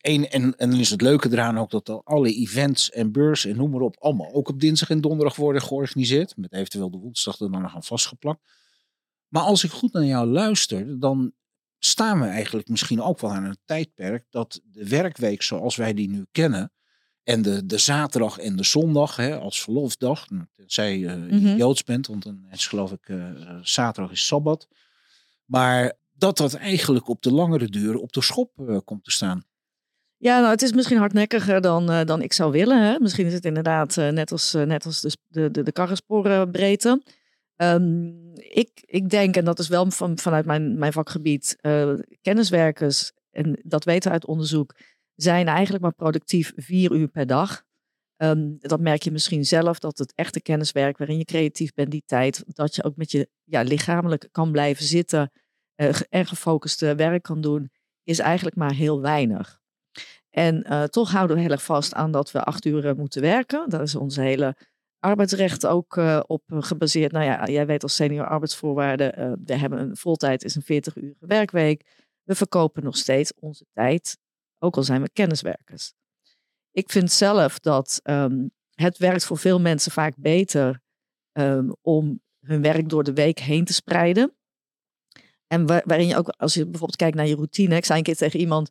een, 0.01 0.29
en, 0.29 0.57
en 0.57 0.71
dan 0.71 0.79
is 0.79 0.91
het 0.91 1.01
leuke 1.01 1.29
eraan 1.33 1.59
ook 1.59 1.71
dat 1.71 1.89
al 1.89 2.01
alle 2.05 2.35
events 2.35 2.91
en 2.91 3.13
beurzen 3.13 3.51
en 3.51 3.57
noem 3.57 3.71
maar 3.71 3.81
op, 3.81 3.97
allemaal 3.99 4.33
ook 4.33 4.49
op 4.49 4.61
dinsdag 4.61 4.91
en 4.91 5.01
donderdag 5.01 5.37
worden 5.37 5.63
georganiseerd. 5.63 6.37
Met 6.37 6.53
eventueel 6.53 6.91
de 6.91 6.99
woensdag 6.99 7.41
er 7.41 7.51
dan 7.51 7.63
nog 7.63 7.75
aan 7.75 7.83
vastgeplakt. 7.85 8.41
Maar 9.31 9.43
als 9.43 9.65
ik 9.65 9.71
goed 9.71 9.93
naar 9.93 10.05
jou 10.05 10.27
luister, 10.27 11.01
dan 11.01 11.33
staan 11.79 12.21
we 12.21 12.27
eigenlijk 12.27 12.69
misschien 12.69 13.03
ook 13.03 13.21
wel 13.21 13.33
aan 13.33 13.45
een 13.45 13.59
tijdperk 13.65 14.25
dat 14.31 14.61
de 14.65 14.89
werkweek 14.89 15.43
zoals 15.43 15.77
wij 15.77 15.95
die 15.95 16.09
nu 16.09 16.27
kennen. 16.33 16.73
En 17.23 17.43
de, 17.43 17.67
de 17.67 17.79
zaterdag 17.79 18.39
en 18.39 18.57
de 18.57 18.65
zondag 18.65 19.17
hè, 19.17 19.39
als 19.39 19.63
verlofdag. 19.63 20.31
nou, 20.31 20.45
Tenzij 20.55 20.99
je 20.99 21.09
Mhm. 21.09 21.57
Joods 21.57 21.85
bent, 21.85 22.07
want 22.07 22.23
dan 22.23 22.47
is 22.51 22.67
geloof 22.67 22.93
ik 22.93 23.09
eh, 23.09 23.31
eh, 23.31 23.59
zaterdag 23.63 24.13
is 24.13 24.27
Sabbat. 24.27 24.69
Maar 25.45 25.93
dat 26.13 26.37
dat 26.37 26.55
eigenlijk 26.55 27.09
op 27.09 27.23
de 27.23 27.33
langere 27.33 27.69
duur 27.69 27.97
op 27.97 28.13
de 28.13 28.23
schop 28.23 28.53
eh, 28.69 28.79
komt 28.85 29.05
te 29.05 29.11
staan. 29.11 29.45
Ja, 30.17 30.39
nou, 30.39 30.51
het 30.51 30.63
is 30.63 30.73
misschien 30.73 30.99
hardnekkiger 30.99 31.61
dan, 31.61 31.91
eh, 31.91 32.05
dan 32.05 32.23
ik 32.23 32.33
zou 32.33 32.53
willen. 32.53 32.83
Hè? 32.83 32.99
Misschien 32.99 33.27
is 33.27 33.33
het 33.33 33.45
inderdaad 33.45 33.97
eh, 33.97 34.09
net 34.09 34.33
als, 34.33 34.55
eh, 34.55 34.63
net 34.63 34.85
als 34.85 35.01
de, 35.01 35.51
de, 35.51 35.63
de 35.63 35.73
karrensporenbreedte. 35.73 37.03
Ehm, 37.61 38.13
ik, 38.35 38.83
ik 38.85 39.09
denk, 39.09 39.37
en 39.37 39.45
dat 39.45 39.59
is 39.59 39.69
wel 39.69 39.91
van, 39.91 40.19
vanuit 40.19 40.47
mijn, 40.47 40.79
mijn 40.79 40.93
vakgebied, 40.93 41.57
eh, 41.61 41.95
kenniswerkers, 42.21 43.13
en 43.31 43.61
dat 43.63 43.85
weten 43.85 44.09
we 44.09 44.15
uit 44.15 44.27
onderzoek, 44.27 44.75
zijn 45.15 45.47
eigenlijk 45.47 45.83
maar 45.83 45.95
productief 45.95 46.53
vier 46.57 46.93
uur 46.93 47.09
per 47.09 47.27
dag. 47.27 47.63
Ehm, 48.17 48.53
dat 48.59 48.81
merk 48.81 49.03
je 49.03 49.11
misschien 49.11 49.45
zelf, 49.45 49.79
dat 49.79 49.99
het 49.99 50.13
echte 50.15 50.41
kenniswerk 50.41 50.99
waarin 50.99 51.19
je 51.19 51.25
creatief 51.25 51.73
bent, 51.75 51.91
die 51.91 52.03
tijd, 52.07 52.45
dat 52.47 52.75
je 52.75 52.85
ook 52.85 52.97
met 52.97 53.11
je 53.11 53.29
ja, 53.45 53.63
lichamelijk 53.63 54.29
kan 54.33 54.53
blijven 54.53 54.85
zitten 54.85 55.31
eh, 55.75 56.01
en 56.09 56.27
gefocust 56.27 56.81
werk 56.81 57.23
kan 57.23 57.41
doen, 57.41 57.71
is 58.03 58.19
eigenlijk 58.19 58.57
maar 58.57 58.75
heel 58.75 59.01
weinig. 59.01 59.61
En 60.31 60.63
eh, 60.63 60.83
toch 60.83 61.11
houden 61.11 61.37
we 61.37 61.43
heel 61.43 61.51
erg 61.53 61.63
vast 61.63 61.95
aan 61.95 62.11
dat 62.11 62.31
we 62.31 62.43
acht 62.43 62.65
uur 62.65 62.97
moeten 62.97 63.23
werken. 63.23 63.69
Daar 63.69 63.83
is 63.83 63.95
ons 63.95 64.17
hele 64.17 64.57
arbeidsrecht 65.01 65.67
ook 65.67 65.97
eh, 65.97 66.21
op 66.27 66.43
eh, 66.47 66.63
gebaseerd. 66.63 67.13
Nou 67.13 67.25
ja, 67.25 67.47
jij 67.47 67.67
weet 67.67 67.83
als 67.83 67.95
senior 67.95 68.27
arbeidsvoorwaarden, 68.27 69.17
eh, 69.17 69.33
we 69.45 69.55
hebben 69.57 69.79
een 69.81 69.97
voltijd 69.97 70.45
is 70.45 70.55
een 70.55 70.63
40 70.63 70.97
uur 70.97 71.15
werkweek. 71.19 72.09
We 72.23 72.35
verkopen 72.35 72.85
nog 72.85 72.97
steeds 72.97 73.35
onze 73.35 73.67
tijd, 73.73 74.19
ook 74.59 74.77
al 74.77 74.83
zijn 74.83 75.03
we 75.03 75.11
kenniswerkers. 75.13 75.93
Ik 76.71 76.91
vind 76.91 77.13
zelf 77.13 77.59
dat 77.59 78.01
ehm, 78.03 78.47
het 78.75 78.99
werkt 78.99 79.25
voor 79.25 79.39
veel 79.39 79.61
mensen 79.61 79.93
vaak 79.93 80.15
beter 80.17 80.81
ehm, 81.33 81.71
om 81.81 82.21
hun 82.47 82.63
werk 82.63 82.89
door 82.89 83.05
de 83.05 83.13
week 83.13 83.39
heen 83.39 83.65
te 83.65 83.73
spreiden. 83.73 84.35
En 85.47 85.67
wa- 85.67 85.83
waarin 85.85 86.07
je 86.07 86.17
ook, 86.17 86.29
als 86.29 86.55
je 86.55 86.63
bijvoorbeeld 86.65 86.97
kijkt 86.97 87.17
naar 87.17 87.27
je 87.27 87.35
routine. 87.35 87.77
Ik 87.77 87.85
zei 87.85 87.99
een 87.99 88.05
keer 88.05 88.17
tegen 88.17 88.41
iemand, 88.41 88.69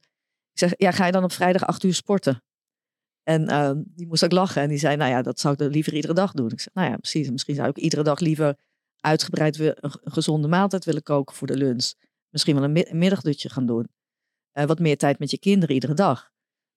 ik 0.51 0.59
zeg, 0.59 0.73
ja, 0.77 0.91
ga 0.91 1.05
je 1.05 1.11
dan 1.11 1.23
op 1.23 1.31
vrijdag 1.31 1.65
acht 1.65 1.83
uur 1.83 1.93
sporten? 1.93 2.43
En 3.23 3.47
ehm, 3.47 3.81
die 3.85 4.07
moest 4.07 4.23
ook 4.23 4.31
lachen. 4.31 4.61
En 4.61 4.69
die 4.69 4.77
zei, 4.77 4.95
nou 4.95 5.11
ja, 5.11 5.21
dat 5.21 5.39
zou 5.39 5.53
ik 5.53 5.71
liever 5.71 5.93
iedere 5.93 6.13
dag 6.13 6.31
doen. 6.31 6.51
Ik 6.51 6.59
zei, 6.59 6.69
nou 6.73 6.89
ja, 6.89 6.97
precies. 6.97 7.29
Misschien 7.29 7.55
zou 7.55 7.69
ik 7.69 7.77
iedere 7.77 8.03
dag 8.03 8.19
liever 8.19 8.57
uitgebreid 8.99 9.59
een, 9.59 9.75
gezonde 10.03 10.47
maaltijd 10.47 10.85
willen 10.85 11.03
koken 11.03 11.35
voor 11.35 11.47
de 11.47 11.57
lunch. 11.57 11.93
Misschien 12.29 12.55
wel 12.55 12.63
een, 12.63 12.71
mi- 12.71 12.89
middagdutje 12.91 13.49
gaan 13.49 13.65
doen. 13.65 13.87
Eh, 14.51 14.65
wat 14.65 14.79
meer 14.79 14.97
tijd 14.97 15.19
met 15.19 15.31
je 15.31 15.39
kinderen 15.39 15.75
iedere 15.75 15.93
dag. 15.93 16.31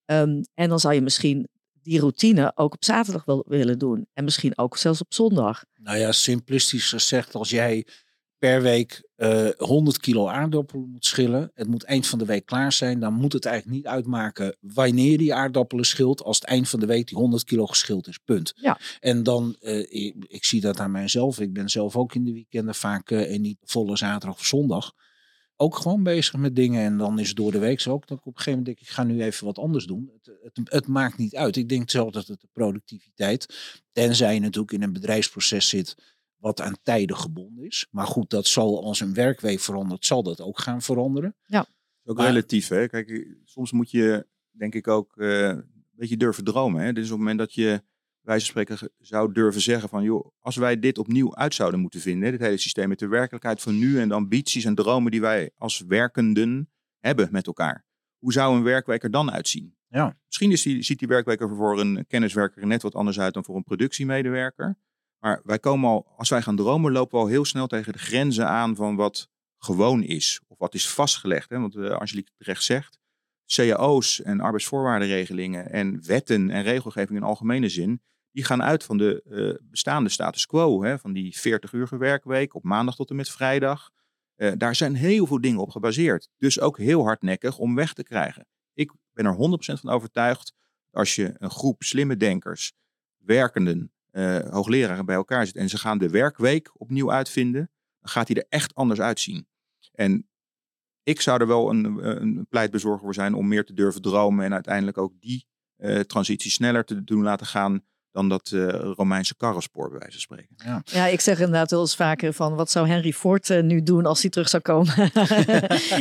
Ehm, 0.04 0.42
en 0.54 0.68
dan 0.68 0.80
zou 0.80 0.94
je 0.94 1.00
misschien 1.00 1.48
die 1.72 2.00
routine 2.00 2.52
ook 2.54 2.74
op 2.74 2.84
zaterdag 2.84 3.24
wel 3.24 3.44
willen 3.48 3.78
doen. 3.78 4.06
En 4.12 4.24
misschien 4.24 4.58
ook 4.58 4.76
zelfs 4.76 5.00
op 5.00 5.14
zondag. 5.14 5.64
Nou 5.74 5.98
ja, 5.98 6.12
simplistisch 6.12 6.88
gezegd, 6.88 7.34
als 7.34 7.50
jij 7.50 7.86
per 8.42 8.62
week 8.62 9.02
eh 9.16 9.48
100 9.56 9.98
kilo 9.98 10.28
aardappelen 10.28 10.90
moet 10.90 11.04
schillen, 11.04 11.50
het 11.54 11.68
moet 11.68 11.82
eind 11.82 12.06
van 12.06 12.18
de 12.18 12.24
week 12.24 12.46
klaar 12.46 12.72
zijn, 12.72 13.00
dan 13.00 13.14
moet 13.14 13.32
het 13.32 13.44
eigenlijk 13.44 13.76
niet 13.76 13.86
uitmaken 13.86 14.56
wanneer 14.60 15.18
die 15.18 15.34
aardappelen 15.34 15.84
schilt, 15.84 16.22
als 16.22 16.38
het 16.40 16.48
eind 16.48 16.68
van 16.68 16.80
de 16.80 16.86
week 16.86 17.06
die 17.08 17.18
100 17.18 17.44
kilo 17.44 17.66
geschild 17.66 18.08
is, 18.08 18.18
punt. 18.18 18.52
Ja. 18.54 18.78
En 19.00 19.22
dan, 19.22 19.56
eh, 19.60 19.78
ik, 19.78 20.14
ik 20.26 20.44
zie 20.44 20.60
dat 20.60 20.80
aan 20.80 20.90
mijzelf, 20.90 21.40
ik 21.40 21.52
ben 21.52 21.68
zelf 21.68 21.96
ook 21.96 22.14
in 22.14 22.24
de 22.24 22.32
weekenden 22.32 22.74
vaak 22.74 23.10
eh, 23.10 23.34
en 23.34 23.40
niet 23.40 23.58
volle 23.60 23.96
zaterdag 23.96 24.38
of 24.38 24.46
zondag, 24.46 24.92
ook 25.56 25.76
gewoon 25.76 26.02
bezig 26.02 26.36
met 26.36 26.56
dingen. 26.56 26.82
En 26.84 26.98
dan 26.98 27.18
is 27.18 27.28
het 27.28 27.36
door 27.36 27.52
de 27.52 27.58
week 27.58 27.80
zo 27.80 27.92
ook 27.92 28.06
dat 28.06 28.18
ik 28.18 28.26
op 28.26 28.36
een 28.36 28.42
gegeven 28.42 28.58
moment 28.58 28.78
denk, 28.78 28.88
ik 28.88 28.94
ga 28.94 29.04
nu 29.04 29.22
even 29.22 29.46
wat 29.46 29.58
anders 29.58 29.86
doen. 29.86 30.10
Het, 30.12 30.38
het, 30.42 30.72
het 30.72 30.86
maakt 30.86 31.18
niet 31.18 31.36
uit. 31.36 31.56
Ik 31.56 31.68
denk 31.68 31.90
zelf 31.90 32.10
dat 32.10 32.26
het 32.26 32.40
de 32.40 32.48
productiviteit, 32.52 33.46
tenzij 33.92 34.34
je 34.34 34.40
natuurlijk 34.40 34.72
in 34.72 34.82
een 34.82 34.92
bedrijfsproces 34.92 35.68
zit 35.68 35.96
wat 36.42 36.60
aan 36.60 36.76
tijden 36.82 37.16
gebonden 37.16 37.64
is. 37.64 37.86
Maar 37.90 38.06
goed, 38.06 38.30
dat 38.30 38.46
zal 38.46 38.84
als 38.84 39.00
een 39.00 39.14
werkweek 39.14 39.60
verandert, 39.60 40.06
zal 40.06 40.22
dat 40.22 40.40
ook 40.40 40.58
gaan 40.58 40.82
veranderen. 40.82 41.36
Ja. 41.46 41.60
is 41.60 42.10
ook 42.10 42.16
Maar- 42.16 42.26
relatief. 42.26 42.68
Hè? 42.68 42.88
Kijk, 42.88 43.36
soms 43.44 43.72
moet 43.72 43.90
je, 43.90 44.26
denk 44.50 44.74
ik, 44.74 44.88
ook 44.88 45.16
eh, 45.16 45.48
een 45.48 45.64
beetje 45.90 46.16
durven 46.16 46.44
dromen. 46.44 46.82
Hè? 46.82 46.92
Dus 46.92 47.04
op 47.04 47.10
het 47.10 47.18
moment 47.18 47.38
dat 47.38 47.54
je, 47.54 47.82
wij 48.20 48.36
van 48.36 48.46
spreken, 48.46 48.78
zou 48.98 49.32
durven 49.32 49.60
zeggen 49.60 49.88
van... 49.88 50.02
joh, 50.02 50.30
als 50.38 50.56
wij 50.56 50.78
dit 50.78 50.98
opnieuw 50.98 51.34
uit 51.36 51.54
zouden 51.54 51.80
moeten 51.80 52.00
vinden... 52.00 52.30
dit 52.30 52.40
hele 52.40 52.56
systeem 52.56 52.88
met 52.88 52.98
de 52.98 53.08
werkelijkheid 53.08 53.60
van 53.62 53.78
nu... 53.78 54.00
en 54.00 54.08
de 54.08 54.14
ambities 54.14 54.64
en 54.64 54.74
dromen 54.74 55.10
die 55.10 55.20
wij 55.20 55.50
als 55.56 55.80
werkenden 55.80 56.70
hebben 56.98 57.28
met 57.30 57.46
elkaar. 57.46 57.84
Hoe 58.18 58.32
zou 58.32 58.56
een 58.56 58.62
werkweek 58.62 59.02
er 59.02 59.10
dan 59.10 59.30
uitzien? 59.30 59.76
Ja. 59.88 60.18
Misschien 60.26 60.50
is 60.50 60.62
die, 60.62 60.82
ziet 60.82 60.98
die 60.98 61.08
werkweek 61.08 61.40
er 61.40 61.56
voor 61.56 61.80
een 61.80 62.06
kenniswerker 62.06 62.66
net 62.66 62.82
wat 62.82 62.94
anders 62.94 63.20
uit 63.20 63.34
dan 63.34 63.44
voor 63.44 63.56
een 63.56 63.62
productiemedewerker. 63.64 64.78
Maar 65.22 65.40
wij 65.44 65.58
komen 65.58 65.90
al, 65.90 66.06
als 66.16 66.28
wij 66.28 66.42
gaan 66.42 66.56
dromen, 66.56 66.92
lopen 66.92 67.18
we 67.18 67.24
al 67.24 67.30
heel 67.30 67.44
snel 67.44 67.66
tegen 67.66 67.92
de 67.92 67.98
grenzen 67.98 68.48
aan 68.48 68.76
van 68.76 68.96
wat 68.96 69.28
gewoon 69.58 70.02
is. 70.02 70.40
Of 70.48 70.58
wat 70.58 70.74
is 70.74 70.88
vastgelegd. 70.88 71.50
Hè? 71.50 71.58
Want 71.58 71.74
eh, 71.74 71.90
Angelique 71.90 72.32
terecht 72.36 72.62
zegt, 72.62 72.98
cao's 73.46 74.22
en 74.22 74.40
arbeidsvoorwaardenregelingen 74.40 75.70
en 75.70 76.06
wetten 76.06 76.50
en 76.50 76.62
regelgeving 76.62 77.18
in 77.18 77.24
algemene 77.24 77.68
zin, 77.68 78.02
die 78.30 78.44
gaan 78.44 78.62
uit 78.62 78.84
van 78.84 78.98
de 78.98 79.22
eh, 79.22 79.68
bestaande 79.70 80.08
status 80.08 80.46
quo. 80.46 80.82
Hè? 80.82 80.98
Van 80.98 81.12
die 81.12 81.38
40 81.38 81.72
uur 81.72 81.98
werkweek 81.98 82.54
op 82.54 82.62
maandag 82.62 82.94
tot 82.94 83.10
en 83.10 83.16
met 83.16 83.30
vrijdag. 83.30 83.90
Eh, 84.34 84.52
daar 84.56 84.74
zijn 84.74 84.94
heel 84.94 85.26
veel 85.26 85.40
dingen 85.40 85.60
op 85.60 85.70
gebaseerd. 85.70 86.28
Dus 86.38 86.60
ook 86.60 86.78
heel 86.78 87.04
hardnekkig 87.04 87.58
om 87.58 87.74
weg 87.74 87.92
te 87.92 88.02
krijgen. 88.02 88.46
Ik 88.74 88.92
ben 89.12 89.26
er 89.26 89.34
100% 89.34 89.80
van 89.80 89.90
overtuigd. 89.90 90.54
Als 90.90 91.14
je 91.14 91.34
een 91.38 91.50
groep 91.50 91.82
slimme 91.82 92.16
denkers, 92.16 92.72
werkenden, 93.16 93.92
eh, 94.12 94.38
hoogleraren 94.50 95.06
bij 95.06 95.14
elkaar 95.14 95.46
zit. 95.46 95.56
En 95.56 95.68
ze 95.68 95.78
gaan 95.78 95.98
de 95.98 96.10
werkweek 96.10 96.70
opnieuw 96.74 97.12
uitvinden, 97.12 97.70
dan 98.00 98.10
gaat 98.10 98.26
die 98.26 98.36
er 98.36 98.46
echt 98.48 98.74
anders 98.74 99.00
uitzien. 99.00 99.46
En 99.92 100.28
ik 101.02 101.20
zou 101.20 101.40
er 101.40 101.46
wel 101.46 101.70
een, 101.70 101.84
een 102.20 102.46
pleitbezorger 102.48 103.00
voor 103.00 103.14
zijn 103.14 103.34
om 103.34 103.48
meer 103.48 103.64
te 103.64 103.72
durven 103.72 104.02
dromen 104.02 104.44
en 104.44 104.52
uiteindelijk 104.52 104.98
ook 104.98 105.20
die 105.20 105.46
eh, 105.76 106.00
transitie 106.00 106.50
sneller 106.50 106.84
te 106.84 107.04
doen 107.04 107.22
laten 107.22 107.46
gaan 107.46 107.84
dan 108.12 108.28
dat 108.28 108.50
eh, 108.54 108.68
Romeinse 108.96 109.36
karrenspoor 109.36 109.88
bij 109.90 109.98
wijze 109.98 110.12
van 110.12 110.20
spreken. 110.20 110.82
Ja, 110.84 111.06
ik 111.06 111.20
zeg 111.20 111.38
inderdaad 111.38 111.70
wel 111.70 111.80
eens 111.80 111.96
vaker 111.96 112.32
van 112.32 112.54
wat 112.54 112.70
zou 112.70 112.88
Henry 112.88 113.12
Ford 113.12 113.50
eh, 113.50 113.62
nu 113.62 113.82
doen 113.82 114.06
als 114.06 114.20
hij 114.22 114.30
terug 114.30 114.48
zou 114.48 114.62
komen? 114.62 114.94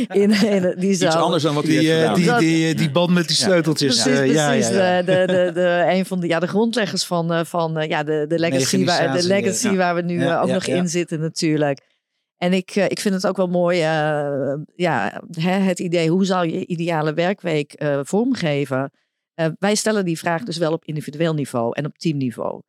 in, 0.08 0.30
in, 0.30 0.74
die 0.78 0.94
zou, 0.94 1.10
Iets 1.12 1.20
anders 1.22 1.42
dan 1.42 1.54
wat 1.54 1.64
hij 1.64 1.78
Die, 1.78 1.90
heeft 1.90 2.08
eh, 2.08 2.14
die, 2.14 2.24
Dat- 2.26 2.38
die, 2.38 2.74
die 2.74 2.90
band 2.90 3.10
met 3.10 3.28
die 3.28 3.36
Ja. 3.36 3.42
sleuteltjes. 3.44 4.02
Precies, 4.02 4.32
ja, 4.34 4.48
precies. 4.50 4.68
ja, 4.74 4.96
ja. 4.96 5.02
De, 5.02 5.12
de, 5.12 5.26
de, 5.26 5.50
de, 5.54 5.84
een 5.88 6.06
van 6.06 6.20
de, 6.20 6.26
ja, 6.26 6.38
de 6.38 6.46
grondleggers 6.46 7.04
van, 7.04 7.46
van 7.46 7.84
ja, 7.88 8.02
de, 8.02 8.24
de 8.28 8.38
legacy, 8.38 8.84
waar, 8.84 9.16
de 9.16 9.26
legacy 9.26 9.68
ja. 9.68 9.74
waar 9.74 9.94
we 9.94 10.02
nu 10.02 10.20
Ja, 10.20 10.40
ook 10.40 10.48
ja, 10.48 10.54
nog 10.54 10.64
ja. 10.64 10.74
in 10.76 10.88
zitten 10.88 11.20
natuurlijk. 11.20 11.90
En 12.36 12.52
ik, 12.52 12.74
ik 12.74 13.00
vind 13.00 13.14
het 13.14 13.26
ook 13.26 13.36
wel 13.36 13.46
mooi, 13.48 13.80
eh, 13.80 14.54
ja, 14.74 15.22
hè, 15.30 15.50
het 15.58 15.78
idee, 15.78 16.08
hoe 16.10 16.24
zou 16.24 16.46
je 16.50 16.66
ideale 16.66 17.12
werkweek 17.14 17.72
eh, 17.72 18.00
vormgeven? 18.02 18.90
Eh, 19.34 19.48
wij 19.58 19.74
stellen 19.74 20.04
die 20.04 20.18
vraag 20.18 20.42
dus 20.42 20.56
wel 20.56 20.72
op 20.72 20.84
individueel 20.84 21.34
niveau 21.34 21.74
en 21.76 21.86
op 21.86 21.98
teamniveau. 21.98 22.60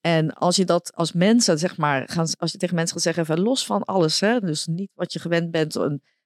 En 0.00 0.34
als 0.34 0.56
je 0.56 0.64
dat 0.64 0.92
als 0.94 1.12
mensen, 1.12 1.58
zeg 1.58 1.76
maar, 1.76 2.08
gaan, 2.08 2.26
als 2.38 2.52
je 2.52 2.58
tegen 2.58 2.74
mensen 2.74 2.94
gaat 2.94 3.04
zeggen, 3.04 3.22
even 3.22 3.40
los 3.40 3.66
van 3.66 3.84
alles, 3.84 4.20
hè, 4.20 4.40
dus 4.40 4.66
niet 4.66 4.90
wat 4.94 5.12
je 5.12 5.18
gewend 5.18 5.50
bent, 5.50 5.76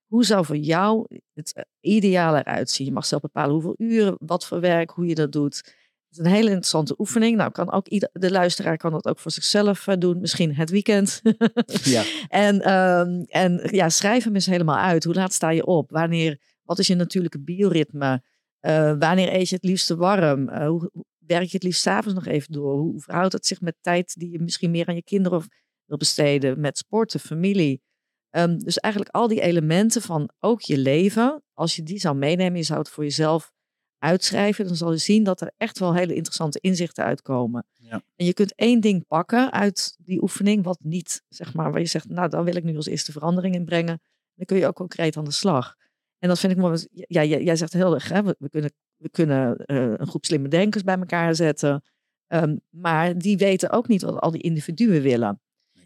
hoe 0.06 0.24
zou 0.24 0.44
voor 0.44 0.56
jou 0.56 1.06
het 1.34 1.52
eh, 1.52 1.62
ideale 1.80 2.38
eruit 2.38 2.70
zien? 2.70 2.86
Je 2.86 2.92
mag 2.92 3.06
zelf 3.06 3.22
bepalen 3.22 3.52
hoeveel 3.52 3.74
uren, 3.78 4.14
wat 4.18 4.46
voor 4.46 4.60
werk, 4.60 4.90
hoe 4.90 5.06
je 5.06 5.14
dat 5.14 5.32
doet. 5.32 5.56
Het 5.56 6.18
is 6.18 6.18
een 6.18 6.32
hele 6.32 6.48
interessante 6.48 6.94
oefening. 6.98 7.36
Nou, 7.36 7.50
kan 7.50 7.72
ook 7.72 7.88
ieder, 7.88 8.08
de 8.12 8.30
luisteraar 8.30 8.76
kan 8.76 8.92
dat 8.92 9.06
ook 9.06 9.18
voor 9.18 9.30
zichzelf 9.30 9.86
eh, 9.86 9.96
doen, 9.98 10.20
misschien 10.20 10.54
het 10.54 10.70
weekend. 10.70 11.20
Ja. 11.66 12.02
En, 12.28 12.60
ehm, 12.60 13.22
en 13.28 13.68
ja, 13.70 13.88
schrijf 13.88 14.24
hem 14.24 14.34
eens 14.34 14.46
helemaal 14.46 14.78
uit. 14.78 15.04
Hoe 15.04 15.14
laat 15.14 15.32
sta 15.32 15.50
je 15.50 15.66
op? 15.66 15.90
Wanneer, 15.90 16.40
wat 16.62 16.78
is 16.78 16.86
je 16.86 16.94
natuurlijke 16.94 17.40
bioritme? 17.40 18.22
Eh, 18.66 18.94
wanneer 18.98 19.32
eet 19.32 19.48
je 19.48 19.54
het 19.54 19.64
liefste 19.64 19.96
warm? 19.96 20.48
Eh, 20.48 20.68
hoe, 20.68 20.90
werk 21.18 21.44
je 21.44 21.56
het 21.56 21.62
liefst 21.62 21.82
s'avonds 21.82 22.14
nog 22.14 22.26
even 22.26 22.52
door? 22.52 22.78
Hoe 22.78 23.00
verhoudt 23.00 23.32
het 23.32 23.46
zich 23.46 23.60
met 23.60 23.76
tijd 23.80 24.14
die 24.18 24.30
je 24.30 24.38
misschien 24.38 24.70
meer 24.70 24.86
aan 24.86 24.94
je 24.94 25.02
kinderen 25.02 25.42
wil 25.84 25.96
besteden? 25.96 26.60
Met 26.60 26.78
sporten, 26.78 27.20
familie? 27.20 27.80
Ehm, 28.30 28.58
dus 28.58 28.78
eigenlijk 28.78 29.14
al 29.14 29.28
die 29.28 29.40
elementen 29.40 30.02
van 30.02 30.30
ook 30.38 30.60
je 30.60 30.78
leven, 30.78 31.42
als 31.52 31.76
je 31.76 31.82
die 31.82 31.98
zou 31.98 32.16
meenemen, 32.16 32.56
je 32.56 32.64
zou 32.64 32.78
het 32.78 32.88
voor 32.88 33.04
jezelf 33.04 33.52
uitschrijven, 33.98 34.66
dan 34.66 34.76
zal 34.76 34.92
je 34.92 34.98
zien 34.98 35.24
dat 35.24 35.40
er 35.40 35.52
echt 35.56 35.78
wel 35.78 35.94
hele 35.94 36.14
interessante 36.14 36.60
inzichten 36.60 37.04
uitkomen. 37.04 37.66
Ja. 37.72 38.02
En 38.16 38.26
je 38.26 38.34
kunt 38.34 38.54
één 38.54 38.80
ding 38.80 39.06
pakken 39.06 39.52
uit 39.52 39.96
die 39.98 40.22
oefening, 40.22 40.64
wat 40.64 40.78
niet, 40.82 41.22
zeg 41.28 41.54
maar, 41.54 41.70
waar 41.70 41.80
je 41.80 41.86
zegt, 41.86 42.08
nou, 42.08 42.28
dan 42.28 42.44
wil 42.44 42.56
ik 42.56 42.64
nu 42.64 42.76
als 42.76 42.86
eerste 42.86 43.12
verandering 43.12 43.54
in 43.54 43.64
brengen. 43.64 44.00
Dan 44.34 44.46
kun 44.46 44.56
je 44.56 44.66
ook 44.66 44.74
concreet 44.74 45.16
aan 45.16 45.24
de 45.24 45.30
slag. 45.30 45.76
En 46.26 46.32
dat 46.32 46.40
vind 46.40 46.52
ik 46.52 46.58
mooi. 46.58 46.86
Ja, 46.90 47.24
jij, 47.24 47.42
jij 47.42 47.56
zegt 47.56 47.72
heel 47.72 47.94
erg, 47.94 48.08
hè, 48.08 48.22
we, 48.22 48.36
we 48.38 48.48
kunnen, 48.48 48.72
we 48.96 49.10
kunnen 49.10 49.56
eh, 49.56 49.92
een 49.96 50.06
groep 50.06 50.24
slimme 50.24 50.48
denkers 50.48 50.82
bij 50.82 50.98
elkaar 50.98 51.34
zetten. 51.34 51.82
Ehm, 52.26 52.56
maar 52.70 53.18
die 53.18 53.36
weten 53.36 53.70
ook 53.70 53.88
niet 53.88 54.02
wat 54.02 54.20
al 54.20 54.30
die 54.30 54.42
individuen 54.42 55.02
willen. 55.02 55.40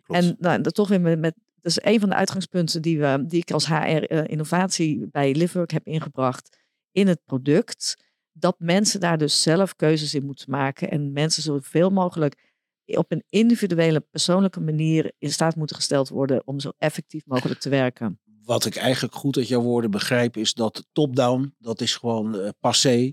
Nee. 0.06 0.20
En 0.20 0.36
nou, 0.38 0.60
dat 0.60 0.74
toch 0.74 0.88
weer 0.88 1.00
met, 1.00 1.18
met 1.18 1.34
dat 1.60 1.70
is 1.72 1.78
een 1.82 2.00
van 2.00 2.08
de 2.08 2.14
uitgangspunten 2.14 2.82
die, 2.82 2.98
we, 2.98 3.24
die 3.26 3.40
ik 3.40 3.50
als 3.50 3.66
HR-innovatie 3.66 5.08
bij 5.10 5.34
Livework 5.34 5.70
heb 5.70 5.86
ingebracht 5.86 6.58
in 6.92 7.08
het 7.08 7.20
product. 7.24 8.04
Dat 8.32 8.56
mensen 8.58 9.00
daar 9.00 9.18
dus 9.18 9.42
zelf 9.42 9.76
keuzes 9.76 10.14
in 10.14 10.24
moeten 10.24 10.50
maken. 10.50 10.90
En 10.90 11.12
mensen 11.12 11.42
zoveel 11.42 11.90
mogelijk 11.90 12.52
op 12.84 13.12
een 13.12 13.24
individuele, 13.28 14.00
persoonlijke 14.00 14.60
manier 14.60 15.12
in 15.18 15.32
staat 15.32 15.56
moeten 15.56 15.76
gesteld 15.76 16.08
worden 16.08 16.46
om 16.46 16.60
zo 16.60 16.72
effectief 16.78 17.26
mogelijk 17.26 17.60
te 17.60 17.68
werken. 17.68 18.20
Wat 18.50 18.64
ik 18.64 18.76
eigenlijk 18.76 19.14
goed 19.14 19.36
uit 19.36 19.48
jouw 19.48 19.60
woorden 19.60 19.90
begrijp 19.90 20.36
is 20.36 20.54
dat 20.54 20.86
top-down, 20.92 21.54
dat 21.58 21.80
is 21.80 21.96
gewoon 21.96 22.38
eh, 22.40 22.48
passé. 22.60 23.12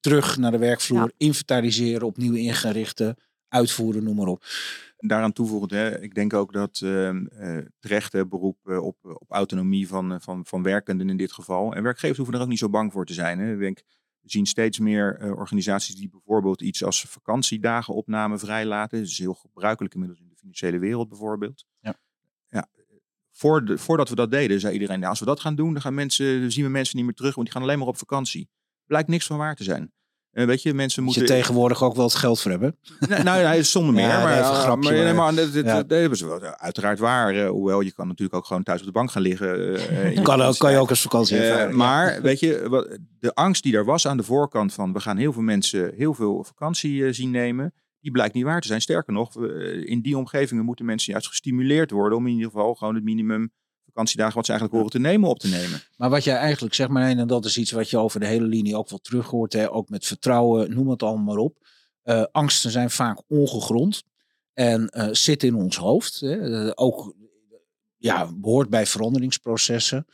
Terug 0.00 0.36
naar 0.36 0.50
de 0.50 0.58
werkvloer, 0.58 1.00
Ja. 1.00 1.10
inventariseren, 1.16 2.06
opnieuw 2.06 2.34
ingerichten, 2.34 3.16
uitvoeren, 3.48 4.04
noem 4.04 4.16
maar 4.16 4.26
op. 4.26 4.44
Daaraan 4.96 5.32
toevoegend, 5.32 5.70
hè, 5.70 6.00
ik 6.00 6.14
denk 6.14 6.32
ook 6.32 6.52
dat 6.52 6.80
ehm, 6.82 7.26
eh, 7.26 7.58
terecht 7.78 8.12
hè, 8.12 8.26
beroep 8.26 8.58
eh, 8.64 8.84
op, 8.84 8.96
op 9.02 9.30
autonomie 9.30 9.88
van, 9.88 10.20
van, 10.20 10.46
van 10.46 10.62
werkenden 10.62 11.10
in 11.10 11.16
dit 11.16 11.32
geval. 11.32 11.74
En 11.74 11.82
werkgevers 11.82 12.16
hoeven 12.16 12.34
er 12.34 12.40
ook 12.40 12.48
niet 12.48 12.58
zo 12.58 12.68
bang 12.68 12.92
voor 12.92 13.06
te 13.06 13.14
zijn. 13.14 13.38
Hè. 13.38 13.52
Ik 13.52 13.58
denk, 13.58 13.82
we 14.20 14.30
zien 14.30 14.46
steeds 14.46 14.78
meer 14.78 15.34
organisaties 15.36 15.94
die 15.94 16.08
bijvoorbeeld 16.08 16.62
iets 16.62 16.84
als 16.84 17.02
vakantiedagenopname 17.02 18.38
vrijlaten. 18.38 18.98
Dat 18.98 19.08
is 19.08 19.18
heel 19.18 19.34
gebruikelijk 19.34 19.94
inmiddels 19.94 20.20
in 20.20 20.28
de 20.28 20.36
financiële 20.36 20.78
wereld 20.78 21.08
bijvoorbeeld. 21.08 21.64
Ja. 23.38 23.44
Ja, 23.44 23.50
voor 23.50 23.64
de, 23.64 23.78
voordat 23.78 24.08
we 24.08 24.14
dat 24.14 24.30
deden, 24.30 24.60
zei 24.60 24.72
iedereen, 24.72 24.98
nou, 24.98 25.10
als 25.10 25.20
we 25.20 25.26
dat 25.26 25.40
gaan 25.40 25.54
doen, 25.54 25.72
dan, 25.72 25.82
gaan 25.82 25.94
mensen, 25.94 26.40
dan 26.40 26.50
zien 26.50 26.64
we 26.64 26.70
mensen 26.70 26.96
niet 26.96 27.04
meer 27.04 27.14
terug, 27.14 27.34
want 27.34 27.46
die 27.46 27.56
gaan 27.56 27.64
alleen 27.66 27.78
maar 27.78 27.88
op 27.88 27.98
vakantie. 27.98 28.48
Blijkt 28.86 29.08
niks 29.08 29.26
van 29.26 29.36
waar 29.38 29.54
te 29.54 29.64
zijn. 29.64 29.92
Eh, 30.30 30.46
weet 30.46 30.62
je, 30.62 30.74
mensen 30.74 31.02
Moet 31.02 31.14
je 31.14 31.20
moeten... 31.20 31.36
tegenwoordig 31.38 31.82
ook 31.82 31.94
wel 31.94 32.04
het 32.04 32.14
geld 32.14 32.40
voor 32.40 32.50
hebben. 32.50 32.76
Nee, 33.08 33.22
nou, 33.22 33.44
nee, 33.48 33.62
zonder 33.62 33.94
meer. 33.94 34.06
Ja, 34.08 34.22
maar, 34.22 34.38
een 34.38 34.44
grapje, 34.44 34.82
maar, 34.90 34.92
nee, 34.92 35.04
maar- 35.04 35.14
maar 35.14 35.34
dat, 35.34 35.52
dat, 35.52 35.64
ja. 35.64 35.82
dat 35.82 36.10
is 36.12 36.20
wel 36.20 36.40
uiteraard 36.42 36.98
waar. 36.98 37.34
eh, 37.34 37.48
hoewel, 37.48 37.80
je 37.80 37.92
kan 37.92 38.06
natuurlijk 38.06 38.36
ook 38.38 38.46
gewoon 38.46 38.62
thuis 38.62 38.80
op 38.80 38.86
de 38.86 38.92
bank 38.92 39.10
gaan 39.10 39.22
liggen. 39.22 39.76
eh, 40.16 40.22
Kan, 40.22 40.40
ook, 40.42 40.58
kan 40.58 40.70
je 40.72 40.78
ook 40.78 40.88
als 40.90 41.02
vakantie 41.02 41.38
ervaren. 41.38 41.76
maar 41.76 42.22
weet 42.22 42.40
je, 42.40 42.68
wat- 42.68 42.98
de 43.20 43.34
angst 43.34 43.62
die 43.62 43.76
er 43.76 43.84
was 43.84 44.06
aan 44.06 44.16
de 44.16 44.22
voorkant 44.22 44.72
van 44.74 44.92
we 44.92 45.00
gaan 45.00 45.16
heel 45.16 45.32
veel 45.32 45.42
mensen 45.42 45.92
heel 45.96 46.14
veel 46.14 46.44
vakantie 46.44 47.12
zien 47.12 47.30
nemen, 47.30 47.72
die 48.00 48.10
blijkt 48.12 48.34
niet 48.34 48.44
waar 48.44 48.60
te 48.60 48.66
zijn. 48.66 48.80
Sterker 48.80 49.12
nog, 49.12 49.34
we- 49.34 49.84
in 49.86 50.00
die 50.00 50.16
omgevingen 50.18 50.64
moeten 50.64 50.84
mensen 50.84 51.12
juist 51.12 51.28
gestimuleerd 51.28 51.90
worden 51.90 52.18
om 52.18 52.26
in 52.26 52.32
ieder 52.32 52.50
geval 52.50 52.74
gewoon 52.74 52.94
het 52.94 53.04
minimum 53.04 53.52
vakantiedagen 53.84 54.34
wat 54.34 54.44
ze 54.46 54.50
eigenlijk 54.52 54.80
horen 54.82 55.00
te 55.00 55.08
nemen 55.08 55.28
op 55.28 55.38
te 55.38 55.48
nemen. 55.48 55.80
Maar 55.96 56.10
wat 56.10 56.24
jij 56.24 56.36
eigenlijk 56.36 56.74
zegt, 56.74 56.90
maar 56.90 57.08
en 57.08 57.26
dat 57.26 57.44
is 57.44 57.58
iets 57.58 57.70
wat 57.70 57.90
je 57.90 57.98
over 57.98 58.20
de 58.20 58.26
hele 58.26 58.46
linie 58.46 58.76
ook 58.76 58.88
wel 58.88 58.98
terug 58.98 59.26
hoort, 59.26 59.52
hè, 59.52 59.72
ook 59.72 59.88
met 59.88 60.06
vertrouwen, 60.06 60.74
noem 60.74 60.88
het 60.88 61.02
allemaal 61.02 61.24
maar 61.34 61.44
op. 61.44 61.66
Eh, 62.02 62.24
angsten 62.32 62.70
zijn 62.70 62.90
vaak 62.90 63.22
ongegrond 63.28 64.02
en 64.52 64.88
eh 64.88 65.08
zitten 65.12 65.48
in 65.48 65.54
ons 65.54 65.76
hoofd. 65.76 66.20
Hè. 66.20 66.66
Eh, 66.66 66.72
ook 66.74 67.14
ja, 67.96 68.32
behoort 68.34 68.68
bij 68.70 68.86
veranderingsprocessen. 68.86 70.06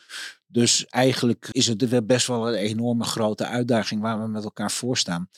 Dus 0.46 0.86
eigenlijk 0.86 1.48
is 1.52 1.66
het 1.66 2.06
best 2.06 2.26
wel 2.26 2.48
een 2.48 2.54
enorme 2.54 3.04
grote 3.04 3.46
uitdaging 3.46 4.00
waar 4.00 4.20
we 4.22 4.28
met 4.28 4.44
elkaar 4.44 4.70
voor 4.70 4.96
staan. 4.96 5.28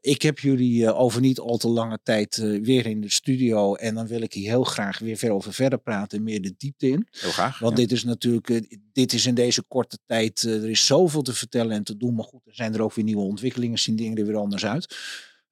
Ik 0.00 0.22
heb 0.22 0.38
jullie 0.38 0.86
eh, 0.86 1.00
over 1.00 1.20
niet 1.20 1.38
al 1.38 1.56
te 1.56 1.68
lange 1.68 1.98
tijd 2.02 2.38
eh, 2.38 2.62
weer 2.62 2.86
in 2.86 3.00
de 3.00 3.10
studio. 3.10 3.74
En 3.74 3.94
dan 3.94 4.06
wil 4.06 4.20
ik 4.20 4.32
hier 4.32 4.48
heel 4.48 4.64
graag 4.64 4.98
weer 4.98 5.16
ver 5.16 5.30
over 5.30 5.52
verder 5.52 5.78
praten 5.78 6.18
en 6.18 6.24
meer 6.24 6.42
de 6.42 6.54
diepte 6.56 6.88
in. 6.88 7.08
Heel 7.10 7.30
graag. 7.30 7.58
Want 7.58 7.76
ja. 7.78 7.82
dit 7.82 7.92
is 7.92 8.04
natuurlijk, 8.04 8.50
eh, 8.50 8.60
dit 8.92 9.12
is 9.12 9.26
in 9.26 9.34
deze 9.34 9.62
korte 9.62 9.98
tijd, 10.06 10.44
eh, 10.44 10.62
er 10.62 10.70
is 10.70 10.86
zoveel 10.86 11.22
te 11.22 11.34
vertellen 11.34 11.76
en 11.76 11.84
te 11.84 11.96
doen. 11.96 12.14
Maar 12.14 12.24
goed, 12.24 12.46
er 12.46 12.54
zijn 12.54 12.74
er 12.74 12.82
ook 12.82 12.94
weer 12.94 13.04
nieuwe 13.04 13.22
ontwikkelingen, 13.22 13.78
zien 13.78 13.96
dingen 13.96 14.18
er 14.18 14.26
weer 14.26 14.36
anders 14.36 14.66
uit. 14.66 14.96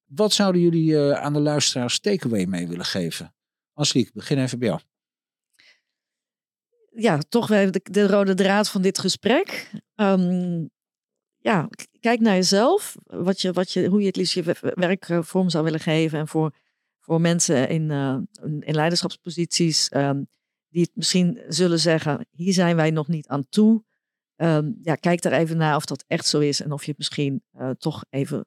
Wat 0.04 0.32
zouden 0.32 0.60
jullie 0.60 0.96
eh, 0.96 1.20
aan 1.20 1.32
de 1.32 1.40
luisteraars 1.40 2.00
takeaway 2.00 2.44
mee 2.44 2.68
willen 2.68 2.84
geven? 2.84 3.34
Angelique, 3.72 4.10
begin 4.14 4.38
even 4.38 4.58
bij 4.58 4.68
jou. 4.68 4.80
ja, 6.92 7.18
toch 7.28 7.46
weer 7.46 7.70
de, 7.70 7.80
de 7.82 8.06
rode 8.06 8.34
draad 8.34 8.68
van 8.68 8.82
dit 8.82 8.98
gesprek. 8.98 9.70
Ehm, 9.94 10.66
ja, 11.38 11.68
kijk 12.00 12.20
naar 12.20 12.34
jezelf. 12.34 12.96
Wat 13.04 13.40
je, 13.40 13.52
wat 13.52 13.72
je, 13.72 13.86
hoe 13.86 14.00
je 14.00 14.06
het 14.06 14.16
liefst 14.16 14.34
je 14.34 14.72
werk 14.74 15.08
eh, 15.08 15.22
vorm 15.22 15.48
zou 15.48 15.64
willen 15.64 15.80
geven. 15.80 16.18
En 16.18 16.28
voor, 16.28 16.54
voor 17.00 17.20
mensen 17.20 17.68
in, 17.68 17.90
eh, 17.90 18.18
in 18.42 18.74
leiderschapsposities. 18.74 19.88
ehm, 19.88 20.22
die 20.68 20.82
het 20.82 20.90
misschien 20.94 21.42
zullen 21.48 21.78
zeggen, 21.78 22.26
hier 22.30 22.52
zijn 22.52 22.76
wij 22.76 22.90
nog 22.90 23.08
niet 23.08 23.28
aan 23.28 23.48
toe. 23.48 23.84
Ehm, 24.36 24.72
ja, 24.82 24.94
kijk 24.94 25.22
daar 25.22 25.32
even 25.32 25.56
naar 25.56 25.76
of 25.76 25.84
dat 25.84 26.04
echt 26.06 26.26
zo 26.26 26.38
is 26.38 26.60
en 26.60 26.72
of 26.72 26.84
je 26.84 26.88
het 26.88 26.98
misschien 26.98 27.42
uh, 27.52 27.70
toch 27.70 28.04
even 28.10 28.46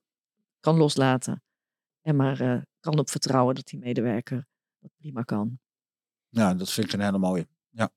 kan 0.59 0.77
loslaten. 0.77 1.43
En 2.01 2.15
maar 2.15 2.41
uh, 2.41 2.61
kan 2.79 2.99
op 2.99 3.09
vertrouwen 3.09 3.55
dat 3.55 3.67
die 3.67 3.79
medewerker 3.79 4.47
dat 4.79 4.91
prima 4.97 5.21
kan. 5.21 5.59
Ja, 6.29 6.53
dat 6.53 6.71
vind 6.71 6.87
ik 6.87 6.93
een 6.93 7.05
hele 7.05 7.17
mooie. 7.17 7.47
Ja. 7.69 7.89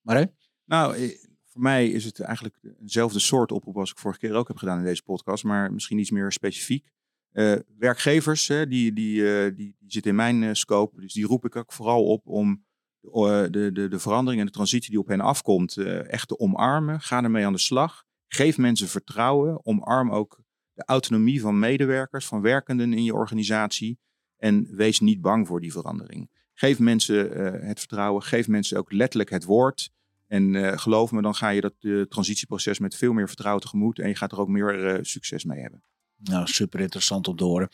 Maar 0.00 0.16
hè? 0.16 0.24
Nou, 0.64 1.16
voor 1.52 1.62
mij 1.62 1.88
is 1.88 2.04
het 2.04 2.20
eigenlijk 2.20 2.56
eenzelfde 2.80 3.18
soort 3.18 3.52
oproep 3.52 3.76
als 3.76 3.90
ik 3.90 3.98
vorige 3.98 4.20
keer 4.20 4.34
ook 4.34 4.48
heb 4.48 4.56
gedaan 4.56 4.78
in 4.78 4.84
deze 4.84 5.02
podcast, 5.02 5.44
maar 5.44 5.72
misschien 5.72 5.98
iets 5.98 6.10
meer 6.10 6.32
specifiek. 6.32 6.90
Uh, 7.32 7.54
werkgevers, 7.78 8.48
hè, 8.48 8.66
die, 8.66 8.92
die, 8.92 9.20
uh, 9.20 9.56
die, 9.56 9.76
die 9.78 9.92
zitten 9.92 10.10
in 10.10 10.16
mijn 10.16 10.42
uh, 10.42 10.50
scope, 10.52 11.00
dus 11.00 11.12
die 11.12 11.26
roep 11.26 11.44
ik 11.44 11.56
ook 11.56 11.72
vooral 11.72 12.04
op 12.04 12.26
om 12.26 12.64
de, 13.00 13.48
de, 13.72 13.88
de 13.88 13.98
verandering 13.98 14.40
en 14.40 14.46
de 14.46 14.52
transitie 14.52 14.90
die 14.90 14.98
op 14.98 15.06
hen 15.06 15.20
afkomt 15.20 15.76
echt 15.76 16.28
te 16.28 16.38
omarmen. 16.38 17.00
Ga 17.00 17.22
ermee 17.22 17.46
aan 17.46 17.52
de 17.52 17.58
slag. 17.58 18.04
Geef 18.28 18.58
mensen 18.58 18.88
vertrouwen. 18.88 19.66
Omarm 19.66 20.10
ook 20.10 20.42
de 20.72 20.84
autonomie 20.84 21.40
van 21.40 21.58
medewerkers, 21.58 22.26
van 22.26 22.40
werkenden 22.40 22.92
in 22.92 23.04
je 23.04 23.14
organisatie. 23.14 23.98
En 24.36 24.76
wees 24.76 25.00
niet 25.00 25.20
bang 25.20 25.46
voor 25.46 25.60
die 25.60 25.72
verandering. 25.72 26.30
Geef 26.54 26.78
mensen 26.78 27.30
het 27.66 27.78
vertrouwen. 27.78 28.22
Geef 28.22 28.48
mensen 28.48 28.78
ook 28.78 28.92
letterlijk 28.92 29.30
het 29.30 29.44
woord. 29.44 29.90
En 30.32 30.54
uh, 30.54 30.72
geloof 30.78 31.10
me, 31.12 31.22
dan 31.22 31.34
ga 31.34 31.48
je 31.48 31.60
dat 31.60 31.74
uh, 31.80 32.02
transitieproces 32.02 32.78
met 32.78 32.94
veel 32.94 33.12
meer 33.12 33.26
vertrouwen 33.26 33.62
tegemoet. 33.62 33.98
En 33.98 34.08
je 34.08 34.16
gaat 34.16 34.32
er 34.32 34.40
ook 34.40 34.48
meer 34.48 34.94
uh, 34.94 34.98
succes 35.02 35.44
mee 35.44 35.60
hebben. 35.60 35.82
Nou, 36.16 36.46
super 36.46 36.80
interessant 36.80 37.28
om 37.28 37.36
te 37.36 37.44
horen. 37.44 37.68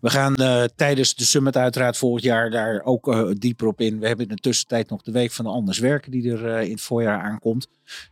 We 0.00 0.10
gaan 0.10 0.34
tijdens 0.76 1.14
de 1.14 1.24
summit 1.24 1.56
uiteraard 1.56 1.96
volgend 1.96 2.22
jaar 2.22 2.50
daar 2.50 2.82
ook 2.84 3.34
dieper 3.40 3.66
op 3.66 3.80
in. 3.80 3.98
We 3.98 4.06
hebben 4.06 4.28
in 4.28 4.34
de 4.34 4.40
tussentijd 4.40 4.90
nog 4.90 5.02
de 5.02 5.12
week 5.12 5.32
van 5.32 5.44
de 5.44 5.50
Anders 5.50 5.78
Werken 5.78 6.10
die 6.10 6.32
er 6.32 6.60
in 6.60 6.70
het 6.70 6.80
voorjaar 6.80 7.20
aankomt. 7.20 7.68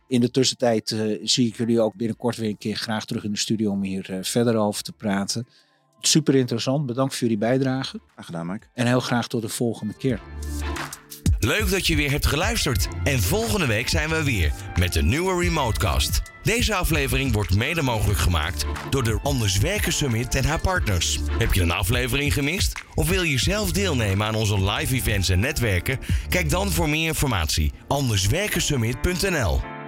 In 0.07 0.21
de 0.21 0.31
tussentijd 0.31 0.95
zie 1.23 1.47
ik 1.47 1.55
jullie 1.55 1.81
ook 1.81 1.95
binnenkort 1.95 2.35
weer 2.35 2.49
een 2.49 2.57
keer 2.57 2.75
graag 2.75 3.05
terug 3.05 3.23
in 3.23 3.31
de 3.31 3.37
studio 3.37 3.71
om 3.71 3.83
hier 3.83 4.17
verder 4.21 4.55
over 4.55 4.83
te 4.83 4.93
praten. 4.93 5.47
Super 6.01 6.35
interessant. 6.35 6.85
Bedankt 6.85 7.13
voor 7.13 7.21
jullie 7.21 7.37
bijdrage. 7.37 7.99
Graag 8.13 8.25
gedaan, 8.25 8.47
Mike. 8.47 8.67
En 8.73 8.87
heel 8.87 8.99
graag 8.99 9.27
tot 9.27 9.41
de 9.41 9.49
volgende 9.49 9.93
keer. 9.93 10.19
Leuk 11.43 11.69
dat 11.69 11.87
je 11.87 11.95
weer 11.95 12.11
hebt 12.11 12.25
geluisterd. 12.25 12.87
En 13.03 13.21
volgende 13.21 13.65
week 13.65 13.89
zijn 13.89 14.09
we 14.09 14.23
weer 14.23 14.51
met 14.79 14.95
een 14.95 15.07
nieuwe 15.07 15.43
Remotecast. 15.43 16.21
Deze 16.43 16.75
aflevering 16.75 17.33
wordt 17.33 17.55
mede 17.55 17.81
mogelijk 17.81 18.19
gemaakt 18.19 18.65
door 18.89 19.03
de 19.03 19.19
Anders 19.23 19.57
Werken 19.57 19.93
Summit 19.93 20.35
en 20.35 20.45
haar 20.45 20.61
partners. 20.61 21.19
Heb 21.37 21.53
je 21.53 21.61
een 21.61 21.71
aflevering 21.71 22.33
gemist? 22.33 22.83
Of 22.95 23.09
wil 23.09 23.23
je 23.23 23.39
zelf 23.39 23.71
deelnemen 23.71 24.27
aan 24.27 24.35
onze 24.35 24.63
live 24.71 24.95
events 24.95 25.29
en 25.29 25.39
netwerken? 25.39 25.99
Kijk 26.29 26.49
dan 26.49 26.71
voor 26.71 26.89
meer 26.89 27.07
informatie 27.07 27.71
anderswerkensummit.nl 27.87 29.80